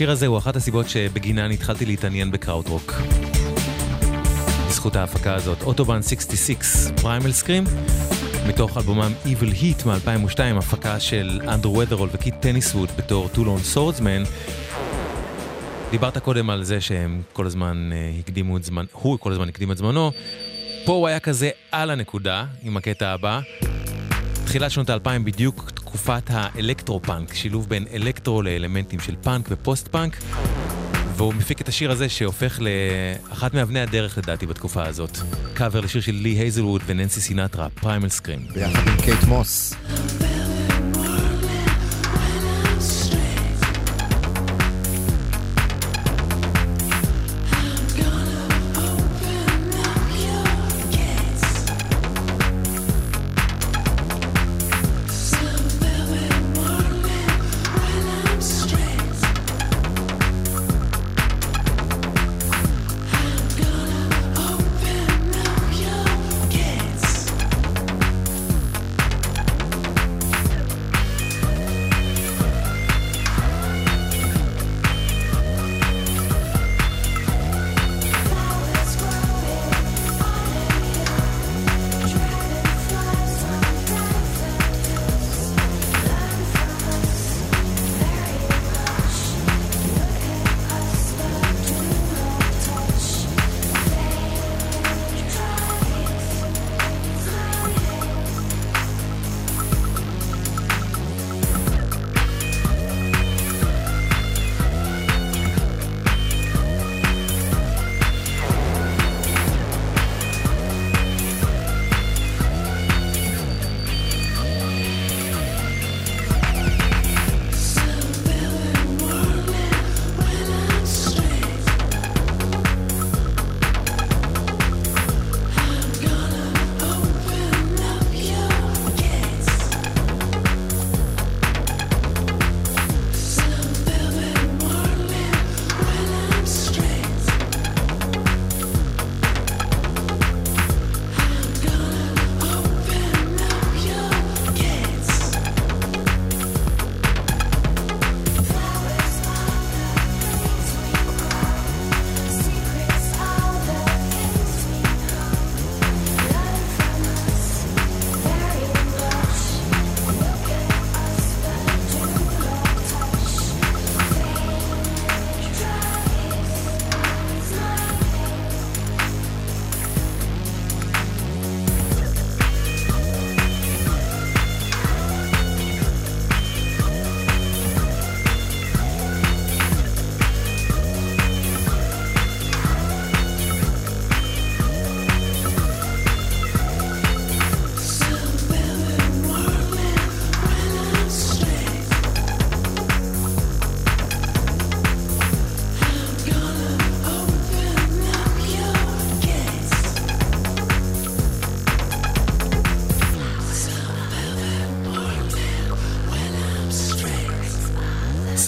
השיר 0.03 0.11
הזה 0.11 0.27
הוא 0.27 0.39
אחת 0.39 0.57
הסיבות 0.57 0.89
שבגינן 0.89 1.51
התחלתי 1.51 1.87
להתעניין 1.87 2.31
בקראוטרוק. 2.31 2.93
בזכות 4.69 4.97
ההפקה 4.97 5.35
הזאת, 5.35 5.63
Autobahn 5.63 6.03
66, 6.03 6.57
Primal 7.03 7.33
Scream, 7.33 7.65
מתוך 8.49 8.77
אלבומם 8.77 9.13
Evil 9.25 9.55
Heat 9.61 9.87
מ-2002, 9.89 10.39
הפקה 10.59 11.01
של 11.01 11.41
אנדרו 11.49 11.79
ות'רול 11.79 12.09
וקית' 12.13 12.35
טניסווד 12.41 12.89
בתור 12.99 13.29
Two 13.29 13.42
Lone 13.42 13.59
Swordsmen. 13.59 14.23
דיברת 15.91 16.19
קודם 16.19 16.51
על 16.51 16.65
זה 16.65 16.81
שהם 16.81 17.23
כל 17.33 17.47
הזמן 17.47 17.91
uh, 17.93 18.21
הקדימו 18.21 18.57
את 18.57 18.65
זמן, 18.65 18.85
הוא 18.93 19.19
כל 19.19 19.33
הזמן 19.33 19.49
הקדים 19.49 19.73
את 19.73 19.77
זמנו. 19.77 20.13
פה 20.85 20.93
הוא 20.93 21.09
היה 21.09 21.21
כזה 21.21 21.51
על 21.73 21.91
הנקודה 21.91 22.45
עם 22.63 22.77
הקטע 22.77 23.09
הבא. 23.09 23.41
תחילת 24.45 24.71
שנות 24.71 24.91
האלפיים 24.91 25.25
בדיוק 25.25 25.62
תקופת 26.03 26.31
האלקטרו-פאנק, 26.31 27.35
שילוב 27.35 27.69
בין 27.69 27.85
אלקטרו 27.93 28.43
לאלמנטים 28.43 29.01
של 29.01 29.15
פאנק 29.23 29.47
ופוסט-פאנק. 29.51 30.17
והוא 31.17 31.35
מפיק 31.35 31.61
את 31.61 31.69
השיר 31.69 31.91
הזה 31.91 32.09
שהופך 32.09 32.61
לאחת 32.61 33.55
מאבני 33.55 33.81
הדרך 33.81 34.19
לדעתי 34.19 34.47
בתקופה 34.47 34.85
הזאת. 34.85 35.19
קאבר 35.55 35.81
לשיר 35.81 36.01
של 36.01 36.13
לי 36.13 36.29
הייזלווד 36.29 36.83
וננסי 36.87 37.21
סינטרה, 37.21 37.69
Primal 37.69 38.09
Scream. 38.09 38.47
ביחד 38.55 38.89
עם 38.89 38.97
קייט 39.05 39.25
מוס. 39.25 39.75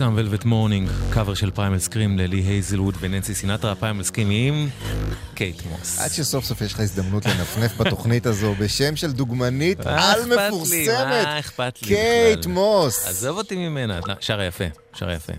Some 0.04 0.18
Velvet 0.18 0.44
Morning, 0.44 1.14
קאבר 1.14 1.34
של 1.34 1.50
Primal 1.50 1.78
Scream 1.78 2.18
ללי 2.18 2.40
הייזלווד 2.40 2.94
וננסי 3.00 3.34
סינטרה, 3.34 3.74
Primal 3.74 4.02
Scream 4.02 4.30
עם 4.30 4.68
קייט 5.34 5.62
מוס. 5.70 6.00
עד 6.00 6.10
שסוף 6.10 6.44
סוף 6.44 6.60
יש 6.60 6.72
לך 6.72 6.80
הזדמנות 6.80 7.26
לנפנף 7.26 7.76
בתוכנית 7.80 8.26
הזו 8.26 8.54
בשם 8.58 8.96
של 8.96 9.12
דוגמנית 9.12 9.80
על 9.86 10.20
מפורסמת. 10.26 10.88
מה 10.88 11.38
אכפת 11.38 11.82
לי 11.82 11.88
קייט? 11.88 12.46
מוס. 12.46 13.06
עזוב 13.06 13.38
אותי 13.38 13.56
ממנה, 13.56 14.00
לא, 14.06 14.14
שרה 14.20 14.44
יפה, 14.44 14.64
שרה 14.94 15.14
יפה. 15.14 15.32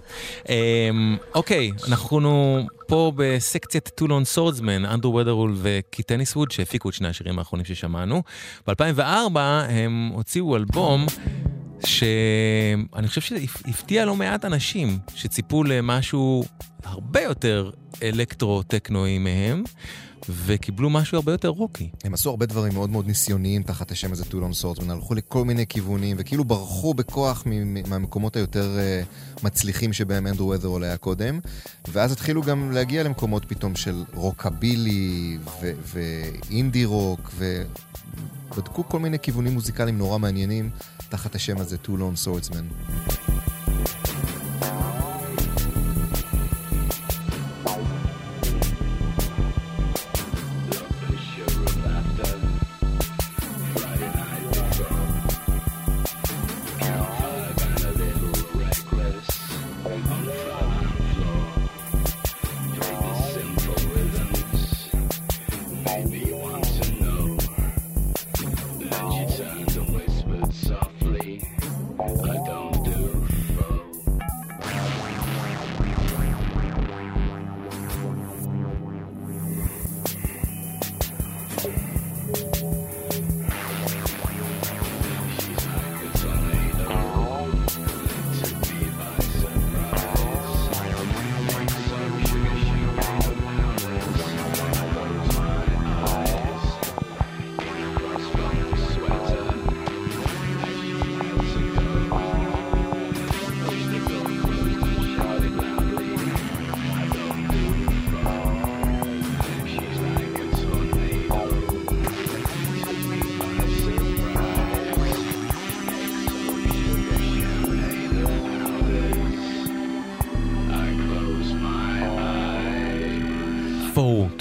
אמ, 0.50 1.18
אוקיי, 1.36 1.72
אנחנו 1.88 2.60
פה 2.88 3.12
בסקציית 3.16 3.92
Two 3.96 4.09
Lone 4.09 4.26
Swordsmen, 4.26 4.86
אנדרו 4.86 5.16
ות'רול 5.16 5.56
וקית' 5.62 6.36
טניסווד, 6.36 6.52
שהפיקו 6.52 6.90
את 6.90 6.94
שני 6.94 7.08
השירים 7.08 7.40
האחרונים 7.40 7.66
ששמענו. 7.66 8.24
ב-2004 8.68 9.40
הם 9.70 10.12
הוציאו 10.14 10.56
אלבום 10.56 11.06
שאני 11.84 13.08
חושב 13.08 13.22
שהפתיע 13.22 14.06
לא 14.06 14.16
מעט 14.16 14.46
אנשים 14.46 15.00
שציפו 15.16 15.64
למשהו 15.64 16.44
הרבה 16.84 17.22
יותר 17.22 17.72
אלקטרו-טכנואי 18.04 19.18
מהם. 19.18 19.64
וקיבלו 20.30 20.90
משהו 20.90 21.18
הרבה 21.18 21.32
יותר 21.32 21.48
רוקי. 21.48 21.90
הם 22.04 22.14
עשו 22.14 22.30
הרבה 22.30 22.46
דברים 22.46 22.74
מאוד 22.74 22.90
מאוד 22.90 23.08
ניסיוניים 23.08 23.64
תחת 23.64 23.92
השם 23.92 24.12
הזה 24.12 24.26
טולון 24.26 24.54
סורטמן, 24.54 24.90
הלכו 24.90 25.14
לכל 25.16 25.46
מיני 25.46 25.68
כיוונים, 25.68 26.16
וכאילו 26.20 26.46
ברחו 26.46 26.94
בכוח 26.94 27.44
מהמקומות 27.88 28.36
היותר 28.36 28.78
uh, 28.78 29.46
מצליחים 29.46 29.94
שבהם 29.94 30.28
אנדרו 30.28 30.50
ות'רול 30.50 30.84
היה 30.84 30.98
קודם, 30.98 31.40
ואז 31.88 32.12
התחילו 32.12 32.42
גם 32.42 32.72
להגיע 32.72 33.04
למקומות 33.04 33.46
פתאום 33.46 33.76
של 33.76 34.04
רוקבילי 34.14 35.38
ואינדי 35.94 36.86
רוק, 36.86 37.32
ובדקו 38.52 38.84
כל 38.88 39.00
מיני 39.00 39.20
כיוונים 39.20 39.54
מוזיקליים 39.54 39.98
נורא 39.98 40.18
מעניינים 40.18 40.70
תחת 41.16 41.36
השם 41.36 41.58
הזה 41.58 41.78
טולון 41.78 42.16
סורטמן. 42.16 42.66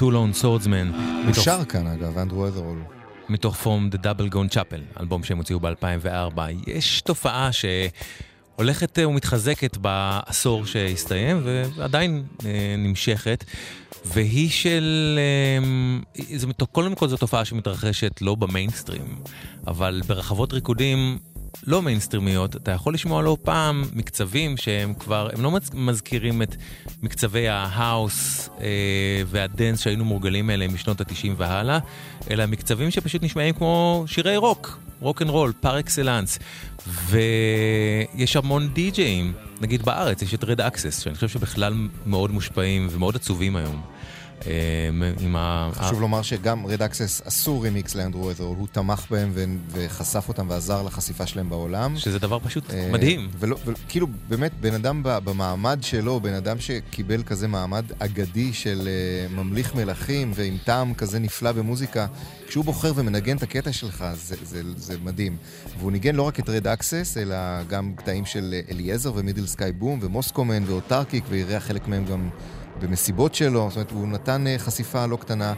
Two 0.04 0.12
Lone 0.12 0.42
Swordsman. 0.42 0.96
הוא 1.26 1.34
שר 1.34 1.64
כאן 1.64 1.86
אגב, 1.86 2.18
אנדרו 2.18 2.48
אדרול. 2.48 2.78
מתוך 3.28 3.56
פורם 3.56 3.88
The 3.92 3.98
Double 3.98 4.34
Gone 4.34 4.54
Chapel, 4.54 5.00
אלבום 5.00 5.24
שהם 5.24 5.38
הוציאו 5.38 5.60
ב-2004. 5.60 6.40
יש 6.66 7.00
תופעה 7.00 7.50
שהולכת 7.52 8.98
ומתחזקת 8.98 9.76
בעשור 9.76 10.66
שהסתיים 10.66 11.40
ועדיין 11.44 12.24
אה, 12.46 12.74
נמשכת, 12.78 13.44
והיא 14.04 14.50
של... 14.50 15.18
אה, 16.18 16.36
זה, 16.36 16.46
קודם 16.72 16.94
כל 16.94 17.08
זו 17.08 17.16
תופעה 17.16 17.44
שמתרחשת 17.44 18.22
לא 18.22 18.34
במיינסטרים, 18.34 19.18
אבל 19.66 20.02
ברחבות 20.06 20.52
ריקודים 20.52 21.18
לא 21.66 21.82
מיינסטרימיות, 21.82 22.56
אתה 22.56 22.70
יכול 22.70 22.94
לשמוע 22.94 23.22
לא 23.22 23.36
פעם 23.42 23.84
מקצבים 23.92 24.56
שהם 24.56 24.94
כבר, 24.94 25.28
הם 25.32 25.42
לא 25.42 25.52
מזכירים 25.74 26.42
את 26.42 26.56
מקצבי 27.02 27.48
ההאוס 27.48 28.48
אה, 28.60 29.22
והדנס 29.26 29.80
שהיינו 29.80 30.04
מורגלים 30.04 30.50
אליהם 30.50 30.74
משנות 30.74 31.00
ה-90 31.00 31.28
והלאה, 31.36 31.78
אלא 32.30 32.46
מקצבים 32.46 32.90
שפשוט 32.90 33.22
נשמעים 33.22 33.54
כמו 33.54 34.04
שירי 34.06 34.36
רוק, 34.36 34.78
רוק 35.00 35.22
אנד 35.22 35.30
רול, 35.30 35.52
par 35.60 35.78
excellence. 35.78 36.38
ויש 36.86 38.36
המון 38.36 38.68
די-ג'אים, 38.68 39.32
נגיד 39.60 39.82
בארץ 39.82 40.22
יש 40.22 40.34
את 40.34 40.44
Red 40.44 40.60
Axes, 40.60 41.00
שאני 41.00 41.14
חושב 41.14 41.28
שבכלל 41.28 41.74
מאוד 42.06 42.30
מושפעים 42.30 42.88
ומאוד 42.90 43.16
אהובים 43.16 43.56
היום. 43.56 43.93
עם 45.20 45.36
ה... 45.36 45.70
חשוב 45.74 46.00
לומר 46.00 46.22
שגם 46.22 46.66
Red 46.66 46.82
Axes 46.82 47.22
עשו 47.24 47.60
רימיקס 47.60 47.94
לאנדרו 47.94 48.30
ות'רול, 48.30 48.56
הוא 48.56 48.68
תמך 48.72 49.06
בהם 49.10 49.58
וחשף 49.68 50.24
אותם 50.28 50.46
ועזר 50.50 50.82
לחשיפה 50.82 51.26
שלהם 51.26 51.48
בעולם. 51.48 51.96
שזה 51.96 52.18
דבר 52.18 52.38
פשוט 52.38 52.64
מדהים. 52.92 53.30
וכאילו, 53.38 54.06
באמת, 54.28 54.52
בן 54.60 54.74
אדם 54.74 55.00
במעמד 55.04 55.78
שלו, 55.82 56.20
בן 56.20 56.34
אדם 56.34 56.60
שקיבל 56.60 57.22
כזה 57.22 57.48
מעמד 57.48 57.84
אגדי 57.98 58.52
של 58.52 58.88
ממליך 59.30 59.74
מלכים 59.74 60.32
ועם 60.34 60.56
טעם 60.64 60.94
כזה 60.94 61.18
נפלא 61.18 61.52
במוזיקה, 61.52 62.06
כשהוא 62.48 62.64
בוחר 62.64 62.92
ומנגן 62.96 63.36
את 63.36 63.42
הקטע 63.42 63.72
שלך, 63.72 64.04
זה, 64.14 64.36
זה, 64.42 64.62
זה 64.76 64.94
מדהים. 65.04 65.36
והוא 65.78 65.92
ניגן 65.92 66.14
לא 66.14 66.22
רק 66.22 66.40
את 66.40 66.48
Red 66.48 66.66
Axes, 66.66 67.16
אלא 67.20 67.62
גם 67.62 67.92
קטעים 67.96 68.26
של 68.26 68.54
אליעזר 68.70 69.12
ו 69.14 69.19
Middle 69.19 69.46
Sky 69.46 69.72
Boom 69.72 69.98
ומוסקומן 70.02 70.62
ו 70.66 70.72
Autarkic, 70.72 71.24
ואירח 71.28 71.62
חלק 71.62 71.88
מהם 71.88 72.04
גם 72.04 72.28
במסיבות 72.80 73.34
שלו, 73.34 73.66
זאת 73.68 73.76
אומרת, 73.76 73.90
הוא 73.90 74.08
נתן 74.08 74.46
אה, 74.46 74.58
חשיפה 74.58 75.06
לא 75.06 75.16
קטנה 75.16 75.52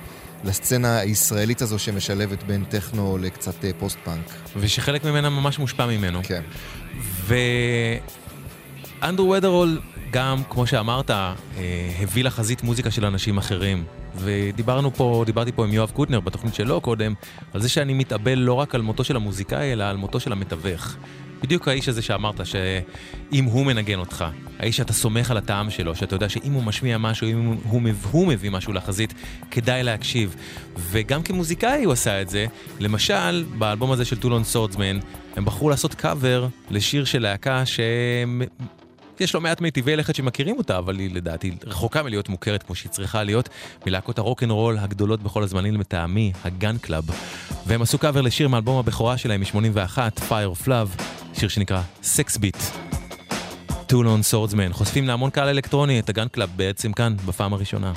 לסצנה 0.44 0.98
הישראלית 0.98 1.62
הזו 1.62 1.78
שמשלבת 1.78 2.43
בין 2.43 2.64
טכנו 2.64 3.18
לקצת 3.18 3.64
אה, 3.64 3.70
פוסט-פאנק. 3.78 4.32
ושחלק 4.56 5.05
ממנה 5.05 5.30
ממש 5.30 5.59
מושפע 5.59 5.86
ממנו. 5.86 6.20
כן. 6.22 6.43
ואנדרו 9.02 9.30
ודרול 9.30 9.80
גם, 10.10 10.43
כמו 10.51 10.66
שאמרת, 10.66 11.10
אה, 11.10 11.34
הביא 12.01 12.24
לחזית 12.24 12.62
מוזיקה 12.62 12.90
של 12.90 13.05
אנשים 13.05 13.38
אחרים. 13.38 13.84
ודיברנו 14.18 14.94
פה, 14.94 15.22
דיברתי 15.26 15.52
פה 15.52 15.64
עם 15.64 15.72
יואב 15.72 15.90
קוטנר 15.90 16.20
בתוכנית 16.20 16.55
שלו 16.55 16.80
קודם, 16.80 17.14
על 17.52 17.62
זה 17.62 17.68
שאני 17.68 17.94
מתאבל 17.94 18.38
לא 18.38 18.52
רק 18.52 18.74
על 18.74 18.82
מותו 18.82 19.05
של 19.05 19.16
המוזיקאי, 19.16 19.72
אלא 19.72 19.84
על 19.84 19.97
מותו 19.97 20.20
של 20.20 20.32
המתווך. 20.32 20.97
בדיוק 21.42 21.68
האיש 21.68 21.88
הזה 21.88 22.02
שאמרת, 22.02 22.46
שאם 22.46 23.44
הוא 23.44 23.66
מנגן 23.66 23.98
אותך, 23.98 24.24
האיש 24.58 24.76
שאתה 24.76 24.92
סומך 24.92 25.30
על 25.30 25.36
הטעם 25.36 25.70
שלו, 25.70 25.96
שאתה 25.96 26.14
יודע 26.14 26.28
שאם 26.28 26.52
הוא 26.52 26.62
משמיע 26.62 26.98
משהו, 26.98 27.28
אם 27.28 27.46
הוא, 27.46 27.80
הוא, 28.10 28.26
מביא 28.26 28.50
משהו 28.50 28.72
לחזית, 28.72 29.14
כדאי 29.50 29.82
להקשיב. 29.82 30.36
וגם 30.76 31.22
כמוזיקאי 31.22 31.84
הוא 31.84 31.92
עשה 31.92 32.22
את 32.22 32.28
זה. 32.28 32.46
למשל, 32.80 33.44
באלבום 33.58 33.92
הזה 33.92 34.04
של 34.04 34.16
Two 34.16 34.28
Lone 34.28 34.44
Swordsmen, 34.44 34.98
הם 35.36 35.44
בחרו 35.44 35.70
לעשות 35.70 35.94
קאבר 35.94 36.48
לשיר 36.70 37.04
של 37.04 37.22
להקה 37.22 37.66
ש... 37.66 37.80
יש 39.20 39.34
לא 39.34 39.40
מעט 39.40 39.60
מיטיבי 39.60 39.97
לכת 39.97 40.14
שמכירים 40.14 40.59
אותה, 40.59 40.78
אבל 40.78 40.98
היא 40.98 41.14
לדעתי 41.14 41.51
רחוקה 41.64 42.02
מלהיות 42.02 42.28
מוכרת 42.28 42.62
כמו 42.62 42.74
שהיא 42.74 42.90
צריכה 42.90 43.22
להיות, 43.22 43.48
מלהקות 43.86 44.18
הרוקנרול 44.18 44.78
הגדולות 44.78 45.22
בכל 45.22 45.43
הזמנים 45.43 45.80
לטעמי, 45.80 46.32
ה 46.44 46.53
Gun 46.53 46.78
Club. 46.78 47.05
והם 47.66 47.82
עשו 47.82 47.98
קאבר 47.98 48.20
לשיר 48.20 48.48
מאלבום 48.48 48.78
הבכורה 48.78 49.18
שלהם 49.18 49.40
מ-81, 49.40 49.98
Fire 50.28 50.60
of 50.60 50.66
Love, 50.66 51.02
שיר 51.38 51.48
שנקרא 51.48 51.82
Sex 52.02 52.38
Beat. 52.38 52.62
Two 53.86 54.02
Lone 54.02 54.22
Swordsmen, 54.22 54.72
חושפים 54.72 55.06
להמון 55.06 55.30
קהל 55.30 55.48
אלקטרוני 55.48 55.98
את 55.98 56.09
ה 56.09 56.13
Gun 56.13 56.28
Club 56.28 56.51
בעצם 56.56 56.93
כאן, 56.93 57.16
בפעם 57.26 57.52
הראשונה. 57.52 57.93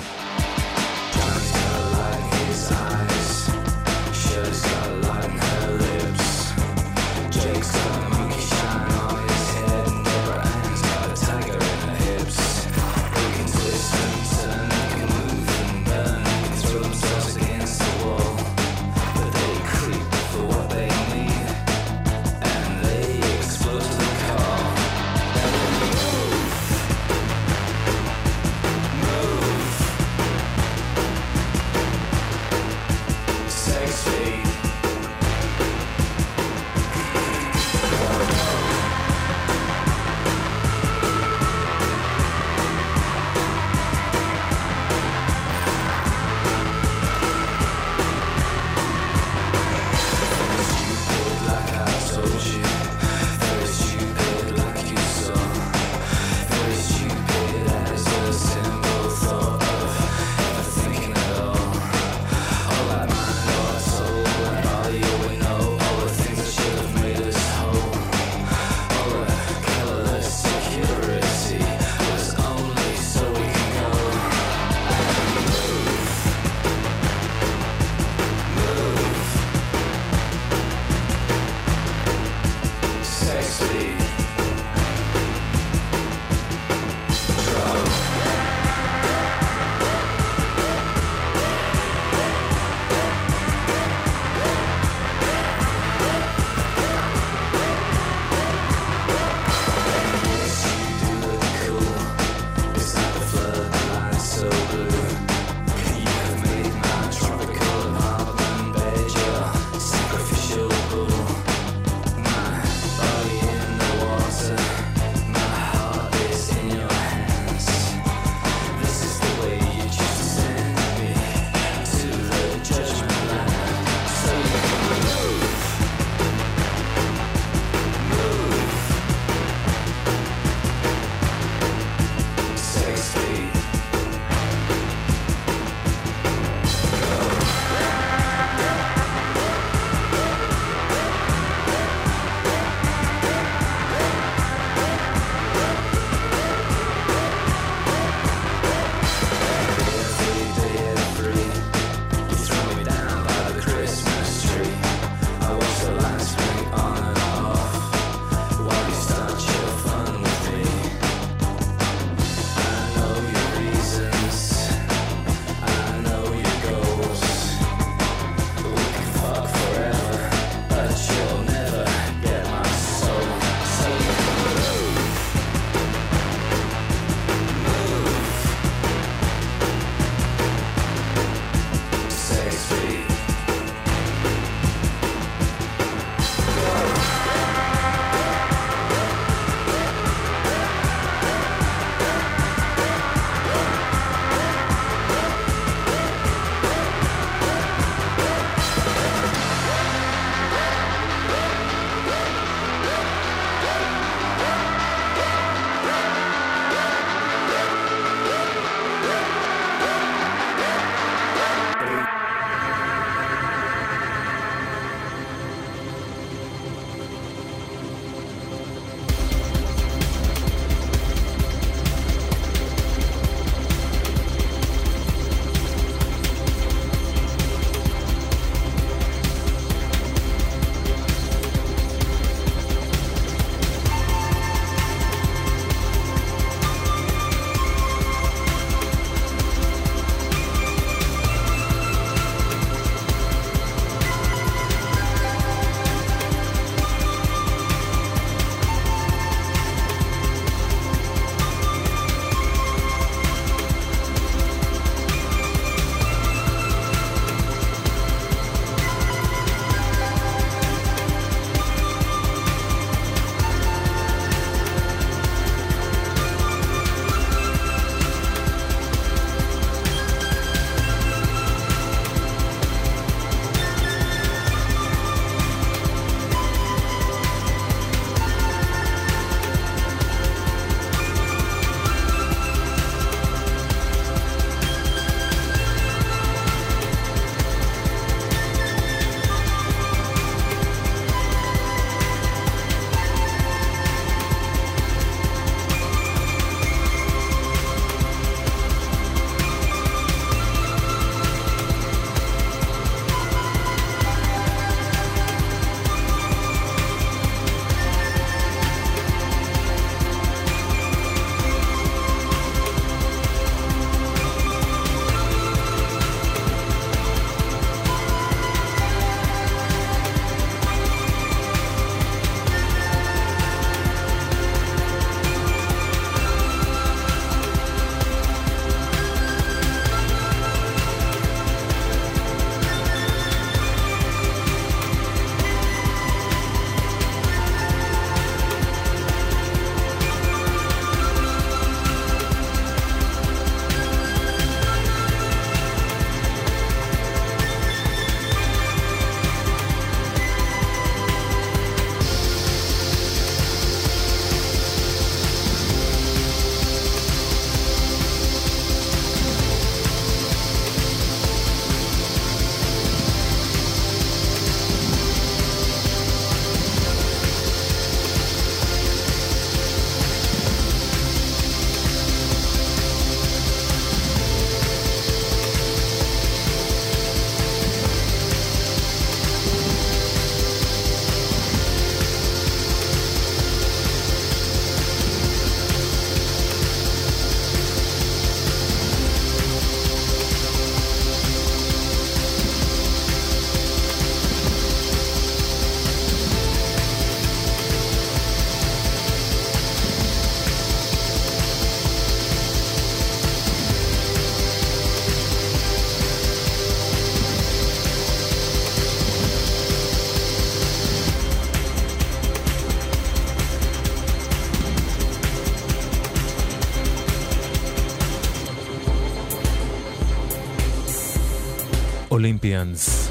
Olympians. 422.40 423.10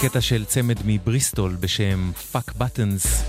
קטע 0.00 0.20
של 0.20 0.44
צמד 0.44 0.76
מבריסטול 0.84 1.56
בשם 1.60 2.10
Fuck 2.32 2.52
Buttons, 2.58 3.22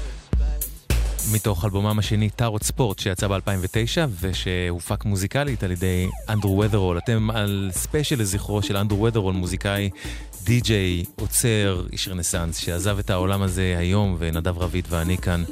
מתוך 1.32 1.66
אלבומם 1.66 2.00
השני 2.00 2.30
Tarot 2.30 2.64
Sport 2.64 3.00
שיצא 3.00 3.28
ב-2009 3.28 4.08
ושהופק 4.22 5.06
מוזיקלית 5.06 5.64
על 5.64 5.72
ידי 5.72 6.08
אנדרו 6.30 6.60
ות'רול. 6.60 6.98
אתם 6.98 7.30
על 7.30 7.70
ספיישל 7.74 8.22
לזכרו 8.22 8.62
של 8.62 8.78
אנדרו 8.78 9.04
ות'רול, 9.04 9.34
מוזיקאי, 9.34 9.90
די-ג'יי, 10.44 11.04
אוצר, 11.16 11.86
איש 11.92 12.08
רנסאנס, 12.08 12.58
שעזב 12.58 13.00
את 13.00 13.10
העולם 13.10 13.42
הזה 13.42 13.76
היום 13.78 14.16
ונדב 14.20 14.58
רביד 14.58 14.86
ואני 14.90 15.18
כאן 15.18 15.44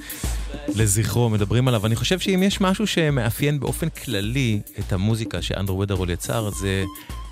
לזכרו 0.67 1.29
מדברים 1.29 1.67
עליו. 1.67 1.85
אני 1.85 1.95
חושב 1.95 2.19
שאם 2.19 2.43
יש 2.43 2.61
משהו 2.61 2.87
שמאפיין 2.87 3.59
באופן 3.59 3.89
כללי 3.89 4.59
את 4.79 4.93
המוזיקה 4.93 5.41
שאנדרו 5.41 5.79
ות'רול 5.79 6.09
יצר, 6.09 6.49
זה 6.49 6.83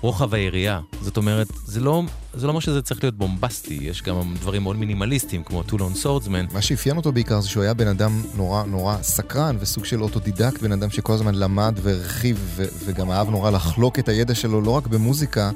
רוחב 0.04 0.34
היריעה. 0.34 0.80
זאת 1.02 1.16
אומרת, 1.16 1.46
זה 1.66 1.80
לא, 1.80 2.02
זה 2.34 2.46
לא 2.46 2.50
אומר 2.50 2.60
שזה 2.60 2.82
צריך 2.82 3.04
להיות 3.04 3.18
בומבסטי, 3.18 3.78
יש 3.82 4.02
גם 4.02 4.34
דברים 4.40 4.62
מאוד 4.62 4.76
מינימליסטיים, 4.76 5.44
כמו 5.44 5.62
Two 5.62 5.76
Lone 5.76 5.94
Swordsmen. 5.94 6.46
מה 6.52 6.62
שאפיין 6.62 6.96
אותו 6.96 7.12
בעיקר 7.12 7.40
זה 7.40 7.48
שהוא 7.48 7.62
היה 7.62 7.74
בן 7.74 7.88
אדם 7.88 8.22
נורא 8.36 8.64
נורא 8.64 8.96
סקרן 9.02 9.56
וסוג 9.60 9.84
של 9.84 10.02
אוטודידקט, 10.02 10.62
בן 10.62 10.72
אדם 10.72 10.90
שכל 10.90 11.12
הזמן 11.12 11.34
למד 11.34 11.78
והרחיב 11.82 12.60
וגם 12.84 13.10
אהב 13.10 13.30
נורא 13.30 13.50
לחלוק 13.50 13.98
את 13.98 14.08
הידע 14.08 14.34
שלו 14.34 14.60
לא 14.60 14.70
רק 14.70 14.86
במוזיקה, 14.86 15.50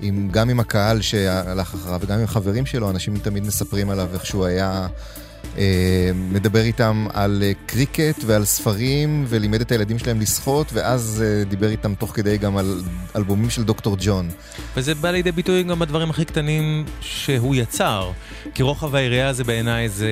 עם, 0.00 0.28
גם 0.32 0.50
עם 0.50 0.60
הקהל 0.60 1.00
שהלך 1.00 1.74
אחריו 1.74 2.00
וגם 2.02 2.18
עם 2.18 2.26
חברים 2.26 2.66
שלו, 2.66 2.90
אנשים 2.90 3.18
תמיד 3.18 3.46
מספרים 3.46 3.90
עליו 3.90 4.08
איך 4.12 4.26
שהוא 4.26 4.44
היה... 4.44 4.88
אה, 5.58 6.10
מדבר 6.30 6.60
איתם 6.60 7.06
על 7.12 7.42
אה, 7.46 7.52
קריקט 7.66 8.24
ועל 8.26 8.44
ספרים, 8.44 9.24
ולימד 9.28 9.60
את 9.60 9.72
הילדים 9.72 9.98
שלהם 9.98 10.20
לשחות, 10.20 10.72
ואז 10.72 11.24
אה, 11.26 11.44
דיבר 11.44 11.68
איתם 11.68 11.94
תוך 11.94 12.10
כדי 12.14 12.38
גם 12.38 12.56
על 12.56 12.82
אלבומים 13.16 13.50
של 13.50 13.64
דוקטור 13.64 13.96
ג'ון. 14.00 14.28
וזה 14.76 14.94
בא 14.94 15.10
לידי 15.10 15.32
ביטוי 15.32 15.62
גם 15.62 15.78
בדברים 15.78 16.10
הכי 16.10 16.24
קטנים 16.24 16.84
שהוא 17.00 17.54
יצר, 17.54 18.10
כי 18.54 18.62
רוחב 18.62 18.94
היריעה 18.94 19.32
זה 19.32 19.44
בעיניי 19.44 19.88
זה 19.88 20.10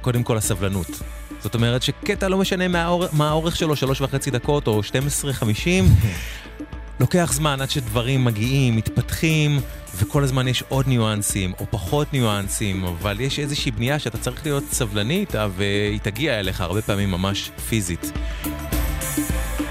קודם 0.00 0.22
כל 0.22 0.36
הסבלנות. 0.36 0.90
זאת 1.40 1.54
אומרת 1.54 1.82
שקטע 1.82 2.28
לא 2.28 2.38
משנה 2.38 2.68
מה 2.68 2.82
האורך, 2.82 3.10
מה 3.12 3.28
האורך 3.28 3.56
שלו, 3.56 3.76
שלוש 3.76 4.00
וחצי 4.00 4.30
דקות 4.30 4.66
או 4.66 4.80
12-50, 4.80 4.84
לוקח 7.00 7.32
זמן 7.32 7.60
עד 7.60 7.70
שדברים 7.70 8.24
מגיעים, 8.24 8.76
מתפתחים, 8.76 9.60
וכל 9.96 10.24
הזמן 10.24 10.48
יש 10.48 10.64
עוד 10.68 10.88
ניואנסים, 10.88 11.52
או 11.60 11.66
פחות 11.70 12.12
ניואנסים, 12.12 12.84
אבל 12.84 13.20
יש 13.20 13.38
איזושהי 13.38 13.70
בנייה 13.70 13.98
שאתה 13.98 14.18
צריך 14.18 14.46
להיות 14.46 14.64
סבלני 14.72 15.20
איתה, 15.20 15.48
והיא 15.56 16.00
תגיע 16.00 16.40
אליך 16.40 16.60
הרבה 16.60 16.82
פעמים 16.82 17.10
ממש 17.10 17.50
פיזית. 17.68 18.12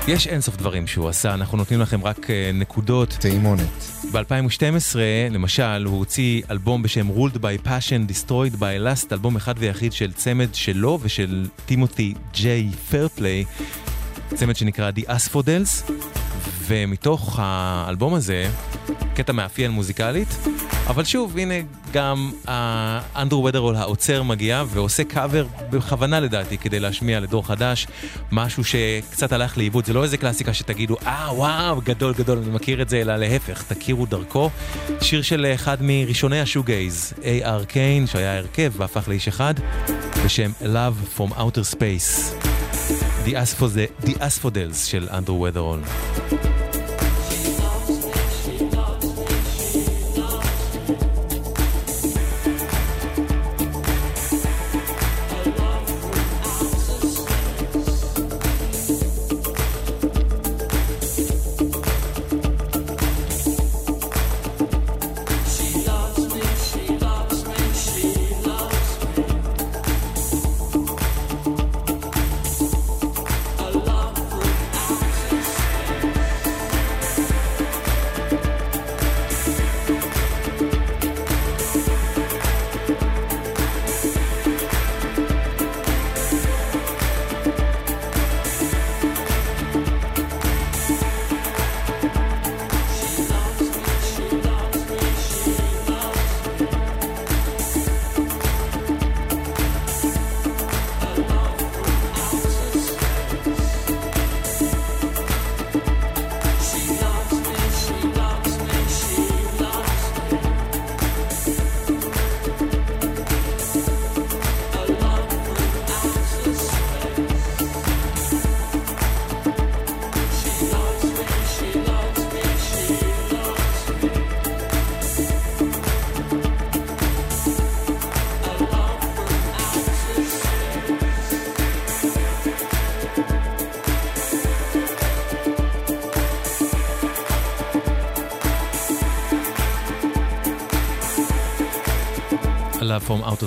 יש 0.07 0.27
אינסוף 0.27 0.57
דברים 0.57 0.87
שהוא 0.87 1.09
עשה, 1.09 1.33
אנחנו 1.33 1.57
נותנים 1.57 1.81
לכם 1.81 2.03
רק 2.03 2.17
uh, 2.25 2.29
נקודות. 2.53 3.17
טעימונת. 3.21 3.61
ב-2012, 4.11 4.95
למשל, 5.31 5.83
הוא 5.85 5.97
הוציא 5.97 6.41
אלבום 6.51 6.83
בשם 6.83 7.09
Ruled 7.09 7.35
by 7.35 7.67
Passion, 7.67 8.11
Destroyed 8.11 8.59
by 8.59 8.61
Lust, 8.61 9.07
אלבום 9.11 9.35
אחד 9.35 9.53
ויחיד 9.57 9.93
של 9.93 10.13
צמד 10.13 10.55
שלו 10.55 10.99
ושל 11.01 11.47
טימותי 11.65 12.13
ג'יי 12.33 12.69
פרפליי, 12.89 13.45
צמד 14.35 14.55
שנקרא 14.55 14.91
The 14.91 15.09
Asphodels. 15.09 15.91
ומתוך 16.67 17.39
האלבום 17.41 18.13
הזה, 18.13 18.49
קטע 19.15 19.33
מאפיין 19.33 19.71
מוזיקלית, 19.71 20.27
אבל 20.87 21.03
שוב, 21.03 21.37
הנה 21.37 21.53
גם 21.91 22.31
אנדרו 23.15 23.43
ודרול 23.43 23.75
העוצר 23.75 24.23
מגיע 24.23 24.63
ועושה 24.67 25.03
קאבר 25.03 25.45
בכוונה 25.69 26.19
לדעתי 26.19 26.57
כדי 26.57 26.79
להשמיע 26.79 27.19
לדור 27.19 27.47
חדש 27.47 27.87
משהו 28.31 28.63
שקצת 28.63 29.31
הלך 29.31 29.57
לאיבוד. 29.57 29.85
זה 29.85 29.93
לא 29.93 30.03
איזה 30.03 30.17
קלאסיקה 30.17 30.53
שתגידו, 30.53 30.95
אה 31.05 31.29
וואו, 31.33 31.81
גדול 31.81 32.13
גדול, 32.13 32.37
אני 32.37 32.49
מכיר 32.49 32.81
את 32.81 32.89
זה, 32.89 33.01
אלא 33.01 33.15
להפך, 33.15 33.63
תכירו 33.63 34.05
דרכו. 34.05 34.49
שיר 35.01 35.21
של 35.21 35.45
אחד 35.55 35.77
מראשוני 35.81 36.41
השוגייז, 36.41 37.13
A.R. 37.21 37.65
קיין, 37.67 38.07
שהיה 38.07 38.37
הרכב 38.37 38.71
והפך 38.77 39.07
לאיש 39.07 39.27
אחד, 39.27 39.53
בשם 40.25 40.51
Love 40.61 41.19
from 41.19 41.31
Outer 41.31 41.75
Space. 41.75 42.56
The 43.25 44.17
Asphodels 44.19 44.75
של 44.85 45.07
אנדרו 45.11 45.41
ודרול. 45.41 45.79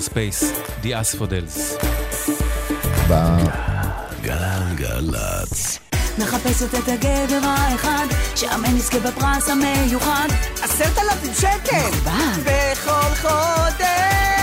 Outer 0.01 0.11
Space, 0.11 0.43
The 0.83 0.93
Asphodels. 0.95 1.85
גלגלצ. 4.23 5.79
מחפשת 6.19 6.75
את 6.75 6.89
הגבר 6.89 7.39
האחד, 7.43 8.07
שאמן 8.37 8.77
יזכה 8.77 8.99
בפרס 8.99 9.49
המיוחד. 9.49 10.29
עשרת 10.63 10.99
אלפים 10.99 11.35
שקל! 11.35 11.89
מכובד. 12.05 12.73
בכל 12.73 13.15
חודש! 13.29 13.81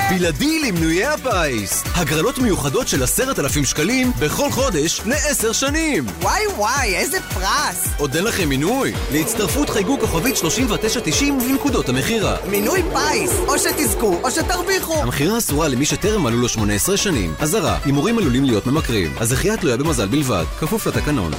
בלעדי 0.09 0.59
למנויי 0.59 1.05
הפיס. 1.05 1.83
הגרלות 1.95 2.37
מיוחדות 2.39 2.87
של 2.87 3.03
עשרת 3.03 3.39
אלפים 3.39 3.65
שקלים 3.65 4.11
בכל 4.19 4.51
חודש 4.51 5.01
לעשר 5.05 5.51
שנים. 5.51 6.05
וואי 6.21 6.47
וואי, 6.47 6.95
איזה 6.95 7.17
פרס! 7.37 7.87
עוד 7.97 8.15
אין 8.15 8.23
לכם 8.23 8.49
מינוי? 8.49 8.93
להצטרפות 9.11 9.69
חייגו 9.69 9.99
כוכבית 9.99 10.37
3990 10.37 11.39
לנקודות 11.39 11.89
המכירה. 11.89 12.37
מינוי 12.49 12.83
פיס! 12.83 13.31
או 13.47 13.59
שתזכו, 13.59 14.19
או 14.23 14.31
שתרוויחו! 14.31 15.01
המכירה 15.01 15.37
אסורה 15.37 15.67
למי 15.67 15.85
שטרם 15.85 16.23
מלאו 16.23 16.37
לו 16.37 16.49
18 16.49 16.97
שנים. 16.97 17.33
אזהרה, 17.39 17.79
הימורים 17.85 18.17
עלולים 18.17 18.43
להיות 18.43 18.65
ממכרים. 18.65 19.13
הזכייה 19.17 19.57
תלויה 19.57 19.77
במזל 19.77 20.07
בלבד, 20.07 20.45
כפוף 20.59 20.87
לתקנון. 20.87 21.31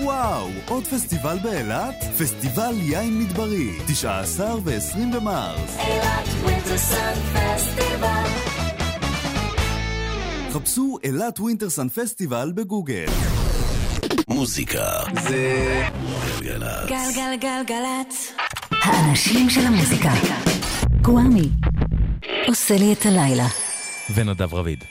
וואו, 0.00 0.48
עוד 0.68 0.86
פסטיבל 0.86 1.38
באילת? 1.42 1.94
פסטיבל 2.18 2.74
יין 2.76 3.18
מדברי, 3.18 3.78
19 3.86 4.56
ו-20 4.64 5.16
במרס. 5.16 5.76
חפשו 10.52 10.98
אילת 11.04 11.40
ווינטרסן 11.40 11.88
פסטיבל 11.88 12.52
בגוגל. 12.54 13.06
מוזיקה 14.30 14.84
זה 15.22 15.82
גלגלצ. 16.40 16.88
גלגלגלגלצ. 16.88 18.32
האנשים 18.82 19.50
של 19.50 19.60
המוזיקה. 19.60 20.10
גוואמי. 21.02 21.48
עושה 22.48 22.76
לי 22.76 22.92
את 22.92 23.06
הלילה. 23.06 23.46
ונדב 24.14 24.54
רביד. 24.54 24.84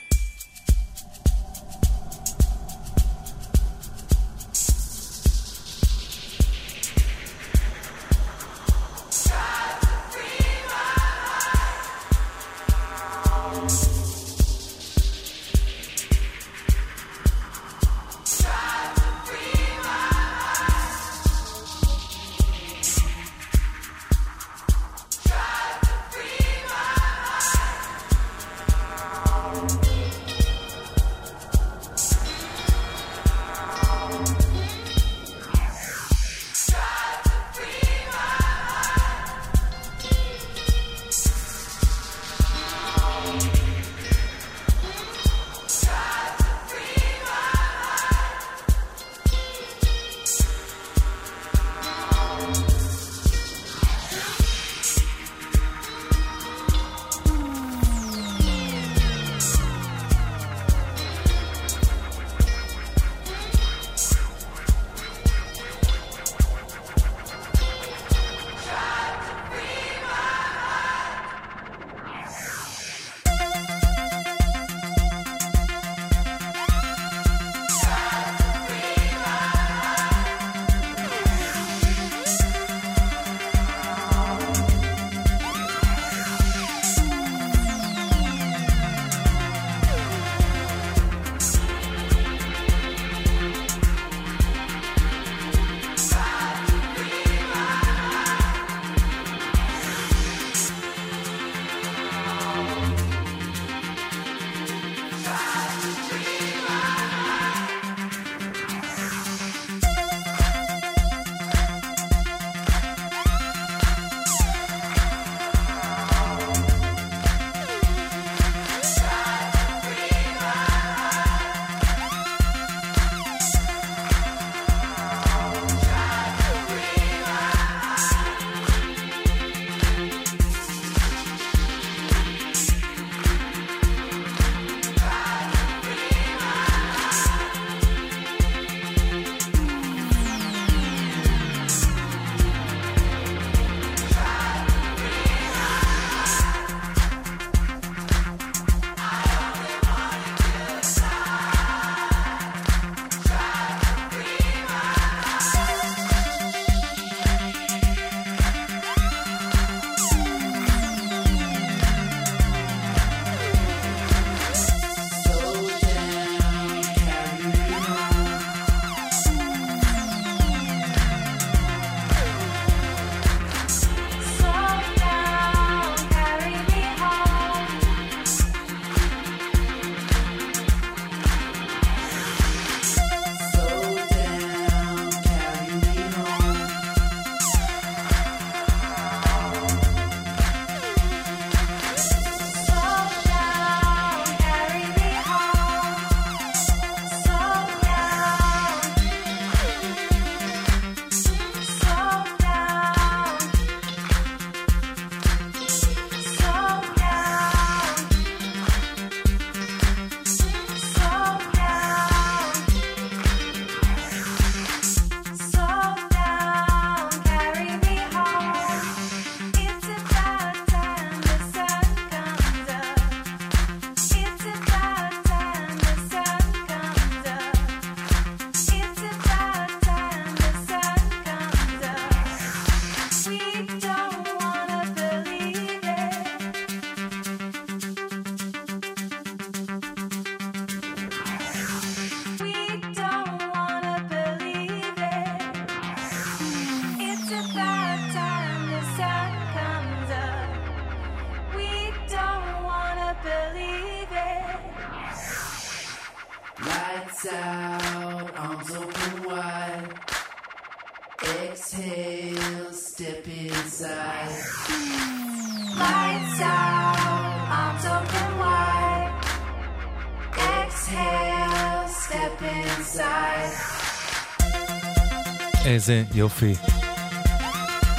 איזה 275.80 276.04
יופי. 276.14 276.54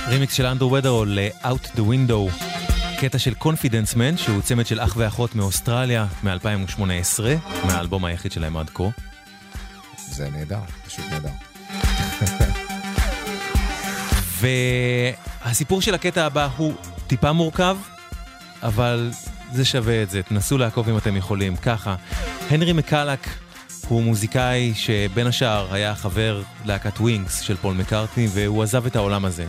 רימיקס 0.08 0.34
של 0.34 0.46
אנדרו 0.46 0.72
ות'רול 0.72 1.20
ל-Out 1.20 1.68
the 1.76 1.80
Window. 1.80 2.46
קטע 3.00 3.20
של 3.20 3.34
Confidence 3.34 3.96
Man, 3.96 4.18
שהוא 4.18 4.42
צמד 4.42 4.66
של 4.66 4.80
אח 4.80 4.94
ואחות 4.98 5.36
מאוסטרליה 5.36 6.06
מ-2018, 6.24 7.24
מהאלבום 7.66 8.06
היחיד 8.06 8.32
שלהם 8.32 8.58
עד 8.58 8.70
כה. 8.74 8.84
זה 9.98 10.30
נהדר, 10.30 10.60
פשוט 10.88 11.06
נהדר. 11.12 11.30
והסיפור 15.44 15.82
של 15.82 15.94
הקטע 15.94 16.26
הבא 16.26 16.48
הוא 16.58 16.74
טיפה 17.08 17.32
מורכב, 17.32 17.78
אבל 18.64 19.12
זה 19.52 19.66
שווה 19.66 20.04
את 20.04 20.10
זה, 20.10 20.24
תנסו 20.24 20.58
לעקוב 20.58 20.90
אם 20.90 20.98
אתם 20.98 21.18
יכולים. 21.18 21.56
ככה, 21.56 21.96
הנרי 22.50 22.74
מקלק 22.74 23.28
הוא 23.92 24.04
מוזיקאי 24.04 24.74
שבין 24.76 25.28
השאר 25.28 25.74
היה 25.74 25.96
חבר 25.96 26.42
להקת 26.66 27.00
Wings 27.00 27.40
של 27.40 27.58
פול 27.58 27.74
מקארטני, 27.74 28.28
והוא 28.34 28.64
עזב 28.64 28.86
את 28.86 28.96
העולם 28.96 29.26
הזה. 29.26 29.46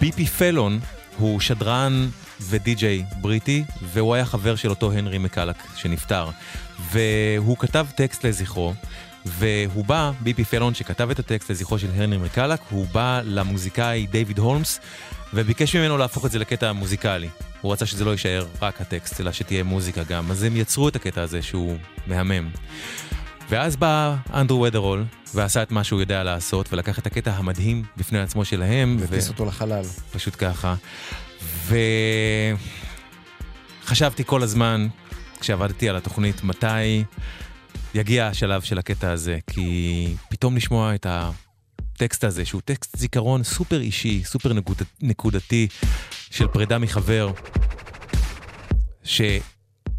בי 0.00 0.26
פי 0.26 0.41
פאלון 0.41 0.80
הוא 1.18 1.40
שדרן 1.40 2.08
ודי-ג'יי 2.40 3.04
בריטי, 3.20 3.64
והוא 3.82 4.14
היה 4.14 4.24
חבר 4.24 4.56
של 4.56 4.70
אותו 4.70 4.92
הנרי 4.92 5.18
מקלק 5.18 5.56
שנפטר. 5.76 6.28
והוא 6.92 7.56
כתב 7.58 7.86
טקסט 7.94 8.24
לזכרו, 8.24 8.74
והוא 9.26 9.84
בא, 9.84 10.10
בי 10.20 10.44
פי 10.44 10.53
פאלון 10.53 10.74
שכתב 10.74 11.10
את 11.10 11.18
הטקסט 11.18 11.50
לזכרו 11.50 11.78
של 11.78 11.88
הנרי 11.94 12.18
מקלק, 12.18 12.60
הוא 12.70 12.86
בא 12.92 13.20
למוזיקאי 13.24 14.06
דיוויד 14.10 14.38
הולמס, 14.38 14.80
וביקש 15.34 15.76
ממנו 15.76 15.98
להפוך 15.98 16.26
את 16.26 16.30
זה 16.30 16.38
לקטע 16.38 16.72
מוזיקלי. 16.72 17.28
הוא 17.60 17.72
רצה 17.72 17.86
שזה 17.86 18.04
לא 18.04 18.10
יישאר 18.10 18.46
רק 18.62 18.80
הטקסט, 18.80 19.20
אלא 19.20 19.32
שתהיה 19.32 19.62
מוזיקה 19.62 20.02
גם. 20.04 20.30
אז 20.30 20.42
הם 20.42 20.56
יצרו 20.56 20.88
את 20.88 20.96
הקטע 20.96 21.22
הזה 21.22 21.42
שהוא 21.42 21.76
מהמם. 22.06 22.50
ואז 23.50 23.76
בא 23.76 24.16
אנדרו 24.34 24.62
ודרול, 24.62 25.04
ועשה 25.34 25.62
את 25.62 25.70
מה 25.70 25.84
שהוא 25.84 26.00
יודע 26.00 26.24
לעשות, 26.24 26.72
ולקח 26.72 26.98
את 26.98 27.06
הקטע 27.06 27.30
המדהים 27.30 27.84
בפני 27.96 28.18
עצמו 28.18 28.44
שלהם. 28.44 28.96
והטיס 29.00 29.28
ו... 29.28 29.30
אותו 29.30 29.44
לחלל. 29.44 29.84
פשוט 30.12 30.34
ככה. 30.38 30.74
וחשבתי 33.84 34.24
כל 34.26 34.42
הזמן, 34.42 34.88
כשעבדתי 35.40 35.88
על 35.88 35.96
התוכנית, 35.96 36.44
מתי 36.44 37.04
יגיע 37.94 38.26
השלב 38.26 38.62
של 38.62 38.78
הקטע 38.78 39.10
הזה, 39.10 39.38
כי 39.50 40.14
פתאום 40.28 40.56
לשמוע 40.56 40.94
את 40.94 41.06
הטקסט 41.08 42.24
הזה, 42.24 42.44
שהוא 42.44 42.60
טקסט 42.64 42.98
זיכרון 42.98 43.44
סופר 43.44 43.80
אישי, 43.80 44.24
סופר 44.24 44.52
נקוד, 44.52 44.82
נקודתי, 45.00 45.68
של 46.30 46.48
פרידה 46.48 46.78
מחבר, 46.78 47.30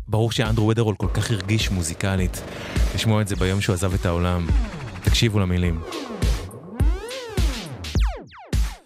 שברור 0.10 0.32
שאנדרו 0.32 0.68
ודרול 0.68 0.96
כל 0.96 1.08
כך 1.14 1.32
הרגיש 1.32 1.72
מוזיקלית, 1.72 2.42
לשמוע 2.96 3.22
את 3.22 3.28
זה 3.28 3.36
ביום 3.36 3.62
שהוא 3.62 3.74
עזב 3.74 3.94
את 3.94 4.06
העולם. 4.06 4.48
תקשיבו 5.04 5.40
למילים. 5.40 5.82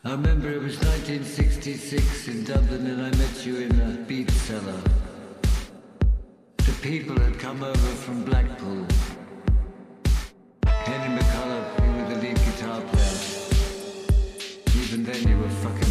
I 0.06 0.10
remember 0.10 0.50
it 0.58 0.62
was 0.68 0.76
1966 0.84 2.28
in 2.28 2.44
Dublin 2.44 2.86
and 14.94 15.06
then 15.08 15.28
you 15.28 15.38
were 15.38 15.50
fucking 15.50 15.83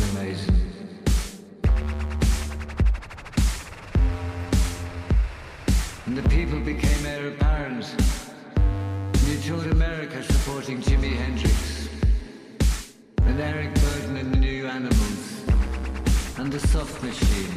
And 6.13 6.23
the 6.23 6.29
people 6.29 6.61
became 6.61 7.07
heir 7.07 7.29
apparent. 7.29 7.87
And 8.57 9.29
you 9.29 9.39
toured 9.39 9.73
America 9.73 10.23
supporting 10.23 10.83
Jimi 10.83 11.17
Hendrix. 11.17 11.89
And 13.23 13.41
Eric 13.41 13.73
Burden 13.77 14.19
and 14.19 14.35
the 14.35 14.39
New 14.39 14.67
Animals. 14.67 15.43
And 16.37 16.53
the 16.53 16.61
Soft 16.69 17.03
Machine. 17.03 17.57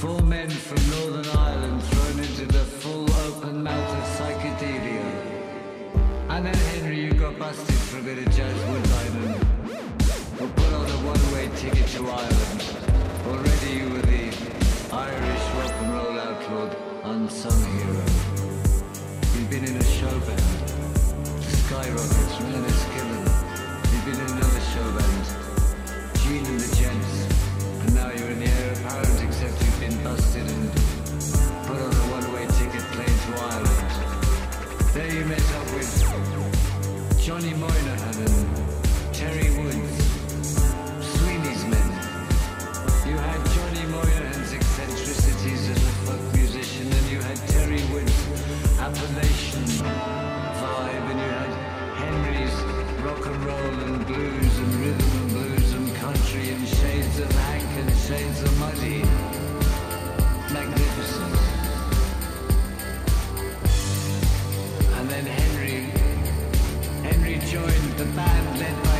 Four 0.00 0.22
men 0.22 0.48
from 0.48 0.80
Northern 0.88 1.36
Ireland 1.36 1.82
thrown 1.82 2.20
into 2.20 2.46
the 2.46 2.64
full 2.64 3.04
open 3.26 3.62
mouth 3.62 3.90
of 3.98 4.04
psychedelia. 4.16 5.04
And 6.30 6.46
then 6.46 6.56
Henry, 6.56 7.04
you 7.04 7.12
got 7.12 7.38
busted 7.38 7.74
for 7.74 7.98
a 7.98 8.02
bit 8.02 8.16
of 8.16 8.34
jazz 8.34 8.56
woodline 8.70 9.14
and 9.14 10.40
were 10.40 10.48
put 10.48 10.72
on 10.72 10.86
a 10.86 10.98
one-way 11.04 11.50
ticket 11.54 11.86
to 11.88 12.08
Ireland. 12.08 12.35
Roll 53.46 53.78
and 53.86 54.06
blues 54.06 54.58
and 54.58 54.74
rhythm 54.74 55.10
and 55.20 55.30
blues 55.30 55.72
and 55.74 55.94
country 55.96 56.50
and 56.50 56.66
shades 56.66 57.18
of 57.20 57.30
Hank 57.30 57.70
and 57.80 57.90
shades 58.06 58.42
of 58.42 58.52
Muddy. 58.58 59.02
Magnificent. 60.56 61.34
And 64.96 65.08
then 65.12 65.26
Henry, 65.26 65.78
Henry 67.08 67.38
joined 67.54 67.92
the 68.02 68.06
band 68.16 68.58
led 68.58 68.76
by 68.82 68.95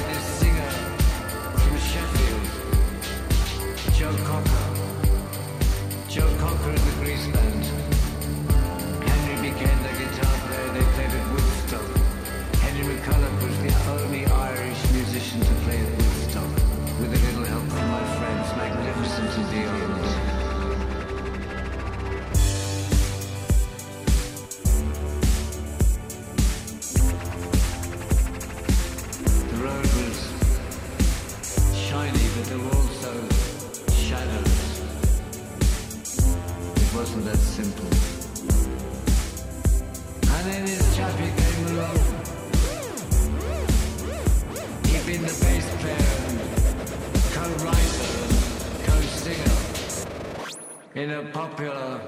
popular 51.56 52.00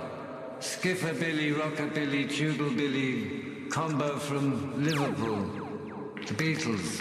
skiffabilly, 0.61 1.55
rockabilly, 1.55 2.29
tubalbilly 2.29 3.71
combo 3.71 4.19
from 4.19 4.85
Liverpool, 4.85 5.41
the 6.27 6.35
Beatles, 6.35 6.98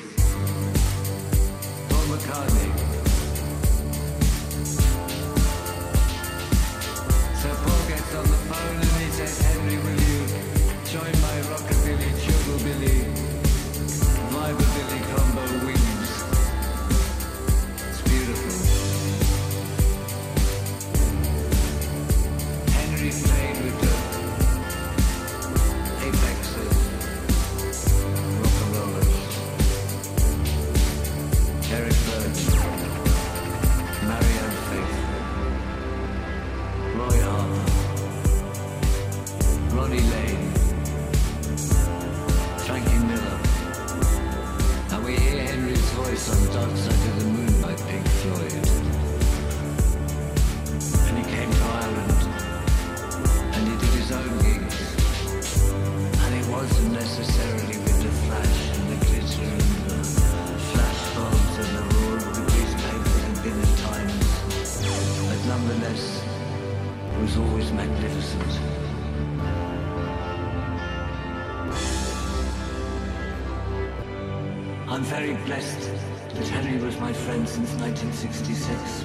that 75.75 76.47
Henry 76.47 76.83
was 76.83 76.97
my 76.99 77.13
friend 77.13 77.47
since 77.47 77.71
1966. 77.73 79.03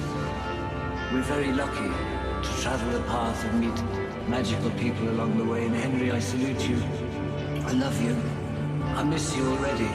We're 1.11 1.21
very 1.21 1.51
lucky 1.51 1.89
to 2.43 2.61
travel 2.61 2.91
the 2.91 3.03
path 3.05 3.43
and 3.45 3.59
meet 3.59 4.29
magical 4.29 4.71
people 4.71 5.09
along 5.09 5.37
the 5.37 5.45
way. 5.45 5.65
And 5.65 5.75
Henry, 5.75 6.11
I 6.11 6.19
salute 6.19 6.67
you. 6.69 6.81
I 7.65 7.71
love 7.73 8.01
you. 8.01 8.15
I 8.95 9.03
miss 9.03 9.35
you 9.35 9.45
already. 9.51 9.89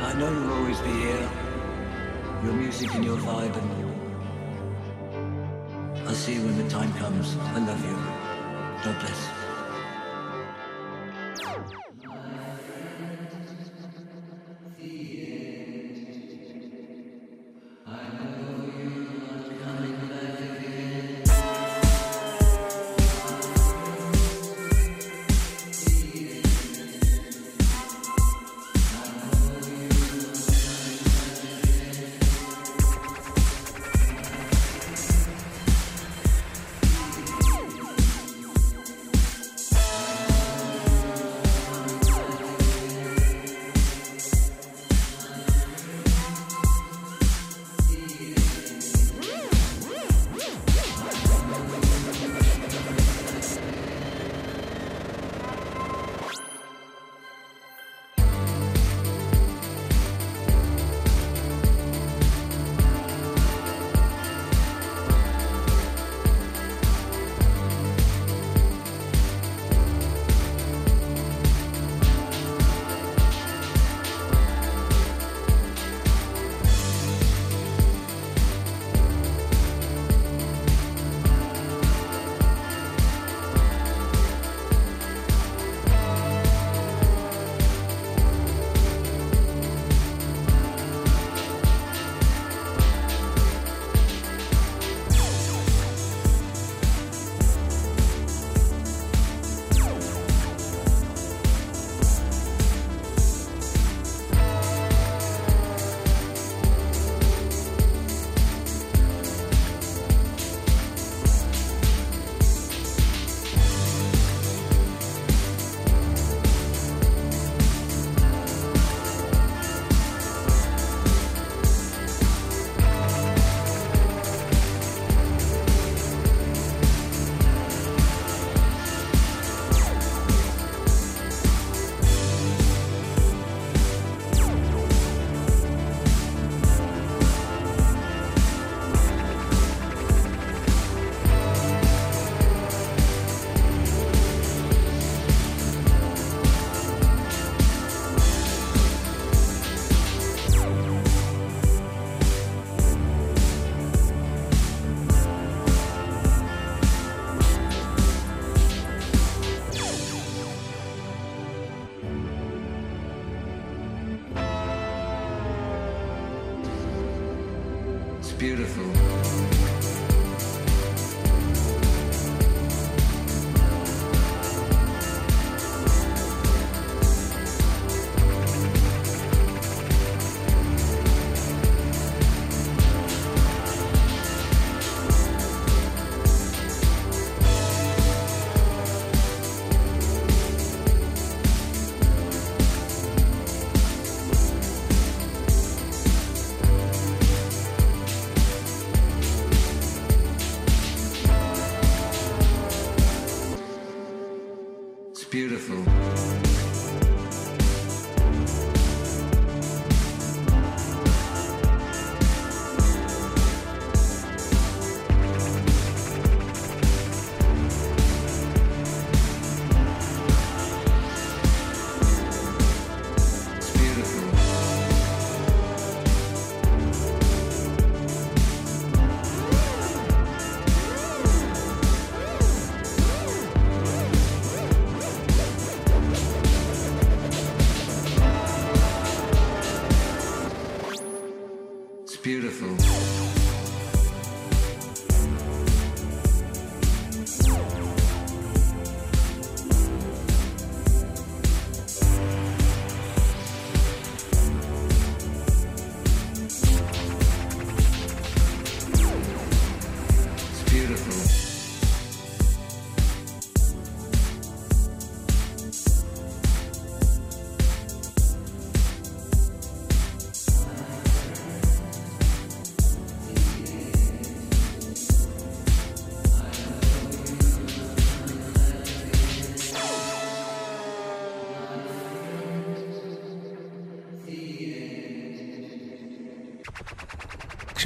I 0.00 0.14
know 0.18 0.30
you'll 0.30 0.52
always 0.52 0.80
be 0.80 0.90
here. 0.90 1.30
Your 2.44 2.52
music 2.54 2.94
and 2.94 3.04
your 3.04 3.16
vibe 3.16 3.56
and 3.56 3.88
I'll 6.06 6.14
see 6.14 6.34
you 6.34 6.42
when 6.42 6.56
the 6.56 6.70
time 6.70 6.92
comes. 6.94 7.36
I 7.36 7.58
love 7.58 7.84
you. 7.84 7.96
God 8.84 8.98
bless. 9.00 9.37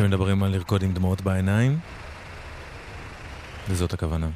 כשמדברים 0.03 0.43
על 0.43 0.51
לרקוד 0.51 0.83
עם 0.83 0.93
דמעות 0.93 1.21
בעיניים, 1.21 1.79
וזאת 3.69 3.93
הכוונה. 3.93 4.29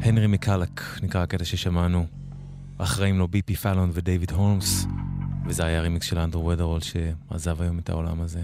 הנרי 0.00 0.26
מקלק 0.26 0.80
נקרא 1.02 1.22
הקטע 1.22 1.44
ששמענו. 1.44 2.06
אחראים 2.78 3.18
לו 3.18 3.28
ביפי 3.28 3.56
פאלון 3.56 3.90
ודייוויד 3.92 4.30
הולמס, 4.30 4.86
וזה 5.46 5.64
היה 5.64 5.80
רימיקס 5.80 6.06
של 6.06 6.18
אנדרו 6.18 6.48
ודרול 6.48 6.80
שעזב 6.80 7.62
היום 7.62 7.78
את 7.78 7.90
העולם 7.90 8.20
הזה. 8.20 8.40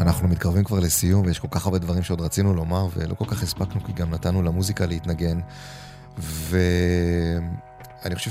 אנחנו 0.00 0.28
מתקרבים 0.28 0.64
כבר 0.64 0.80
לסיום, 0.80 1.26
ויש 1.26 1.38
כל 1.38 1.48
כך 1.50 1.66
הרבה 1.66 1.78
דברים 1.78 2.02
שעוד 2.02 2.20
רצינו 2.20 2.54
לומר, 2.54 2.86
ולא 2.96 3.14
כל 3.14 3.24
כך 3.28 3.42
הספקנו, 3.42 3.84
כי 3.84 3.92
גם 3.92 4.10
נתנו 4.10 4.42
למוזיקה 4.42 4.86
להתנגן. 4.86 5.38
ואני 6.18 8.14
חושב 8.14 8.30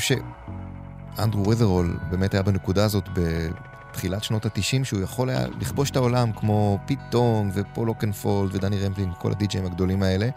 שאנדרו 1.17 1.43
ות'רול 1.45 1.97
באמת 2.09 2.33
היה 2.33 2.43
בנקודה 2.43 2.85
הזאת 2.85 3.09
בתחילת 3.13 4.23
שנות 4.23 4.45
ה-90, 4.45 4.83
שהוא 4.83 5.01
יכול 5.01 5.29
היה 5.29 5.47
לכבוש 5.61 5.89
את 5.89 5.95
העולם, 5.95 6.31
כמו 6.31 6.79
פיט 6.85 6.99
טונג 7.09 7.51
ופול 7.55 7.89
אוקנפולד 7.89 8.55
ודני 8.55 8.79
רמפלינג, 8.79 9.11
כל 9.19 9.31
הדי-ג'אים 9.31 9.65
הגדולים 9.65 10.03
האלה. 10.03 10.29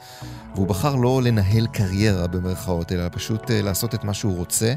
והוא 0.54 0.66
בחר 0.66 0.94
לא 0.94 1.22
לנהל 1.22 1.66
קריירה 1.66 2.26
במרכאות, 2.26 2.92
אלא 2.92 3.02
פשוט 3.12 3.50
אה, 3.50 3.62
לעשות 3.62 3.94
את 3.94 4.04
מה 4.04 4.14
שהוא 4.14 4.36
רוצה 4.36 4.74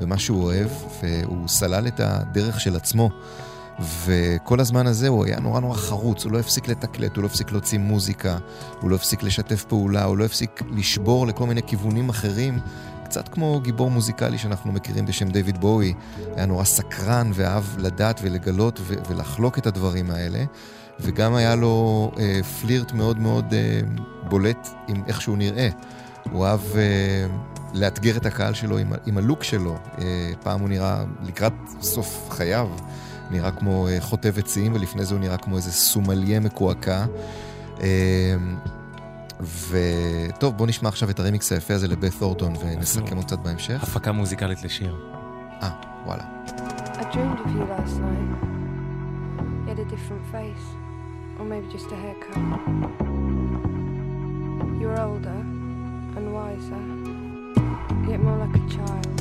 ומה 0.00 0.18
שהוא 0.18 0.42
אוהב, 0.42 0.68
והוא 1.02 1.48
סלל 1.48 1.86
את 1.86 2.00
הדרך 2.00 2.60
של 2.60 2.76
עצמו. 2.76 3.10
וכל 4.04 4.60
הזמן 4.60 4.86
הזה 4.86 5.08
הוא 5.08 5.24
היה 5.24 5.40
נורא 5.40 5.60
נורא 5.60 5.76
חרוץ, 5.76 6.24
הוא 6.24 6.32
לא 6.32 6.38
הפסיק 6.38 6.68
לתקלט, 6.68 7.16
הוא 7.16 7.22
לא 7.22 7.26
הפסיק 7.26 7.52
להוציא 7.52 7.78
מוזיקה, 7.78 8.38
הוא 8.80 8.90
לא 8.90 8.96
הפסיק 8.96 9.22
לשתף 9.22 9.64
פעולה, 9.64 10.04
הוא 10.04 10.16
לא 10.16 10.24
הפסיק 10.24 10.62
לשבור 10.70 11.26
לכל 11.26 11.46
מיני 11.46 11.62
כיוונים 11.62 12.08
אחרים. 12.08 12.58
קצת 13.10 13.28
כמו 13.28 13.60
גיבור 13.60 13.90
מוזיקלי 13.90 14.38
שאנחנו 14.38 14.72
מכירים 14.72 15.06
בשם 15.06 15.28
דיוויד 15.28 15.60
בואי, 15.60 15.94
היה 16.36 16.46
נורא 16.46 16.64
סקרן 16.64 17.30
ואהב 17.34 17.64
לדעת 17.78 18.20
ולגלות 18.22 18.80
ו- 18.82 18.94
ולחלוק 19.08 19.58
את 19.58 19.66
הדברים 19.66 20.10
האלה. 20.10 20.44
וגם 21.00 21.34
היה 21.34 21.54
לו 21.54 22.10
אה, 22.18 22.40
פלירט 22.60 22.92
מאוד 22.92 23.18
מאוד 23.18 23.54
אה, 23.54 23.80
בולט 24.28 24.68
עם 24.88 25.02
איך 25.06 25.20
שהוא 25.20 25.36
נראה. 25.36 25.68
הוא 26.32 26.46
אהב 26.46 26.60
אה, 26.76 27.26
לאתגר 27.74 28.16
את 28.16 28.26
הקהל 28.26 28.54
שלו 28.54 28.78
עם, 28.78 28.92
עם 29.06 29.18
הלוק 29.18 29.44
שלו. 29.44 29.76
אה, 29.98 30.30
פעם 30.42 30.60
הוא 30.60 30.68
נראה 30.68 31.04
לקראת 31.22 31.52
סוף 31.80 32.30
חייו. 32.30 32.68
נראה 33.30 33.50
כמו 33.50 33.88
אה, 33.88 34.00
חוטב 34.00 34.38
עצים, 34.38 34.74
ולפני 34.74 35.04
זה 35.04 35.14
הוא 35.14 35.20
נראה 35.20 35.36
כמו 35.36 35.56
איזה 35.56 35.72
סומליה 35.72 36.40
מקועקע. 36.40 37.04
אה, 37.80 37.86
וטוב, 39.42 40.56
בוא 40.56 40.66
נשמע 40.66 40.88
עכשיו 40.88 41.10
את 41.10 41.20
הרמיקס 41.20 41.52
היפה 41.52 41.74
הזה 41.74 41.88
לבית 41.88 42.22
אורטון 42.22 42.52
ונסכם 42.60 43.16
עוד 43.16 43.24
קצת 43.24 43.38
בהמשך. 43.38 43.82
הפקה 43.82 44.12
מוזיקלית 44.12 44.64
לשיר. 44.64 44.96
אה, 45.62 45.70
וואלה. 46.06 46.22
I 46.94 47.02
dreamed 47.12 47.40
of 47.44 47.50
you 47.56 47.64
last 47.74 47.96
night. 48.06 48.30
You 49.64 49.68
had 49.72 49.78
a 49.78 49.88
different 49.94 50.24
face, 50.36 50.66
or 51.38 51.44
maybe 51.52 51.66
just 51.76 51.88
a 51.96 51.98
haircut. 52.04 52.38
You 54.80 54.86
were 54.90 55.00
older 55.08 55.40
and 56.16 56.26
wiser, 56.38 56.82
yet 58.10 58.20
more 58.26 58.38
like 58.44 58.54
a 58.62 58.64
child. 58.76 59.18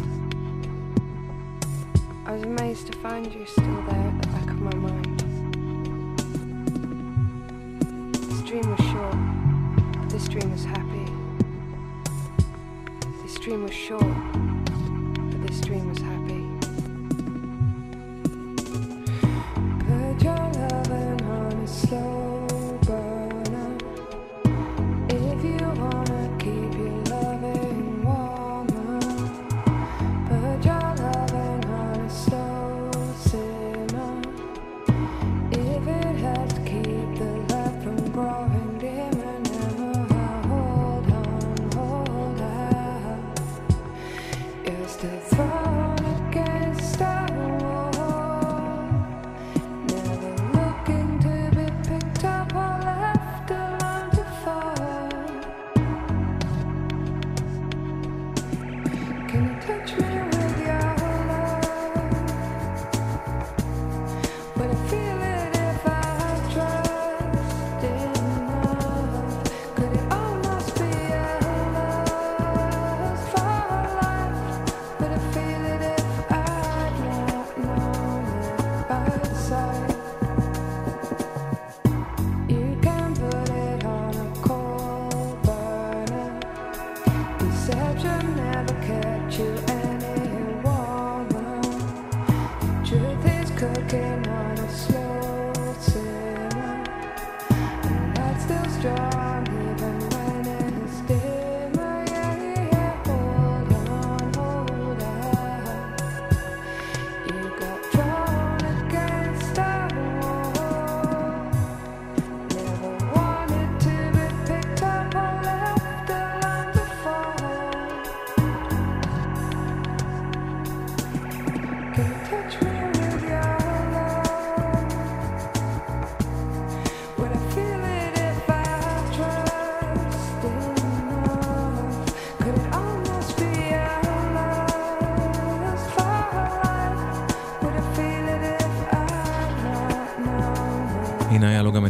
I 2.28 2.32
was 2.36 2.44
amazed 2.54 2.86
to 2.90 2.94
find 3.06 3.26
you 3.36 3.44
still 3.58 3.82
there 3.90 4.08
at 4.12 4.18
the 4.22 4.28
back 4.36 4.48
of 4.56 4.60
my 4.70 4.78
mind. 4.88 5.18
This 8.30 8.41
dream 8.50 8.66
was 8.74 8.84
this 10.20 10.28
dream 10.28 10.52
was 10.52 10.66
happy. 10.66 11.06
This 13.24 13.36
dream 13.36 13.64
was 13.64 13.74
short, 13.74 14.04
but 14.04 15.48
this 15.48 15.62
dream 15.62 15.88
was 15.88 16.00
happy. 16.00 16.19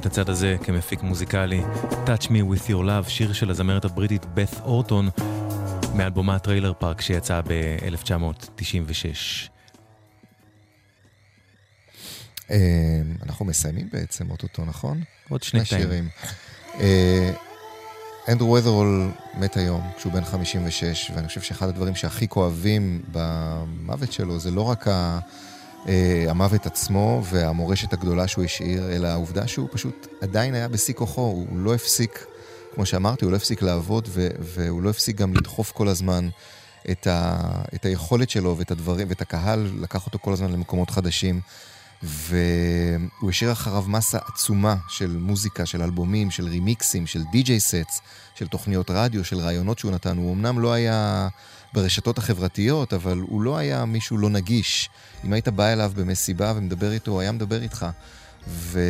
הצד 0.09 0.29
הזה 0.29 0.55
כמפיק 0.63 1.01
מוזיקלי. 1.01 1.61
Touch 2.05 2.25
Me 2.25 2.29
With 2.29 2.69
Your 2.69 2.83
Love, 2.83 3.09
שיר 3.09 3.33
של 3.33 3.49
הזמרת 3.49 3.85
הבריטית 3.85 4.25
בת 4.33 4.59
אורטון, 4.61 5.09
מאלבומה 5.95 6.39
Trailer 6.39 6.73
Park 6.73 7.01
שיצא 7.01 7.41
ב-1996. 7.47 9.49
אה, 12.51 12.57
אנחנו 13.23 13.45
מסיימים 13.45 13.89
בעצם 13.91 14.31
אוטוטו, 14.31 14.65
נכון? 14.65 15.01
עוד 15.29 15.43
שני. 15.43 15.65
שירים. 15.65 16.09
אנדרו 18.29 18.49
ות'רול 18.49 19.11
מת 19.33 19.57
היום, 19.57 19.81
כשהוא 19.97 20.13
בן 20.13 20.25
56, 20.25 21.11
ואני 21.15 21.27
חושב 21.27 21.41
שאחד 21.41 21.69
הדברים 21.69 21.95
שהכי 21.95 22.27
כואבים 22.27 23.01
במוות 23.11 24.11
שלו 24.11 24.39
זה 24.39 24.51
לא 24.51 24.61
רק 24.61 24.87
ה... 24.87 25.19
אה, 25.87 26.25
המוות 26.29 26.65
עצמו 26.65 27.21
והמורשת 27.29 27.93
הגדולה 27.93 28.27
שהוא 28.27 28.43
השאיר, 28.43 28.91
אלא 28.91 29.07
העובדה 29.07 29.47
שהוא 29.47 29.69
פשוט 29.71 30.07
עדיין 30.21 30.53
היה 30.55 30.67
בשיא 30.67 30.93
כוחו, 30.93 31.21
הוא 31.21 31.59
לא 31.59 31.73
הפסיק, 31.75 32.25
כמו 32.75 32.85
שאמרתי, 32.85 33.25
הוא 33.25 33.31
לא 33.31 33.37
הפסיק 33.37 33.61
לעבוד, 33.61 34.09
והוא 34.39 34.81
לא 34.81 34.89
הפסיק 34.89 35.15
גם 35.15 35.33
לדחוף 35.33 35.71
כל 35.71 35.87
הזמן 35.87 36.29
את, 36.91 37.07
ה- 37.07 37.61
את 37.75 37.85
היכולת 37.85 38.29
שלו 38.29 38.57
ואת 38.57 38.71
הדברים, 38.71 39.09
ואת 39.09 39.21
הקהל, 39.21 39.71
לקח 39.81 40.05
אותו 40.05 40.19
כל 40.19 40.33
הזמן 40.33 40.51
למקומות 40.51 40.89
חדשים. 40.89 41.41
והוא 42.03 43.29
השאיר 43.29 43.51
אחריו 43.51 43.83
מסה 43.87 44.17
עצומה 44.33 44.75
של 44.87 45.17
מוזיקה, 45.19 45.65
של 45.65 45.81
אלבומים, 45.81 46.31
של 46.31 46.47
רימיקסים, 46.47 47.07
של 47.07 47.23
די.ג'יי 47.31 47.59
סטס, 47.59 48.01
של 48.35 48.47
תוכניות 48.47 48.91
רדיו, 48.91 49.25
של 49.25 49.37
רעיונות 49.37 49.79
שהוא 49.79 49.91
נתן. 49.91 50.17
הוא 50.17 50.33
אמנם 50.33 50.59
לא 50.59 50.73
היה 50.73 51.27
ברשתות 51.73 52.17
החברתיות, 52.17 52.93
אבל 52.93 53.17
הוא 53.17 53.41
לא 53.41 53.57
היה 53.57 53.85
מישהו 53.85 54.17
לא 54.17 54.29
נגיש. 54.29 54.89
אם 55.25 55.33
היית 55.33 55.47
בא 55.47 55.67
אליו 55.73 55.91
במסיבה 55.95 56.53
ומדבר 56.55 56.91
איתו, 56.91 57.11
הוא 57.11 57.21
היה 57.21 57.31
מדבר 57.31 57.61
איתך. 57.61 57.85
והוא 58.47 58.83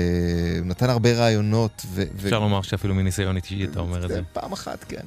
נתן 0.65 0.89
הרבה 0.89 1.13
רעיונות. 1.13 1.81
ו- 1.85 2.03
ו- 2.15 2.25
אפשר 2.25 2.39
לומר 2.39 2.61
שאפילו 2.61 2.95
מניסיון 2.95 3.35
אישי 3.37 3.65
אתה 3.65 3.79
אומר 3.79 4.03
את 4.05 4.09
זה. 4.09 4.21
פעם 4.33 4.51
אחת, 4.53 4.83
כן. 4.83 5.05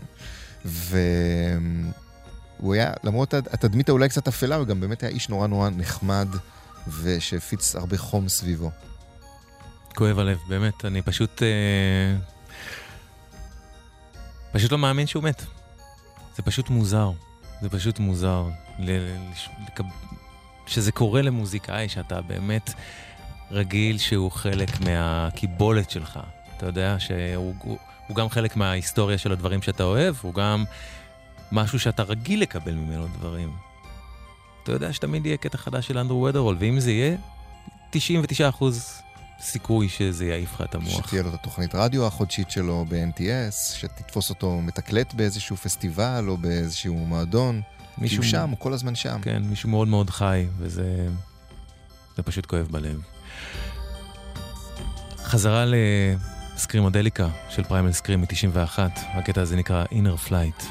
והוא 0.65 1.85
היה, 2.75 2.93
למרות 3.05 3.35
הת- 3.35 3.55
התדמית 3.55 3.89
האולי 3.89 4.09
קצת 4.09 4.29
אפלה, 4.29 4.57
הוא 4.57 4.67
גם 4.67 4.81
באמת 4.81 5.03
היה 5.03 5.11
איש 5.13 5.29
נורא 5.29 5.47
נורא 5.47 5.71
נחמד, 5.71 6.29
ושהפיץ 7.03 7.77
הרבה 7.77 7.99
חום 7.99 8.29
סביבו. 8.29 8.71
כואב 9.97 10.19
הלב, 10.19 10.39
באמת, 10.49 10.85
אני 10.85 11.03
פשוט... 11.03 11.43
אה, 11.43 12.17
פשוט 14.53 14.73
לא 14.73 14.79
מאמין 14.79 15.07
שהוא 15.07 15.23
מת. 15.23 15.43
זה 16.37 16.43
פשוט 16.43 16.71
מוזר. 16.71 17.11
זה 17.63 17.71
פשוט 17.71 17.99
מוזר. 17.99 18.49
שזה 20.67 20.93
קורה 20.93 21.23
למוזיקאי 21.23 21.89
שאתה 21.89 22.21
באמת 22.21 22.73
רגיל 23.51 23.99
שהוא 23.99 24.31
חלק 24.31 24.81
מהקיבולת 24.81 25.91
שלך. 25.91 26.21
אתה 26.57 26.67
יודע 26.67 26.97
שהוא 26.99 27.55
הוא, 28.09 28.17
גם 28.17 28.29
חלק 28.29 28.57
מההיסטוריה 28.57 29.19
של 29.19 29.33
הדברים 29.33 29.63
שאתה 29.63 29.83
אוהב, 29.83 30.15
הוא 30.23 30.35
גם 30.35 30.65
משהו 31.53 31.79
שאתה 31.81 32.03
רגיל 32.03 32.43
לקבל 32.43 32.75
ממנו 32.75 33.07
דברים. 33.19 33.53
אתה 34.63 34.73
יודע 34.73 34.93
שתמיד 34.93 35.27
יהיה 35.27 35.37
קטע 35.37 35.59
חדש 35.59 35.87
של 35.87 35.99
אנדרו 35.99 36.23
ודרול, 36.23 36.57
ואם 36.59 36.81
זה 36.81 36.91
יהיה, 36.91 37.17
99% 37.93 37.95
סיכוי 39.43 39.89
שזה 39.89 40.25
יעיף 40.27 40.55
לך 40.55 40.61
את 40.61 40.75
המוח. 40.75 41.07
שתהיה 41.07 41.23
לו 41.23 41.29
את 41.29 41.35
התוכנית 41.35 41.75
רדיו 41.75 42.07
החודשית 42.07 42.51
שלו 42.51 42.85
ב-NTS, 42.89 43.75
שתתפוס 43.75 44.31
אותו 44.31 44.61
מתקלט 44.61 45.15
באיזשהו 45.15 45.57
פסטיבל 45.57 46.25
או 46.29 46.37
באיזשהו 46.37 46.95
מועדון. 46.95 47.63
מישהו- 47.99 48.23
שם, 48.25 48.51
הוא 48.51 48.59
כל 48.59 48.73
הזמן 48.73 48.95
שם. 48.95 49.19
כן, 49.23 49.43
מישהו 49.43 49.69
מאוד 49.69 49.89
מאוד 49.89 50.11
חי, 50.11 50.47
וזה 50.59 51.09
זה 52.17 52.23
פשוט 52.23 52.47
כואב 52.47 52.69
בלב. 52.71 53.01
חזרה 55.25 55.65
לסקרימודליקה 56.55 57.29
של 57.49 57.65
פריימל 57.65 57.93
סקרים 57.93 58.21
מ-91, 58.21 58.79
הקטע 59.15 59.41
הזה 59.41 59.57
נקרא 59.57 59.85
Inner 59.85 60.29
Flight. 60.29 60.65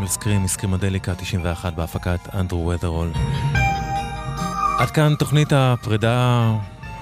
Flight, 0.00 0.02
פריימל 0.02 0.08
סקרים, 0.08 0.42
מסקרימדליקה 0.42 1.14
91 1.14 1.74
בהפקת 1.74 2.20
אנדרו 2.34 2.66
ות'רול. 2.66 3.12
עד 4.78 4.90
כאן 4.90 5.14
תוכנית 5.18 5.48
הפרידה 5.52 6.52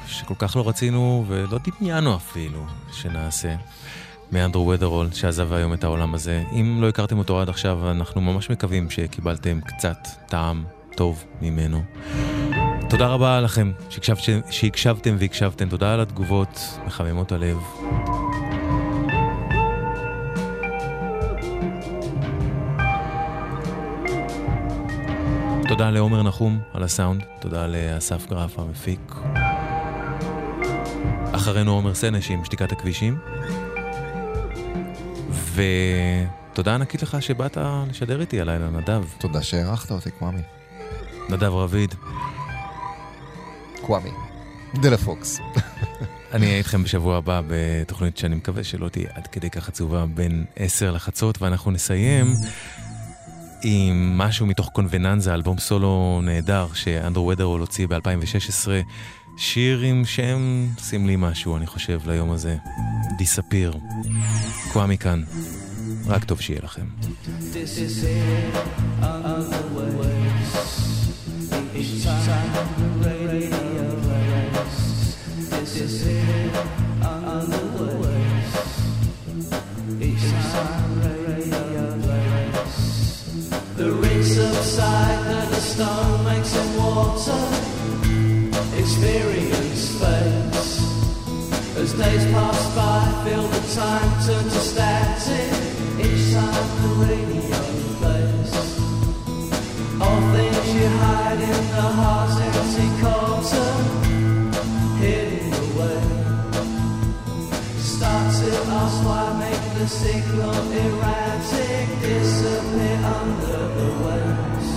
שכל 0.06 0.34
כך 0.38 0.56
לא 0.56 0.68
רצינו 0.68 1.24
ולא 1.28 1.58
דמיינו 1.80 2.16
אפילו 2.16 2.66
שנעשה 2.92 3.54
מאנדרו 4.32 4.68
ות'רול 4.68 5.08
שעזב 5.12 5.52
היום 5.52 5.72
את 5.74 5.84
העולם 5.84 6.14
הזה. 6.14 6.42
אם 6.52 6.78
לא 6.80 6.88
הכרתם 6.88 7.18
אותו 7.18 7.40
עד 7.40 7.48
עכשיו, 7.48 7.90
אנחנו 7.90 8.20
ממש 8.20 8.50
מקווים 8.50 8.90
שקיבלתם 8.90 9.60
קצת 9.60 10.08
טעם 10.28 10.64
טוב 10.96 11.24
ממנו. 11.42 11.82
תודה 12.90 13.06
רבה 13.06 13.40
לכם 13.40 13.72
שהקשבת, 13.90 14.18
שהקשבתם 14.50 15.16
והקשבתם, 15.18 15.68
תודה 15.68 15.94
על 15.94 16.00
התגובות, 16.00 16.78
מחממות 16.86 17.32
הלב. 17.32 17.58
תודה 25.78 25.90
לעומר 25.90 26.22
נחום 26.22 26.60
על 26.74 26.82
הסאונד, 26.82 27.22
תודה 27.40 27.66
לאסף 27.66 28.26
גרף 28.30 28.58
המפיק. 28.58 29.14
אחרינו 31.32 31.74
עומר 31.74 31.94
סנש 31.94 32.30
עם 32.30 32.44
שתיקת 32.44 32.72
הכבישים. 32.72 33.18
ותודה 35.54 36.74
ענקית 36.74 37.02
לך 37.02 37.16
שבאת 37.20 37.58
לשדר 37.90 38.20
איתי 38.20 38.40
הלילה, 38.40 38.70
נדב. 38.70 39.04
תודה 39.18 39.42
שהערכת 39.42 39.90
אותי, 39.90 40.10
קוואמי. 40.10 40.42
נדב 41.28 41.52
רביד. 41.52 41.94
קוואמי. 43.80 44.10
דלה 44.74 44.96
פוקס. 44.96 45.40
אני 46.34 46.46
אהיה 46.46 46.58
איתכם 46.58 46.82
בשבוע 46.82 47.16
הבא 47.16 47.40
בתוכנית 47.48 48.16
שאני 48.16 48.36
מקווה 48.36 48.64
שלא 48.64 48.88
תהיה 48.88 49.10
עד 49.14 49.26
כדי 49.26 49.50
כך 49.50 49.68
עצובה 49.68 50.06
בין 50.06 50.44
10 50.56 50.90
לחצות, 50.90 51.42
ואנחנו 51.42 51.70
נסיים 51.70 52.26
עם 53.62 54.18
משהו 54.18 54.46
מתוך 54.46 54.68
קונבננזה, 54.68 55.34
אלבום 55.34 55.58
סולו 55.58 56.20
נהדר 56.22 56.66
שאנדרו 56.74 57.28
ודרול 57.28 57.60
הוציא 57.60 57.86
ב-2016. 57.86 58.68
שיר 59.36 59.80
עם 59.80 60.04
שם 60.04 60.66
סמלי 60.78 61.16
משהו, 61.18 61.56
אני 61.56 61.66
חושב, 61.66 62.00
ליום 62.06 62.30
הזה. 62.30 62.56
דיספיר. 63.18 63.72
קוואמי 64.72 64.98
כאן. 64.98 65.22
רק 66.06 66.24
טוב 66.24 66.40
שיהיה 66.40 66.60
לכם. 66.62 66.86
This 67.52 67.78
is 75.82 76.02
it, 76.06 76.37
subside 84.28 85.26
and 85.26 85.48
the 85.50 85.60
stone 85.60 86.24
makes 86.24 86.48
some 86.48 86.76
water. 86.76 87.42
Experience 88.76 89.84
fades. 90.00 90.68
As 91.76 91.92
days 91.94 92.24
pass 92.32 92.60
by, 92.76 93.00
feel 93.24 93.46
the 93.48 93.62
time 93.74 94.10
turn 94.26 94.44
to 94.44 94.60
static. 94.70 95.50
Each 96.06 96.32
time 96.34 96.68
the 96.82 96.90
radio 97.06 97.62
plays. 97.98 98.52
All 100.02 100.20
things 100.34 100.66
you 100.74 100.86
hide 101.02 101.40
in 101.40 101.64
the 101.76 101.86
heart's 101.98 102.36
empty 102.48 102.88
quarter, 103.00 103.17
Ask 108.80 108.98
why 109.04 109.24
make 109.40 109.64
the 109.76 109.86
signal 109.88 110.54
erratic, 110.82 111.86
disappear 112.00 112.98
under 113.18 113.60
the 113.76 113.88
waves. 114.04 114.68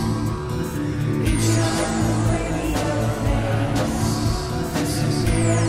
Each 1.30 1.48
time 1.56 2.00
the 2.06 2.14
radio 2.32 2.94
plays, 3.22 3.94
disappear 4.76 5.62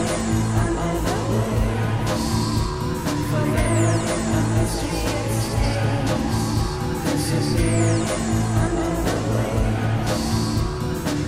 under 0.64 0.92
the 1.06 1.18
waves. 1.32 2.24
Disappear 7.06 7.94
under 8.64 8.92
the 9.06 9.18
waves. 9.32 10.22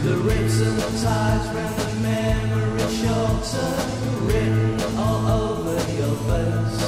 The 0.04 0.14
rips 0.28 0.56
and 0.66 0.76
the 0.78 0.88
tides 1.02 1.46
round 1.54 1.76
the 1.80 1.88
memory 2.08 2.86
shorter, 2.98 3.72
written 4.26 4.96
all 4.96 5.24
over 5.42 5.78
your 6.00 6.16
face. 6.28 6.83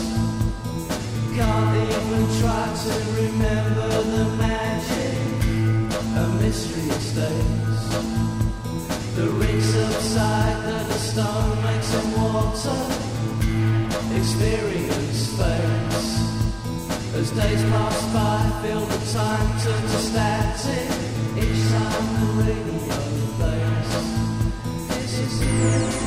Try 2.40 2.66
to 2.84 2.94
remember 3.22 3.88
the 3.88 4.24
magic, 4.36 5.18
a 6.16 6.28
mystery 6.40 6.90
stays. 7.00 7.82
The 9.16 9.26
rings 9.40 9.64
subside, 9.64 10.58
that 10.66 10.86
the 10.86 10.98
stone 10.98 11.62
makes 11.64 11.86
some 11.86 12.10
water, 12.20 12.80
experience 14.18 15.20
fades. 15.38 16.06
As 17.14 17.30
days 17.30 17.62
pass 17.70 17.98
by, 18.12 18.38
feel 18.62 18.84
the 18.84 18.98
time 19.12 19.50
turn 19.62 19.82
to 19.82 19.98
static. 20.08 20.90
Each 21.42 21.62
time 21.72 22.08
the 22.20 22.26
radio 22.44 22.78
plays, 23.38 23.90
this 24.88 25.12
is 25.18 25.40
the 25.40 25.46
end 25.46 26.05